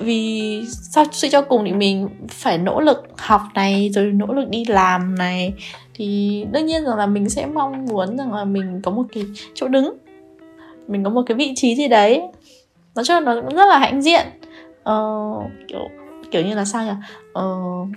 Vì 0.00 0.62
sao 0.66 1.04
suy 1.12 1.30
cho 1.30 1.42
cùng 1.42 1.64
thì 1.64 1.72
mình 1.72 2.08
phải 2.28 2.58
nỗ 2.58 2.80
lực 2.80 3.04
học 3.18 3.42
này 3.54 3.90
rồi 3.94 4.04
nỗ 4.04 4.26
lực 4.26 4.48
đi 4.48 4.64
làm 4.64 5.14
này. 5.14 5.52
Thì 5.94 6.44
đương 6.52 6.66
nhiên 6.66 6.84
rằng 6.84 6.96
là 6.96 7.06
mình 7.06 7.28
sẽ 7.28 7.46
mong 7.46 7.86
muốn 7.86 8.18
rằng 8.18 8.32
là 8.32 8.44
mình 8.44 8.80
có 8.82 8.90
một 8.90 9.04
cái 9.12 9.24
chỗ 9.54 9.68
đứng 9.68 9.96
mình 10.88 11.04
có 11.04 11.10
một 11.10 11.22
cái 11.26 11.36
vị 11.36 11.52
trí 11.56 11.76
gì 11.76 11.88
đấy. 11.88 12.22
Nói 12.94 13.04
chung 13.04 13.14
là 13.14 13.20
nó 13.20 13.40
cũng 13.40 13.56
rất 13.56 13.66
là 13.66 13.78
hãnh 13.78 14.02
diện. 14.02 14.26
Uh, 14.90 15.42
kiểu 15.68 15.88
kiểu 16.30 16.46
như 16.46 16.54
là 16.54 16.64
sao 16.64 16.84
nhỉ? 16.84 16.92
Uh, 17.38 17.88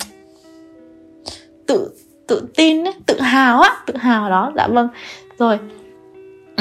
tự 1.67 1.91
tự 2.27 2.47
tin 2.57 2.83
ấy, 2.83 2.93
tự 3.05 3.19
hào 3.19 3.61
á 3.61 3.69
tự 3.85 3.97
hào 3.97 4.29
đó. 4.29 4.53
Dạ 4.55 4.67
vâng. 4.67 4.87
Rồi 5.39 5.59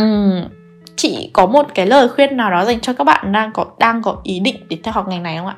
uhm, 0.01 0.49
chị 0.97 1.31
có 1.33 1.47
một 1.47 1.67
cái 1.75 1.87
lời 1.87 2.09
khuyên 2.09 2.37
nào 2.37 2.51
đó 2.51 2.65
dành 2.65 2.81
cho 2.81 2.93
các 2.93 3.05
bạn 3.05 3.33
đang 3.33 3.51
có 3.53 3.67
đang 3.79 4.03
có 4.03 4.21
ý 4.25 4.41
định 4.41 4.57
để 4.69 4.79
theo 4.83 4.95
học 4.95 5.09
ngành 5.09 5.23
này 5.23 5.37
không 5.37 5.47
ạ? 5.47 5.57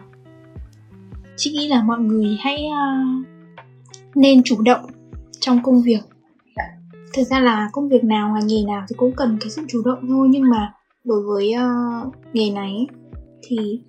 Chị 1.36 1.50
nghĩ 1.50 1.68
là 1.68 1.82
mọi 1.82 1.98
người 1.98 2.38
hãy 2.40 2.64
uh, 2.66 3.26
nên 4.14 4.42
chủ 4.42 4.62
động 4.62 4.86
trong 5.40 5.62
công 5.62 5.82
việc. 5.82 6.00
Thực 7.14 7.22
ra 7.22 7.40
là 7.40 7.68
công 7.72 7.88
việc 7.88 8.04
nào 8.04 8.34
ngành 8.34 8.46
nghề 8.46 8.64
nào 8.66 8.84
thì 8.88 8.94
cũng 8.98 9.12
cần 9.12 9.38
cái 9.40 9.50
sự 9.50 9.62
chủ 9.68 9.82
động 9.84 9.98
thôi 10.08 10.28
nhưng 10.30 10.50
mà 10.50 10.72
đối 11.04 11.22
với 11.22 11.54
uh, 11.56 12.14
nghề 12.32 12.50
này 12.50 12.86
thì 13.48 13.80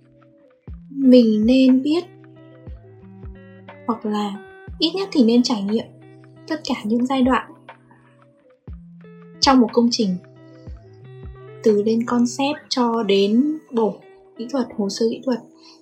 mình 0.89 1.45
nên 1.45 1.81
biết 1.81 2.03
hoặc 3.87 4.05
là 4.05 4.31
ít 4.79 4.91
nhất 4.95 5.09
thì 5.11 5.23
nên 5.23 5.43
trải 5.43 5.63
nghiệm 5.63 5.85
tất 6.47 6.61
cả 6.69 6.75
những 6.83 7.05
giai 7.05 7.21
đoạn 7.21 7.51
trong 9.39 9.59
một 9.59 9.69
công 9.73 9.87
trình 9.91 10.15
từ 11.63 11.83
lên 11.83 12.05
concept 12.05 12.57
cho 12.69 13.03
đến 13.03 13.57
bổ 13.71 13.93
kỹ 14.37 14.47
thuật 14.51 14.67
hồ 14.77 14.89
sơ 14.89 15.05
kỹ 15.11 15.21
thuật. 15.25 15.39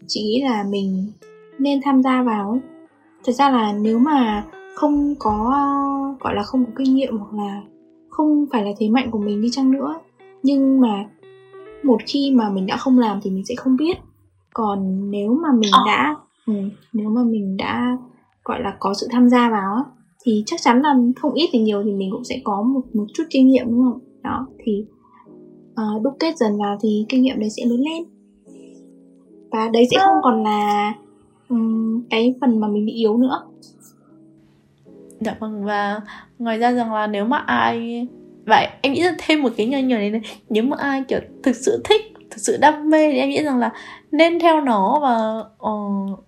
Chị 0.07 0.23
nghĩ 0.23 0.41
là 0.41 0.63
mình 0.63 1.11
nên 1.59 1.81
tham 1.81 2.03
gia 2.03 2.23
vào. 2.23 2.59
Thật 3.23 3.31
ra 3.31 3.49
là 3.49 3.73
nếu 3.73 3.99
mà 3.99 4.45
không 4.75 5.15
có 5.19 5.65
gọi 6.19 6.35
là 6.35 6.43
không 6.43 6.65
có 6.65 6.71
kinh 6.77 6.95
nghiệm 6.95 7.17
hoặc 7.17 7.33
là 7.33 7.61
không 8.09 8.45
phải 8.51 8.63
là 8.65 8.71
thế 8.79 8.89
mạnh 8.89 9.11
của 9.11 9.19
mình 9.19 9.41
đi 9.41 9.49
chăng 9.51 9.71
nữa 9.71 9.95
nhưng 10.43 10.81
mà 10.81 11.05
một 11.83 11.97
khi 12.07 12.31
mà 12.35 12.49
mình 12.49 12.65
đã 12.65 12.77
không 12.77 12.99
làm 12.99 13.19
thì 13.23 13.29
mình 13.29 13.45
sẽ 13.45 13.55
không 13.55 13.77
biết. 13.77 13.97
Còn 14.53 15.11
nếu 15.11 15.33
mà 15.33 15.49
mình 15.51 15.71
ờ. 15.71 15.83
đã 15.85 16.15
ừ, 16.45 16.53
nếu 16.93 17.09
mà 17.09 17.23
mình 17.23 17.57
đã 17.57 17.97
gọi 18.45 18.61
là 18.61 18.77
có 18.79 18.93
sự 18.93 19.07
tham 19.11 19.29
gia 19.29 19.49
vào 19.49 19.85
thì 20.23 20.43
chắc 20.45 20.61
chắn 20.61 20.81
là 20.81 20.95
không 21.15 21.33
ít 21.33 21.49
thì 21.51 21.59
nhiều 21.59 21.83
thì 21.83 21.91
mình 21.91 22.09
cũng 22.11 22.23
sẽ 22.23 22.39
có 22.43 22.61
một 22.61 22.81
một 22.93 23.05
chút 23.13 23.23
kinh 23.29 23.47
nghiệm 23.47 23.65
đúng 23.67 23.83
không? 23.83 23.99
Đó 24.23 24.47
thì 24.65 24.85
uh, 25.71 26.01
đúc 26.03 26.13
kết 26.19 26.37
dần 26.37 26.57
vào 26.57 26.77
thì 26.81 27.05
kinh 27.09 27.21
nghiệm 27.21 27.39
đấy 27.39 27.49
sẽ 27.49 27.65
lớn 27.65 27.79
lên. 27.79 28.03
Và 29.51 29.69
đấy 29.73 29.87
sẽ 29.91 29.97
không 29.99 30.17
còn 30.23 30.43
là 30.43 30.93
um, 31.49 32.03
cái 32.09 32.35
phần 32.41 32.59
mà 32.59 32.67
mình 32.67 32.85
bị 32.85 32.91
yếu 32.91 33.17
nữa. 33.17 33.43
Dạ 35.19 35.35
vâng 35.39 35.65
và 35.65 36.01
ngoài 36.39 36.57
ra 36.57 36.71
rằng 36.71 36.93
là 36.93 37.07
nếu 37.07 37.25
mà 37.25 37.37
ai 37.37 38.07
vậy 38.45 38.67
em 38.81 38.93
nghĩ 38.93 39.01
là 39.01 39.15
thêm 39.17 39.43
một 39.43 39.49
cái 39.57 39.67
nhỏ 39.67 39.77
nhỏ 39.77 39.97
này 39.97 40.21
nếu 40.49 40.63
mà 40.63 40.77
ai 40.79 41.03
kiểu 41.07 41.19
thực 41.43 41.55
sự 41.55 41.81
thích 41.83 42.01
thực 42.29 42.37
sự 42.37 42.57
đam 42.61 42.89
mê 42.89 43.11
thì 43.11 43.17
em 43.17 43.29
nghĩ 43.29 43.43
rằng 43.43 43.59
là 43.59 43.73
nên 44.11 44.39
theo 44.39 44.61
nó 44.61 44.99
và 45.01 45.39
uh, 45.69 46.24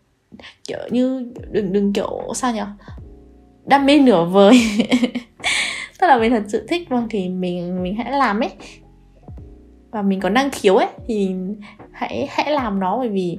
kiểu 0.68 0.80
như 0.92 1.34
đừng 1.52 1.74
đừng 1.74 1.94
kiểu 1.94 2.22
sao 2.36 2.54
nhỉ 2.54 2.62
đam 3.68 3.86
mê 3.86 4.00
nửa 4.00 4.26
vời. 4.26 4.60
Tức 6.00 6.08
là 6.08 6.18
mình 6.18 6.32
thật 6.32 6.44
sự 6.48 6.66
thích 6.68 6.90
vâng 6.90 7.08
thì 7.10 7.30
mình 7.30 7.84
mình 7.84 7.96
hãy 7.96 8.12
làm 8.12 8.40
ấy. 8.40 8.52
Và 9.92 10.02
mình 10.02 10.20
có 10.20 10.30
năng 10.30 10.52
khiếu 10.52 10.76
ấy 10.76 10.88
thì 11.08 11.36
hãy 11.92 12.28
hãy 12.30 12.52
làm 12.52 12.80
nó 12.80 12.98
bởi 12.98 13.10
vì 13.10 13.38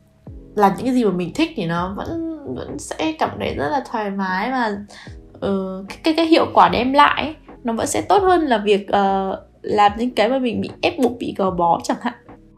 làm 0.54 0.72
những 0.76 0.86
cái 0.86 0.94
gì 0.94 1.04
mà 1.04 1.10
mình 1.10 1.30
thích 1.34 1.50
thì 1.56 1.66
nó 1.66 1.94
vẫn 1.96 2.36
vẫn 2.54 2.78
sẽ 2.78 3.12
cảm 3.18 3.30
thấy 3.38 3.54
rất 3.54 3.68
là 3.68 3.84
thoải 3.90 4.10
mái 4.10 4.50
và 4.50 4.76
uh, 5.36 5.86
cái, 6.02 6.14
cái 6.14 6.26
hiệu 6.26 6.46
quả 6.54 6.68
đem 6.68 6.92
lại 6.92 7.22
ấy, 7.22 7.34
nó 7.64 7.72
vẫn 7.72 7.86
sẽ 7.86 8.02
tốt 8.02 8.22
hơn 8.22 8.40
là 8.40 8.58
việc 8.58 8.82
uh, 8.82 9.38
làm 9.62 9.92
những 9.98 10.10
cái 10.10 10.28
mà 10.28 10.38
mình 10.38 10.60
bị 10.60 10.70
ép 10.82 10.98
buộc 10.98 11.12
bị 11.18 11.34
gò 11.36 11.50
bó 11.50 11.80
chẳng 11.84 11.96
hạn. 12.00 12.14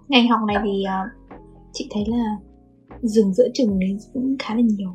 Ngành 0.09 0.29
học 0.29 0.41
này 0.47 0.57
thì 0.65 0.85
uh, 0.85 1.29
chị 1.73 1.89
thấy 1.95 2.05
là 2.07 2.37
dừng 3.03 3.35
giữa 3.35 3.49
chừng 3.55 3.79
đấy 3.79 3.99
cũng 4.13 4.37
khá 4.39 4.55
là 4.55 4.61
nhiều. 4.61 4.91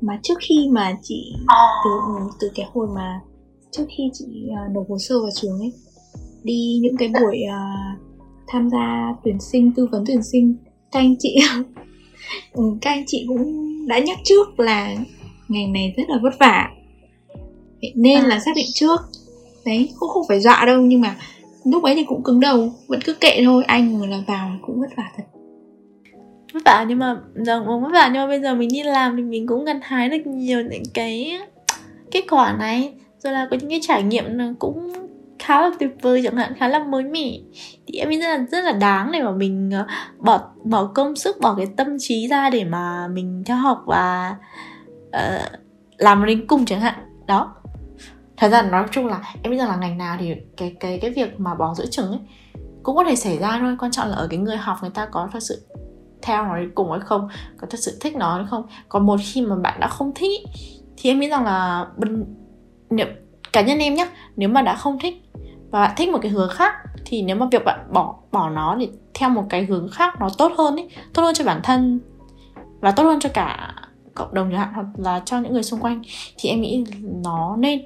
Mà 0.00 0.20
trước 0.22 0.34
khi 0.48 0.68
mà 0.72 0.96
chị 1.02 1.34
từ 1.84 1.90
từ 2.40 2.50
cái 2.54 2.66
hồi 2.72 2.88
mà 2.94 3.20
trước 3.70 3.84
khi 3.96 4.04
chị 4.12 4.24
uh, 4.50 4.74
nộp 4.74 4.88
hồ 4.88 4.98
sơ 4.98 5.20
vào 5.20 5.30
trường 5.34 5.58
ấy 5.58 5.72
đi 6.42 6.78
những 6.82 6.96
cái 6.96 7.08
buổi 7.20 7.42
uh, 7.48 8.00
tham 8.46 8.70
gia 8.70 9.14
tuyển 9.24 9.40
sinh 9.40 9.72
tư 9.76 9.88
vấn 9.92 10.04
tuyển 10.06 10.22
sinh 10.22 10.56
các 10.92 11.00
anh 11.00 11.14
chị 11.18 11.38
ừ, 12.52 12.62
các 12.80 12.90
anh 12.90 13.04
chị 13.06 13.24
cũng 13.28 13.68
đã 13.86 13.98
nhắc 13.98 14.18
trước 14.24 14.60
là 14.60 14.96
ngành 15.48 15.72
này 15.72 15.94
rất 15.96 16.04
là 16.08 16.18
vất 16.22 16.38
vả. 16.40 16.70
Nên 17.94 18.24
à. 18.24 18.26
là 18.26 18.40
xác 18.40 18.52
định 18.56 18.66
trước. 18.74 19.00
Đấy 19.64 19.90
cũng 19.98 20.08
không 20.08 20.22
phải 20.28 20.40
dọa 20.40 20.64
đâu 20.66 20.80
nhưng 20.80 21.00
mà 21.00 21.16
lúc 21.64 21.82
ấy 21.82 21.94
thì 21.94 22.04
cũng 22.04 22.22
cứng 22.22 22.40
đầu 22.40 22.72
vẫn 22.86 23.00
cứ 23.04 23.14
kệ 23.14 23.42
thôi 23.44 23.64
anh 23.66 24.00
mà 24.00 24.06
là 24.06 24.22
vào 24.26 24.50
cũng 24.62 24.80
vất 24.80 24.96
vả 24.96 25.10
thật 25.16 25.24
vất 26.54 26.60
vả 26.64 26.84
nhưng 26.88 26.98
mà 26.98 27.16
giờ 27.34 27.62
vất 27.62 27.88
vả 27.92 28.10
nhưng 28.12 28.22
mà 28.22 28.26
bây 28.26 28.40
giờ 28.40 28.54
mình 28.54 28.68
đi 28.68 28.82
làm 28.82 29.16
thì 29.16 29.22
mình 29.22 29.46
cũng 29.46 29.64
gặt 29.64 29.76
hái 29.82 30.08
được 30.08 30.26
nhiều 30.26 30.62
những 30.62 30.82
cái 30.94 31.38
kết 32.10 32.24
quả 32.30 32.52
này. 32.52 32.94
Rồi 33.18 33.32
là 33.32 33.48
có 33.50 33.56
những 33.60 33.70
cái 33.70 33.80
trải 33.82 34.02
nghiệm 34.02 34.54
cũng 34.58 34.92
khá 35.38 35.60
là 35.60 35.70
tuyệt 35.78 35.90
vời 36.02 36.20
chẳng 36.24 36.36
hạn 36.36 36.52
khá 36.56 36.68
là 36.68 36.78
mới 36.78 37.04
mẻ. 37.04 37.38
Thì 37.86 37.98
em 37.98 38.10
nghĩ 38.10 38.20
rất 38.20 38.28
là 38.28 38.46
rất 38.50 38.64
là 38.64 38.72
đáng 38.72 39.12
để 39.12 39.22
mà 39.22 39.30
mình 39.30 39.70
ờ, 39.70 39.86
bỏ 40.18 40.40
bỏ 40.64 40.84
công 40.94 41.16
sức 41.16 41.36
bỏ 41.40 41.54
cái 41.54 41.66
tâm 41.76 41.96
trí 41.98 42.28
ra 42.28 42.50
để 42.50 42.64
mà 42.64 43.08
mình 43.08 43.42
theo 43.46 43.56
học 43.56 43.82
và 43.86 44.36
uh, 45.08 45.42
làm 45.98 46.26
đến 46.26 46.46
cùng 46.46 46.64
chẳng 46.64 46.80
hạn. 46.80 46.94
Đó. 47.26 47.54
Thật 48.36 48.48
ra 48.48 48.62
nói 48.62 48.86
chung 48.90 49.06
là 49.06 49.20
em 49.42 49.50
biết 49.50 49.58
rằng 49.58 49.68
là 49.68 49.76
ngành 49.76 49.98
nào 49.98 50.16
thì 50.20 50.34
cái 50.56 50.76
cái 50.80 50.98
cái 50.98 51.10
việc 51.10 51.40
mà 51.40 51.54
bỏ 51.54 51.74
giữa 51.74 51.86
chừng 51.86 52.08
ấy 52.08 52.20
cũng 52.82 52.96
có 52.96 53.04
thể 53.04 53.16
xảy 53.16 53.38
ra 53.38 53.58
thôi. 53.60 53.76
Quan 53.78 53.90
trọng 53.90 54.08
là 54.08 54.16
ở 54.16 54.26
cái 54.30 54.38
người 54.38 54.56
học 54.56 54.78
người 54.80 54.90
ta 54.90 55.06
có 55.06 55.28
thật 55.32 55.42
sự 55.42 55.66
theo 56.24 56.44
nó 56.44 56.58
đi 56.58 56.66
cùng 56.74 56.90
hay 56.90 57.00
không 57.00 57.28
có 57.56 57.66
thật 57.70 57.78
sự 57.80 57.98
thích 58.00 58.16
nó 58.16 58.36
hay 58.36 58.44
không. 58.50 58.66
Còn 58.88 59.06
một 59.06 59.16
khi 59.22 59.42
mà 59.42 59.56
bạn 59.56 59.80
đã 59.80 59.88
không 59.88 60.12
thích 60.14 60.40
thì 60.96 61.10
em 61.10 61.20
nghĩ 61.20 61.28
rằng 61.28 61.44
là 61.44 61.86
nếu, 62.90 63.06
cá 63.52 63.60
nhân 63.60 63.78
em 63.78 63.94
nhé 63.94 64.08
nếu 64.36 64.48
mà 64.48 64.62
đã 64.62 64.76
không 64.76 64.98
thích 64.98 65.14
và 65.70 65.80
bạn 65.80 65.94
thích 65.96 66.08
một 66.08 66.18
cái 66.22 66.30
hướng 66.30 66.50
khác 66.50 66.74
thì 67.04 67.22
nếu 67.22 67.36
mà 67.36 67.46
việc 67.52 67.64
bạn 67.64 67.88
bỏ 67.92 68.16
bỏ 68.32 68.50
nó 68.50 68.74
để 68.74 68.88
theo 69.14 69.28
một 69.28 69.44
cái 69.50 69.64
hướng 69.64 69.88
khác 69.88 70.20
nó 70.20 70.28
tốt 70.38 70.52
hơn 70.58 70.76
ấy 70.76 70.88
tốt 71.14 71.22
hơn 71.22 71.34
cho 71.34 71.44
bản 71.44 71.60
thân 71.62 72.00
và 72.80 72.90
tốt 72.90 73.02
hơn 73.02 73.20
cho 73.20 73.28
cả 73.34 73.74
cộng 74.14 74.34
đồng 74.34 74.50
chẳng 74.50 74.60
hạn 74.60 74.72
hoặc 74.74 74.86
là 74.96 75.22
cho 75.24 75.38
những 75.38 75.52
người 75.52 75.62
xung 75.62 75.80
quanh 75.80 76.02
thì 76.38 76.48
em 76.48 76.60
nghĩ 76.60 76.84
nó 77.24 77.56
nên. 77.58 77.82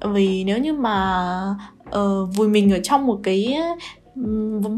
Vì 0.00 0.44
nếu 0.44 0.58
như 0.58 0.72
mà 0.72 1.56
uh, 1.88 2.36
vùi 2.36 2.48
mình 2.48 2.72
ở 2.72 2.80
trong 2.82 3.06
một 3.06 3.20
cái 3.22 3.58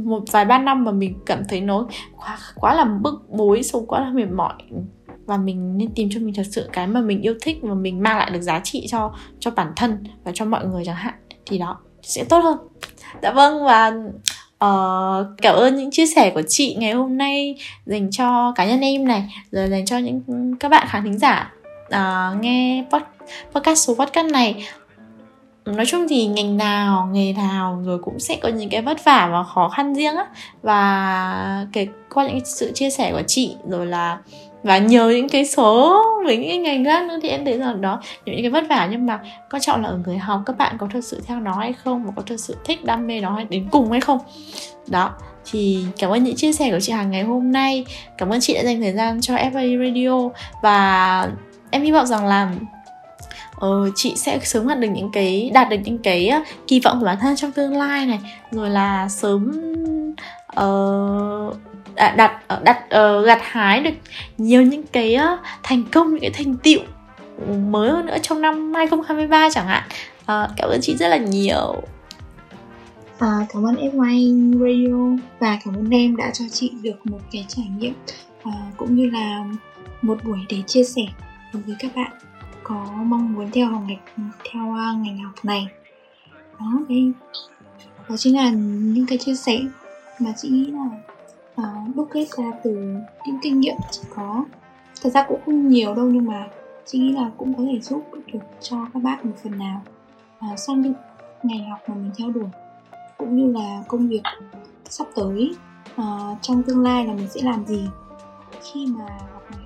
một 0.04 0.22
vài 0.32 0.44
ba 0.44 0.58
năm 0.58 0.84
mà 0.84 0.92
mình 0.92 1.18
cảm 1.26 1.42
thấy 1.48 1.60
nó 1.60 1.86
quá 2.16 2.38
quá 2.54 2.74
là 2.74 2.84
bức 2.84 3.30
bối 3.30 3.62
sâu 3.62 3.84
quá 3.88 4.00
là 4.00 4.10
mệt 4.10 4.30
mỏi. 4.36 4.54
Và 5.26 5.36
mình 5.36 5.78
nên 5.78 5.94
tìm 5.94 6.08
cho 6.12 6.20
mình 6.20 6.34
thật 6.34 6.46
sự 6.50 6.68
cái 6.72 6.86
mà 6.86 7.00
mình 7.00 7.20
yêu 7.20 7.34
thích 7.42 7.58
và 7.62 7.74
mình 7.74 8.02
mang 8.02 8.18
lại 8.18 8.30
được 8.30 8.40
giá 8.40 8.60
trị 8.64 8.86
cho 8.88 9.14
cho 9.38 9.50
bản 9.50 9.72
thân 9.76 10.04
và 10.24 10.32
cho 10.34 10.44
mọi 10.44 10.66
người 10.66 10.84
chẳng 10.84 10.96
hạn 10.96 11.14
thì 11.46 11.58
đó 11.58 11.78
sẽ 12.02 12.24
tốt 12.24 12.38
hơn. 12.38 12.58
Dạ 13.22 13.32
vâng 13.32 13.64
và 13.64 13.88
uh, 14.64 15.26
cảm 15.42 15.54
ơn 15.54 15.76
những 15.76 15.90
chia 15.90 16.06
sẻ 16.06 16.30
của 16.30 16.42
chị 16.48 16.76
ngày 16.78 16.92
hôm 16.92 17.18
nay 17.18 17.56
dành 17.86 18.10
cho 18.10 18.52
cá 18.56 18.66
nhân 18.66 18.80
em 18.80 19.04
này 19.04 19.34
rồi 19.50 19.68
dành 19.68 19.86
cho 19.86 19.98
những 19.98 20.22
các 20.60 20.68
bạn 20.68 20.86
khán 20.90 21.04
thính 21.04 21.18
giả 21.18 21.52
uh, 21.86 22.40
nghe 22.40 22.84
podcast 23.52 23.78
số 23.78 23.94
podcast 23.94 24.32
này 24.32 24.64
nói 25.66 25.86
chung 25.86 26.06
thì 26.08 26.26
ngành 26.26 26.56
nào, 26.56 27.08
nghề 27.12 27.32
nào 27.32 27.82
rồi 27.84 27.98
cũng 27.98 28.20
sẽ 28.20 28.36
có 28.36 28.48
những 28.48 28.70
cái 28.70 28.82
vất 28.82 29.04
vả 29.04 29.28
và 29.32 29.42
khó 29.42 29.68
khăn 29.68 29.94
riêng 29.94 30.16
á. 30.16 30.26
Và 30.62 31.66
kể 31.72 31.86
qua 32.14 32.26
những 32.26 32.40
sự 32.44 32.72
chia 32.72 32.90
sẻ 32.90 33.12
của 33.12 33.22
chị, 33.26 33.56
rồi 33.68 33.86
là, 33.86 34.18
và 34.62 34.78
nhờ 34.78 35.08
những 35.08 35.28
cái 35.28 35.44
số 35.44 36.02
với 36.24 36.36
những 36.36 36.48
cái 36.48 36.58
ngành 36.58 36.84
khác 36.84 37.04
nữa 37.06 37.18
thì 37.22 37.28
em 37.28 37.44
thấy 37.44 37.58
rằng 37.58 37.80
đó, 37.80 38.00
những 38.26 38.42
cái 38.42 38.50
vất 38.50 38.64
vả. 38.68 38.88
Nhưng 38.90 39.06
mà 39.06 39.20
quan 39.50 39.62
trọng 39.62 39.82
là 39.82 39.88
ở 39.88 39.98
người 40.06 40.18
học, 40.18 40.42
các 40.46 40.58
bạn 40.58 40.76
có 40.78 40.88
thực 40.92 41.04
sự 41.04 41.22
theo 41.26 41.40
nó 41.40 41.54
hay 41.54 41.72
không? 41.72 42.04
Và 42.04 42.12
có 42.16 42.22
thực 42.22 42.40
sự 42.40 42.56
thích, 42.64 42.84
đam 42.84 43.06
mê 43.06 43.20
nó 43.20 43.34
hay 43.34 43.44
đến 43.44 43.68
cùng 43.70 43.90
hay 43.90 44.00
không? 44.00 44.18
Đó, 44.86 45.10
thì 45.50 45.84
cảm 45.98 46.10
ơn 46.10 46.24
những 46.24 46.36
chia 46.36 46.52
sẻ 46.52 46.70
của 46.70 46.80
chị 46.80 46.92
hàng 46.92 47.10
ngày 47.10 47.22
hôm 47.22 47.52
nay. 47.52 47.84
Cảm 48.18 48.28
ơn 48.28 48.40
chị 48.40 48.54
đã 48.54 48.62
dành 48.62 48.80
thời 48.80 48.92
gian 48.92 49.20
cho 49.20 49.34
FA 49.34 49.84
Radio. 49.84 50.28
Và 50.62 51.28
em 51.70 51.82
hy 51.82 51.92
vọng 51.92 52.06
rằng 52.06 52.26
là 52.26 52.52
uh, 53.56 53.92
chị 53.94 54.14
sẽ 54.16 54.38
sớm 54.42 54.68
đạt 54.68 54.78
được 54.78 54.88
những 54.88 55.10
cái 55.12 55.50
đạt 55.54 55.68
được 55.68 55.76
những 55.84 55.98
cái 55.98 56.30
uh, 56.40 56.46
kỳ 56.66 56.80
vọng 56.80 56.98
của 57.00 57.06
bản 57.06 57.16
thân 57.20 57.36
trong 57.36 57.52
tương 57.52 57.76
lai 57.76 58.06
này. 58.06 58.20
Rồi 58.50 58.70
là 58.70 59.08
sớm 59.08 59.52
uh, 60.60 61.56
đặt 62.16 62.40
ờ, 62.48 62.60
đặt 62.64 62.78
uh, 62.84 63.26
gặt 63.26 63.38
hái 63.42 63.80
được 63.80 63.94
nhiều 64.38 64.62
những 64.62 64.82
cái 64.92 65.16
uh, 65.16 65.40
thành 65.62 65.84
công 65.92 66.10
những 66.10 66.20
cái 66.20 66.30
thành 66.30 66.56
tựu 66.56 66.80
mới 67.70 67.90
hơn 67.90 68.06
nữa 68.06 68.16
trong 68.22 68.40
năm 68.40 68.74
2023 68.74 69.48
chẳng 69.50 69.66
hạn. 69.66 69.82
Uh, 70.20 70.50
cảm 70.56 70.70
ơn 70.70 70.80
chị 70.82 70.96
rất 70.96 71.08
là 71.08 71.16
nhiều. 71.16 71.82
À, 73.18 73.46
cảm 73.52 73.66
ơn 73.66 73.74
FY 73.74 74.52
Radio 74.52 75.24
và 75.40 75.58
cảm 75.64 75.74
ơn 75.74 75.90
em 75.90 76.16
đã 76.16 76.30
cho 76.30 76.44
chị 76.52 76.72
được 76.82 77.06
một 77.06 77.20
cái 77.32 77.44
trải 77.48 77.66
nghiệm 77.78 77.94
à, 78.42 78.52
cũng 78.76 78.96
như 78.96 79.10
là 79.10 79.44
một 80.02 80.18
buổi 80.24 80.38
để 80.48 80.62
chia 80.66 80.84
sẻ 80.84 81.02
đối 81.52 81.62
với 81.62 81.76
các 81.78 81.96
bạn 81.96 82.12
có 82.68 82.86
mong 83.04 83.32
muốn 83.32 83.50
theo 83.52 83.66
học 83.66 83.82
ngành 83.86 84.30
theo 84.52 84.64
uh, 84.64 85.06
ngành 85.06 85.18
học 85.18 85.34
này. 85.42 85.66
Đó 86.60 86.72
đây 86.88 87.12
đó 88.08 88.16
chính 88.16 88.36
là 88.36 88.50
những 88.94 89.06
cái 89.06 89.18
chia 89.18 89.34
sẻ 89.34 89.58
mà 90.20 90.32
chị 90.36 90.48
nghĩ 90.48 90.66
là 90.66 90.88
uh, 91.60 91.96
đúc 91.96 92.08
kết 92.12 92.26
ra 92.36 92.44
từ 92.64 92.70
những 93.26 93.38
kinh 93.42 93.60
nghiệm 93.60 93.76
chị 93.90 94.00
có. 94.14 94.44
Thật 95.02 95.10
ra 95.10 95.24
cũng 95.28 95.40
không 95.44 95.68
nhiều 95.68 95.94
đâu 95.94 96.06
nhưng 96.06 96.26
mà 96.26 96.48
chị 96.86 96.98
nghĩ 96.98 97.12
là 97.12 97.30
cũng 97.36 97.54
có 97.54 97.62
thể 97.62 97.80
giúp 97.80 98.04
được 98.32 98.38
cho 98.60 98.76
các 98.94 99.02
bạn 99.02 99.18
một 99.22 99.34
phần 99.42 99.58
nào 99.58 99.82
uh, 100.52 100.58
xác 100.58 100.76
định 100.76 100.94
ngành 101.42 101.70
học 101.70 101.78
mà 101.88 101.94
mình 101.94 102.10
theo 102.18 102.30
đuổi 102.30 102.48
cũng 103.18 103.36
như 103.36 103.52
là 103.52 103.82
công 103.88 104.08
việc 104.08 104.22
sắp 104.88 105.06
tới 105.14 105.54
uh, 106.00 106.38
trong 106.42 106.62
tương 106.62 106.82
lai 106.82 107.06
là 107.06 107.14
mình 107.14 107.28
sẽ 107.28 107.40
làm 107.42 107.66
gì. 107.66 107.88
Khi 108.62 108.86
mà 108.86 109.04
học 109.04 109.20
ngành 109.20 109.32
học 109.32 109.42
này 109.50 109.65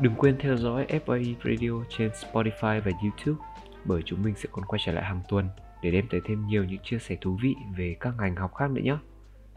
Đừng 0.00 0.14
quên 0.14 0.36
theo 0.38 0.56
dõi 0.56 0.86
FA 1.06 1.34
Radio 1.44 1.84
trên 1.88 2.10
Spotify 2.10 2.80
và 2.80 2.90
YouTube, 3.02 3.46
bởi 3.84 4.02
chúng 4.04 4.22
mình 4.22 4.34
sẽ 4.36 4.48
còn 4.52 4.64
quay 4.64 4.80
trở 4.84 4.92
lại 4.92 5.04
hàng 5.04 5.20
tuần 5.28 5.48
để 5.82 5.90
đem 5.90 6.08
tới 6.10 6.20
thêm 6.24 6.46
nhiều 6.46 6.64
những 6.64 6.82
chia 6.82 6.98
sẻ 6.98 7.16
thú 7.20 7.38
vị 7.42 7.54
về 7.76 7.96
các 8.00 8.14
ngành 8.18 8.36
học 8.36 8.54
khác 8.54 8.70
nữa 8.70 8.82
nhé. 8.84 8.96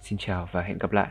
Xin 0.01 0.17
chào 0.17 0.49
và 0.51 0.61
hẹn 0.61 0.77
gặp 0.77 0.91
lại. 0.91 1.09